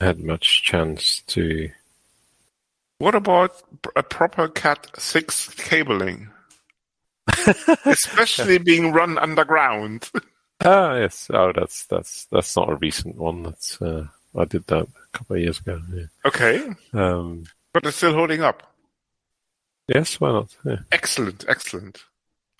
had 0.00 0.18
much 0.18 0.62
chance 0.62 1.22
to. 1.28 1.70
What 2.98 3.14
about 3.14 3.62
a 3.94 4.02
proper 4.02 4.48
Cat 4.48 4.86
6 4.98 5.50
cabling? 5.54 6.28
Especially 7.84 8.58
being 8.58 8.92
run 8.92 9.18
underground. 9.18 10.10
Ah, 10.64 10.96
yes. 10.96 11.28
Oh, 11.32 11.52
that's 11.54 11.86
that's 11.86 12.26
that's 12.32 12.56
not 12.56 12.70
a 12.70 12.76
recent 12.76 13.16
one. 13.16 13.42
That's 13.42 13.80
uh, 13.80 14.06
I 14.36 14.44
did 14.44 14.66
that 14.68 14.82
a 14.86 15.18
couple 15.18 15.36
of 15.36 15.42
years 15.42 15.60
ago. 15.60 15.80
Yeah. 15.92 16.04
okay, 16.24 16.68
Um, 16.92 17.44
but 17.72 17.84
it's 17.86 17.96
still 17.98 18.14
holding 18.14 18.42
up. 18.42 18.62
yes, 19.88 20.20
why 20.20 20.32
not? 20.32 20.56
Yeah. 20.64 20.78
Excellent, 20.92 21.44
excellent. 21.48 22.02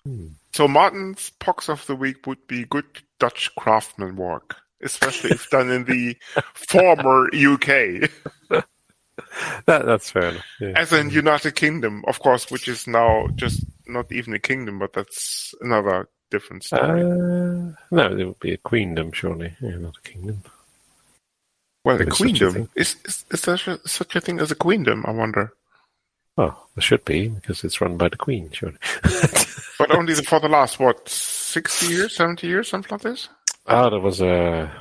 Hmm. 0.05 0.27
So 0.53 0.67
Martin's 0.67 1.31
pox 1.39 1.69
of 1.69 1.85
the 1.87 1.95
week 1.95 2.25
would 2.27 2.47
be 2.47 2.65
good 2.65 2.85
Dutch 3.19 3.51
craftsman 3.55 4.15
work, 4.15 4.55
especially 4.81 5.31
if 5.31 5.49
done 5.49 5.69
in 5.69 5.83
the 5.85 6.17
former 6.53 7.27
UK, 7.33 8.09
That 9.65 9.85
that's 9.85 10.09
fair 10.11 10.29
enough. 10.29 10.45
Yeah. 10.61 10.73
as 10.75 10.93
in 10.93 11.09
United 11.09 11.55
Kingdom, 11.55 12.03
of 12.07 12.19
course, 12.19 12.49
which 12.51 12.67
is 12.67 12.87
now 12.87 13.27
just 13.35 13.63
not 13.89 14.11
even 14.11 14.33
a 14.33 14.39
kingdom, 14.39 14.79
but 14.79 14.93
that's 14.93 15.53
another 15.61 16.07
different 16.31 16.63
story. 16.63 17.01
Uh, 17.01 17.73
no, 17.91 18.17
it 18.17 18.25
would 18.25 18.39
be 18.39 18.53
a 18.53 18.57
queendom, 18.57 19.11
surely. 19.11 19.55
Yeah, 19.61 19.77
not 19.77 19.97
a 19.97 20.01
kingdom. 20.09 20.43
well, 21.83 21.97
a 21.99 22.03
a 22.03 22.05
queendom 22.05 22.69
is, 22.75 22.95
is 23.05 23.25
is 23.31 23.41
there 23.41 23.57
such 23.57 23.67
a, 23.67 23.87
such 23.87 24.15
a 24.15 24.21
thing 24.21 24.39
as 24.39 24.51
a 24.51 24.55
queendom? 24.55 25.05
I 25.05 25.11
wonder. 25.11 25.53
Oh, 26.37 26.67
there 26.75 26.83
should 26.83 27.03
be 27.05 27.29
because 27.29 27.63
it's 27.63 27.81
run 27.81 27.97
by 27.97 28.09
the 28.09 28.17
queen, 28.17 28.49
surely. 28.51 28.77
But 29.79 29.91
only 29.91 30.15
the, 30.15 30.23
for 30.23 30.39
the 30.39 30.49
last 30.49 30.79
what 30.79 31.07
sixty 31.07 31.93
years, 31.93 32.15
seventy 32.15 32.47
years, 32.47 32.67
something 32.67 32.89
like 32.91 33.01
this. 33.01 33.29
Ah, 33.67 33.89
there 33.91 33.99
was 33.99 34.21
a. 34.21 34.71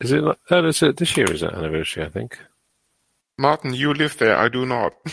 Is 0.00 0.12
it? 0.12 0.22
not- 0.24 0.38
Oh, 0.50 0.62
this, 0.62 0.80
this 0.80 1.16
year 1.18 1.30
is 1.30 1.42
an 1.42 1.50
anniversary, 1.50 2.04
I 2.04 2.08
think. 2.08 2.38
Martin, 3.36 3.74
you 3.74 3.92
live 3.92 4.16
there. 4.16 4.36
I 4.38 4.48
do 4.48 4.64
not. 4.64 4.94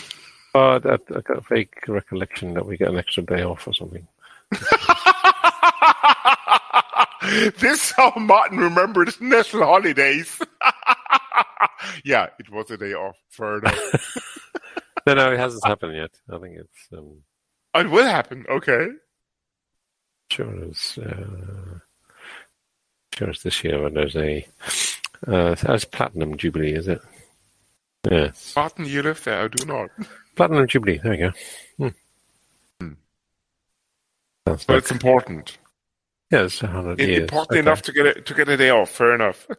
Oh, 0.54 0.80
I, 0.82 0.94
I 0.94 1.20
got 1.20 1.38
a 1.38 1.42
vague 1.48 1.74
recollection 1.86 2.54
that 2.54 2.66
we 2.66 2.76
get 2.76 2.88
an 2.88 2.98
extra 2.98 3.22
day 3.22 3.42
off 3.42 3.66
or 3.66 3.74
something. 3.74 4.06
this 7.58 7.62
is 7.62 7.92
how 7.92 8.12
Martin 8.16 8.58
remembered 8.58 9.12
national 9.20 9.64
holidays. 9.64 10.40
yeah, 12.04 12.28
it 12.38 12.50
was 12.50 12.70
a 12.70 12.76
day 12.76 12.94
off. 12.94 13.16
Fair 13.28 13.58
enough. 13.58 14.16
no, 15.06 15.14
no, 15.14 15.32
it 15.32 15.38
hasn't 15.38 15.66
happened 15.66 15.96
yet. 15.96 16.10
I 16.30 16.38
think 16.38 16.58
it's. 16.58 16.88
Um, 16.96 17.22
it 17.74 17.90
will 17.90 18.06
happen. 18.06 18.46
Okay. 18.48 18.88
Sure, 20.30 20.64
it's. 20.64 20.96
Uh, 20.96 21.80
sure, 23.14 23.30
it's 23.30 23.42
this 23.42 23.62
year 23.64 23.82
when 23.82 23.94
there's 23.94 24.16
a. 24.16 24.46
Uh, 25.26 25.56
it's 25.68 25.84
platinum 25.84 26.36
jubilee, 26.36 26.74
is 26.74 26.88
it? 26.88 27.02
Yes. 28.08 28.54
Martin, 28.54 28.86
you 28.86 29.02
live 29.02 29.22
there. 29.24 29.42
I 29.42 29.48
do 29.48 29.66
not. 29.66 29.90
Platinum 30.38 30.66
jubilee. 30.66 31.00
There 31.02 31.14
you 31.14 31.18
go. 31.18 31.32
Hmm. 31.78 31.88
Hmm. 32.80 32.92
But 34.44 34.76
it's 34.76 34.90
important. 34.90 35.58
Yeah, 36.30 36.44
it's 36.44 36.60
hundred 36.60 37.00
years. 37.00 37.22
Important 37.22 37.50
okay. 37.50 37.60
enough 37.60 37.82
to 37.82 37.92
get 37.92 38.06
it 38.06 38.26
to 38.26 38.34
get 38.34 38.48
a 38.48 38.56
day 38.56 38.70
off. 38.70 38.90
Fair 38.90 39.14
enough. 39.14 39.46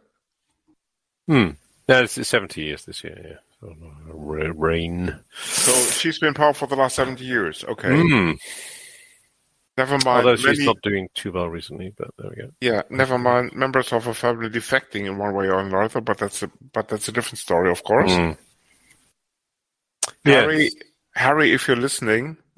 Hmm. 1.28 1.52
Yeah, 1.88 2.02
it's 2.02 2.28
seventy 2.28 2.64
years 2.64 2.86
this 2.86 3.04
year. 3.04 3.16
Yeah. 3.24 3.36
So, 3.62 3.76
rain. 4.16 5.16
So 5.44 5.72
she's 5.92 6.18
been 6.18 6.34
powerful 6.34 6.68
for 6.68 6.76
the 6.76 6.82
last 6.82 6.96
seventy 6.96 7.24
years. 7.24 7.64
Okay. 7.64 8.02
Hmm. 8.02 8.32
Never 9.78 10.00
mind. 10.04 10.08
Although 10.08 10.36
she's 10.38 10.58
many, 10.58 10.66
not 10.66 10.82
doing 10.82 11.08
too 11.14 11.32
well 11.32 11.48
recently, 11.48 11.94
but 11.96 12.08
there 12.18 12.32
we 12.32 12.36
go. 12.36 12.50
Yeah, 12.62 12.82
never 12.90 13.20
mind. 13.20 13.54
Members 13.54 13.94
of 13.94 14.06
her 14.06 14.16
family 14.16 14.50
defecting 14.50 15.06
in 15.06 15.20
one 15.20 15.36
way 15.36 15.46
or 15.46 15.60
another, 15.60 16.02
but 16.02 16.18
that's 16.18 16.42
a 16.42 16.50
but 16.74 16.88
that's 16.88 17.08
a 17.08 17.12
different 17.12 17.38
story, 17.38 17.70
of 17.70 17.84
course. 17.84 18.12
Mm. 18.12 18.38
Harry, 20.26 20.64
yes. 20.64 20.74
Harry, 21.16 21.54
if 21.54 21.68
you're 21.68 21.78
listening, 21.78 22.38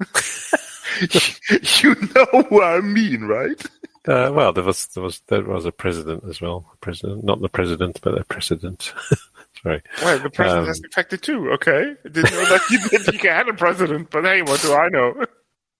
you 1.80 1.94
know 2.14 2.42
what 2.48 2.64
I 2.64 2.80
mean, 2.80 3.22
right? 3.22 3.60
Uh, 4.06 4.32
well, 4.34 4.52
there 4.52 4.64
was 4.64 4.86
there 4.88 5.02
was 5.02 5.20
there 5.28 5.44
was 5.44 5.64
a 5.64 5.72
president 5.72 6.24
as 6.28 6.40
well. 6.40 6.74
President, 6.80 7.24
not 7.24 7.40
the 7.40 7.48
president, 7.48 8.00
but 8.02 8.18
a 8.18 8.24
precedent. 8.24 8.92
Sorry. 9.62 9.80
Well, 10.02 10.18
the 10.18 10.30
president 10.30 10.62
um, 10.62 10.66
has 10.66 10.80
defected 10.80 11.22
too. 11.22 11.52
Okay, 11.52 11.94
I 12.04 12.08
didn't 12.08 12.32
know 12.32 12.44
that 12.46 12.62
you, 12.68 12.88
did, 12.88 13.22
you 13.22 13.30
had 13.30 13.48
a 13.48 13.54
president, 13.54 14.10
but 14.10 14.24
hey, 14.24 14.42
what 14.42 14.60
do 14.60 14.74
I 14.74 14.88
know? 14.88 15.24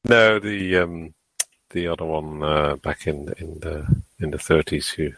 No, 0.04 0.40
the 0.40 0.78
um, 0.78 1.14
the 1.70 1.86
other 1.86 2.04
one 2.04 2.42
uh, 2.42 2.74
back 2.74 3.06
in 3.06 3.32
in 3.38 3.60
the 3.60 4.02
in 4.18 4.32
the 4.32 4.38
thirties 4.38 4.88
who 4.88 5.12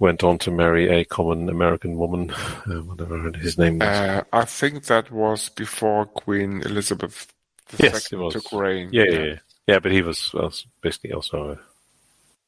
went 0.00 0.24
on 0.24 0.38
to 0.38 0.50
marry 0.50 0.88
a 0.88 1.04
common 1.04 1.48
American 1.48 1.96
woman, 1.96 2.30
uh, 2.66 2.82
whatever 2.82 3.30
his 3.32 3.56
name 3.56 3.78
was. 3.78 3.88
Uh, 3.88 4.24
I 4.32 4.44
think 4.46 4.86
that 4.86 5.12
was 5.12 5.50
before 5.50 6.06
Queen 6.06 6.62
Elizabeth 6.62 7.32
II 7.74 7.90
yes, 7.90 8.12
it 8.12 8.16
was. 8.16 8.32
took 8.32 8.50
reign. 8.52 8.88
Yeah, 8.92 9.04
yeah, 9.04 9.22
yeah, 9.22 9.38
yeah. 9.68 9.78
But 9.78 9.92
he 9.92 10.02
was, 10.02 10.32
was 10.32 10.66
basically 10.80 11.12
also 11.12 11.50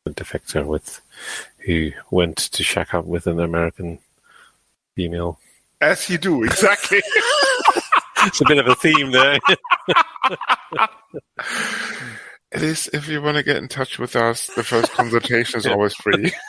a, 0.06 0.10
a 0.10 0.12
defector 0.12 0.66
with 0.66 1.00
who 1.58 1.92
went 2.10 2.38
to 2.38 2.64
shack 2.64 2.94
up 2.94 3.04
with 3.04 3.28
an 3.28 3.38
American 3.38 4.00
female. 4.96 5.38
As 5.80 6.08
you 6.08 6.18
do, 6.18 6.42
exactly. 6.42 7.02
it's 8.26 8.40
a 8.40 8.44
bit 8.46 8.58
of 8.58 8.66
a 8.66 8.74
theme 8.74 9.10
there. 9.10 9.38
Is, 12.54 12.88
if 12.92 13.08
you 13.08 13.22
want 13.22 13.38
to 13.38 13.42
get 13.42 13.56
in 13.56 13.66
touch 13.66 13.98
with 13.98 14.14
us, 14.14 14.48
the 14.48 14.62
first 14.62 14.92
consultation 14.96 15.56
is 15.58 15.66
always 15.66 15.94
free. 15.94 16.30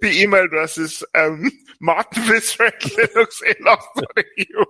the 0.00 0.12
email 0.12 0.44
address 0.44 0.76
is 0.76 1.02
um, 1.14 1.50
martinvisser@linuxinlaws.eu. 1.82 4.64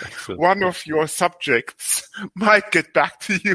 One 0.36 0.64
of 0.64 0.84
your 0.86 1.06
subjects 1.06 2.08
might 2.34 2.72
get 2.72 2.92
back 2.92 3.20
to 3.20 3.38
you. 3.44 3.54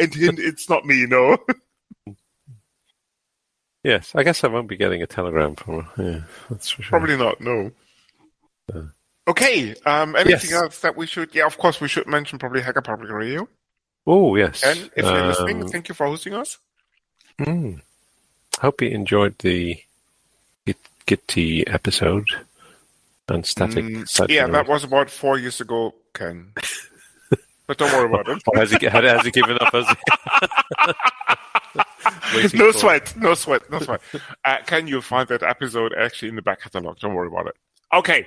and 0.00 0.12
hint, 0.12 0.40
it's 0.40 0.68
not 0.68 0.84
me, 0.84 1.06
no. 1.06 1.38
Yes, 3.84 4.10
I 4.16 4.24
guess 4.24 4.42
I 4.42 4.48
won't 4.48 4.68
be 4.68 4.76
getting 4.76 5.02
a 5.02 5.06
telegram 5.06 5.54
from 5.54 5.84
her. 5.84 6.02
Yeah, 6.02 6.22
that's 6.50 6.70
for 6.70 6.82
sure. 6.82 6.98
Probably 6.98 7.16
not, 7.16 7.40
no. 7.40 7.70
Uh, 8.74 8.86
okay, 9.28 9.76
um, 9.86 10.16
anything 10.16 10.50
yes. 10.50 10.60
else 10.60 10.80
that 10.80 10.96
we 10.96 11.06
should... 11.06 11.32
Yeah, 11.32 11.46
of 11.46 11.58
course, 11.58 11.80
we 11.80 11.86
should 11.86 12.08
mention 12.08 12.40
probably 12.40 12.62
Hacker 12.62 12.82
Public 12.82 13.12
Radio. 13.12 13.48
Oh, 14.06 14.36
yes. 14.36 14.62
And 14.62 14.90
if 14.96 15.04
you're 15.04 15.20
um, 15.20 15.28
listening, 15.28 15.68
thank 15.68 15.88
you 15.88 15.94
for 15.94 16.06
hosting 16.06 16.34
us. 16.34 16.58
Hmm. 17.42 17.74
Hope 18.60 18.80
you 18.80 18.88
enjoyed 18.88 19.36
the 19.38 19.82
Gitty 21.06 21.64
episode 21.68 22.26
and 23.28 23.46
static. 23.46 23.84
Mm, 23.84 24.28
yeah, 24.28 24.48
that 24.48 24.66
was 24.66 24.82
about 24.82 25.08
four 25.08 25.38
years 25.38 25.60
ago, 25.60 25.94
Ken. 26.12 26.52
but 27.68 27.78
don't 27.78 27.92
worry 27.92 28.08
about 28.08 28.28
it. 28.28 28.42
has, 28.56 28.72
he, 28.72 28.86
has 28.86 29.24
he 29.24 29.30
given 29.30 29.56
up? 29.60 29.72
Has 29.72 29.86
he? 32.50 32.58
no 32.58 32.72
sweat, 32.72 33.14
no 33.16 33.34
sweat, 33.34 33.70
no 33.70 33.78
sweat. 33.78 34.00
Uh, 34.44 34.56
Ken, 34.66 34.88
you'll 34.88 35.00
find 35.00 35.28
that 35.28 35.44
episode 35.44 35.94
actually 35.96 36.30
in 36.30 36.34
the 36.34 36.42
back 36.42 36.60
catalog. 36.60 36.98
Don't 36.98 37.14
worry 37.14 37.28
about 37.28 37.46
it. 37.46 37.54
Okay. 37.94 38.26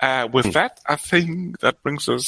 Uh, 0.00 0.28
with 0.30 0.44
hmm. 0.44 0.50
that, 0.52 0.80
I 0.86 0.96
think 0.96 1.60
that 1.60 1.82
brings 1.82 2.06
us 2.06 2.26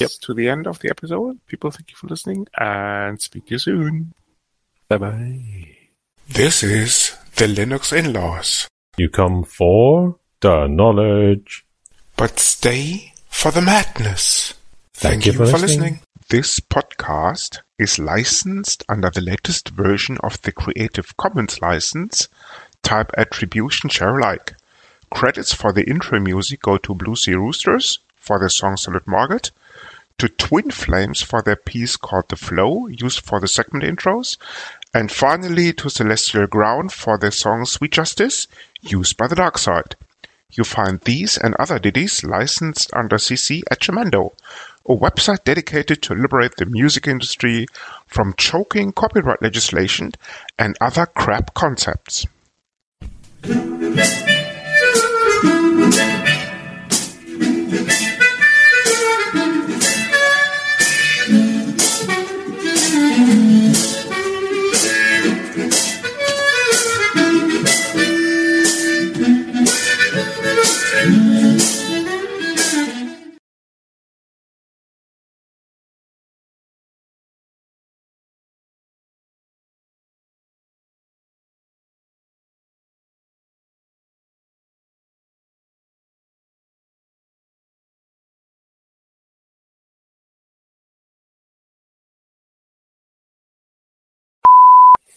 yep. 0.00 0.10
to 0.22 0.34
the 0.34 0.48
end 0.48 0.66
of 0.66 0.78
the 0.80 0.90
episode. 0.90 1.38
People, 1.46 1.70
thank 1.70 1.90
you 1.90 1.96
for 1.96 2.06
listening 2.06 2.46
and 2.58 3.20
speak 3.20 3.46
to 3.46 3.54
you 3.54 3.58
soon. 3.58 4.12
Bye 4.88 4.98
bye. 4.98 5.76
This 6.28 6.62
is 6.62 7.16
the 7.36 7.46
Linux 7.46 7.92
Inlaws. 7.96 8.66
You 8.96 9.08
come 9.08 9.44
for 9.44 10.16
the 10.40 10.66
knowledge, 10.66 11.64
but 12.16 12.38
stay 12.38 13.12
for 13.28 13.50
the 13.50 13.62
madness. 13.62 14.54
Thank, 14.94 15.24
thank 15.24 15.26
you, 15.26 15.32
for, 15.32 15.46
for 15.46 15.58
listening. 15.58 15.68
listening. 15.68 16.00
This 16.28 16.58
podcast 16.58 17.60
is 17.78 17.98
licensed 17.98 18.82
under 18.88 19.10
the 19.10 19.20
latest 19.20 19.68
version 19.68 20.18
of 20.22 20.40
the 20.42 20.50
Creative 20.50 21.16
Commons 21.16 21.60
license, 21.60 22.28
type 22.82 23.12
attribution 23.16 23.90
share 23.90 24.18
alike. 24.18 24.54
Credits 25.10 25.54
for 25.54 25.72
the 25.72 25.88
intro 25.88 26.18
music 26.18 26.62
go 26.62 26.78
to 26.78 26.94
Bluesy 26.94 27.34
Roosters 27.34 28.00
for 28.16 28.40
the 28.40 28.50
song 28.50 28.76
Salute 28.76 29.06
Margaret, 29.06 29.52
to 30.18 30.28
Twin 30.28 30.70
Flames 30.70 31.22
for 31.22 31.42
their 31.42 31.56
piece 31.56 31.96
called 31.96 32.28
"The 32.28 32.36
Flow", 32.36 32.86
used 32.86 33.20
for 33.20 33.40
the 33.40 33.48
segment 33.48 33.84
intros, 33.84 34.38
and 34.94 35.12
finally 35.12 35.72
to 35.74 35.90
Celestial 35.90 36.46
Ground 36.46 36.92
for 36.92 37.18
their 37.18 37.30
song 37.30 37.66
"Sweet 37.66 37.92
Justice", 37.92 38.48
used 38.80 39.16
by 39.16 39.26
the 39.26 39.34
Dark 39.34 39.58
Side. 39.58 39.96
You 40.52 40.64
find 40.64 41.00
these 41.00 41.36
and 41.36 41.54
other 41.56 41.78
ditties 41.78 42.24
licensed 42.24 42.90
under 42.94 43.16
CC 43.18 43.62
at 43.70 43.80
Jamendo, 43.80 44.32
a 44.88 44.94
website 44.94 45.44
dedicated 45.44 46.00
to 46.02 46.14
liberate 46.14 46.56
the 46.56 46.66
music 46.66 47.06
industry 47.06 47.66
from 48.06 48.34
choking 48.38 48.92
copyright 48.92 49.42
legislation 49.42 50.12
and 50.58 50.78
other 50.80 51.06
crap 51.06 51.52
concepts. 51.54 52.26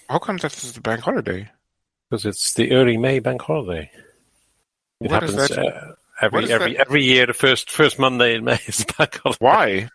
How 0.10 0.18
come 0.18 0.38
this 0.38 0.64
is 0.64 0.74
the 0.74 0.82
bank 0.82 1.02
holiday? 1.02 1.48
Because 2.10 2.26
it's 2.26 2.56
the 2.56 2.72
early 2.72 2.98
May 2.98 3.20
bank 3.20 3.44
holiday. 3.44 3.92
It 5.00 5.12
what 5.12 5.22
happens 5.22 5.52
uh, 5.52 5.94
every 6.20 6.52
every 6.52 6.74
that? 6.74 6.82
every 6.82 7.04
year. 7.04 7.28
The 7.28 7.34
first 7.34 7.70
first 7.70 8.00
Monday 8.00 8.34
in 8.34 8.44
May 8.44 8.58
is 8.68 8.84
bank 8.98 9.20
holiday. 9.22 9.38
Why? 9.40 9.90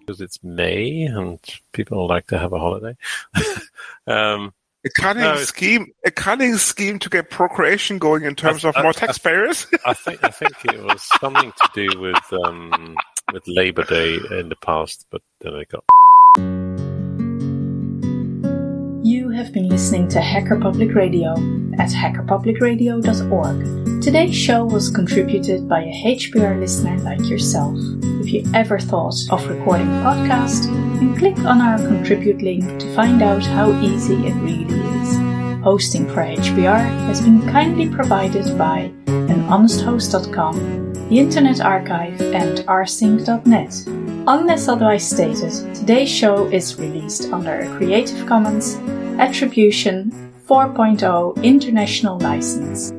Because 0.00 0.20
it's 0.20 0.44
May 0.44 1.04
and 1.04 1.40
people 1.72 2.06
like 2.06 2.26
to 2.26 2.38
have 2.38 2.52
a 2.52 2.58
holiday. 2.58 2.98
um, 4.06 4.52
a 4.84 4.90
cunning 4.90 5.22
no, 5.22 5.36
scheme, 5.38 5.90
a 6.04 6.10
cunning 6.10 6.58
scheme 6.58 6.98
to 6.98 7.08
get 7.08 7.30
procreation 7.30 7.98
going 7.98 8.24
in 8.24 8.34
terms 8.36 8.62
I, 8.62 8.68
of 8.68 8.76
more 8.76 8.90
I, 8.90 8.92
taxpayers. 8.92 9.66
I, 9.86 9.94
think 9.94 10.22
I 10.22 10.28
think 10.28 10.52
it 10.66 10.84
was 10.84 11.02
something 11.18 11.50
to 11.50 11.70
do 11.74 11.98
with 11.98 12.32
um, 12.44 12.94
with 13.32 13.42
Labor 13.48 13.84
Day 13.84 14.18
in 14.38 14.50
the 14.50 14.56
past, 14.56 15.06
but 15.10 15.22
then 15.40 15.54
it 15.54 15.70
got 15.70 15.82
have 19.46 19.54
been 19.54 19.68
listening 19.68 20.08
to 20.08 20.20
Hacker 20.20 20.58
Public 20.58 20.92
Radio 20.92 21.34
at 21.78 21.90
hackerpublicradio.org. 21.90 24.02
Today's 24.02 24.34
show 24.34 24.64
was 24.64 24.90
contributed 24.90 25.68
by 25.68 25.82
a 25.82 26.02
HPR 26.04 26.58
listener 26.58 26.98
like 27.04 27.30
yourself. 27.30 27.78
If 28.22 28.32
you 28.32 28.42
ever 28.54 28.80
thought 28.80 29.14
of 29.30 29.46
recording 29.46 29.86
a 29.86 30.02
podcast, 30.02 30.64
then 30.98 31.16
click 31.16 31.38
on 31.38 31.60
our 31.60 31.78
contribute 31.78 32.42
link 32.42 32.80
to 32.80 32.92
find 32.96 33.22
out 33.22 33.44
how 33.44 33.70
easy 33.82 34.14
it 34.14 34.34
really 34.34 34.64
is. 34.64 35.16
Hosting 35.62 36.08
for 36.08 36.24
HPR 36.24 36.84
has 37.06 37.20
been 37.20 37.40
kindly 37.42 37.88
provided 37.88 38.58
by 38.58 38.90
anhonesthost.com, 39.06 40.85
the 41.08 41.18
Internet 41.20 41.60
Archive, 41.60 42.20
and 42.20 42.58
rsync.net. 42.66 43.84
Unless 44.26 44.68
otherwise 44.68 45.08
stated, 45.08 45.52
today's 45.74 46.10
show 46.10 46.46
is 46.46 46.78
released 46.80 47.32
under 47.32 47.60
a 47.60 47.76
Creative 47.76 48.26
Commons 48.26 48.76
Attribution 49.20 50.10
4.0 50.48 51.42
International 51.44 52.18
License. 52.18 52.92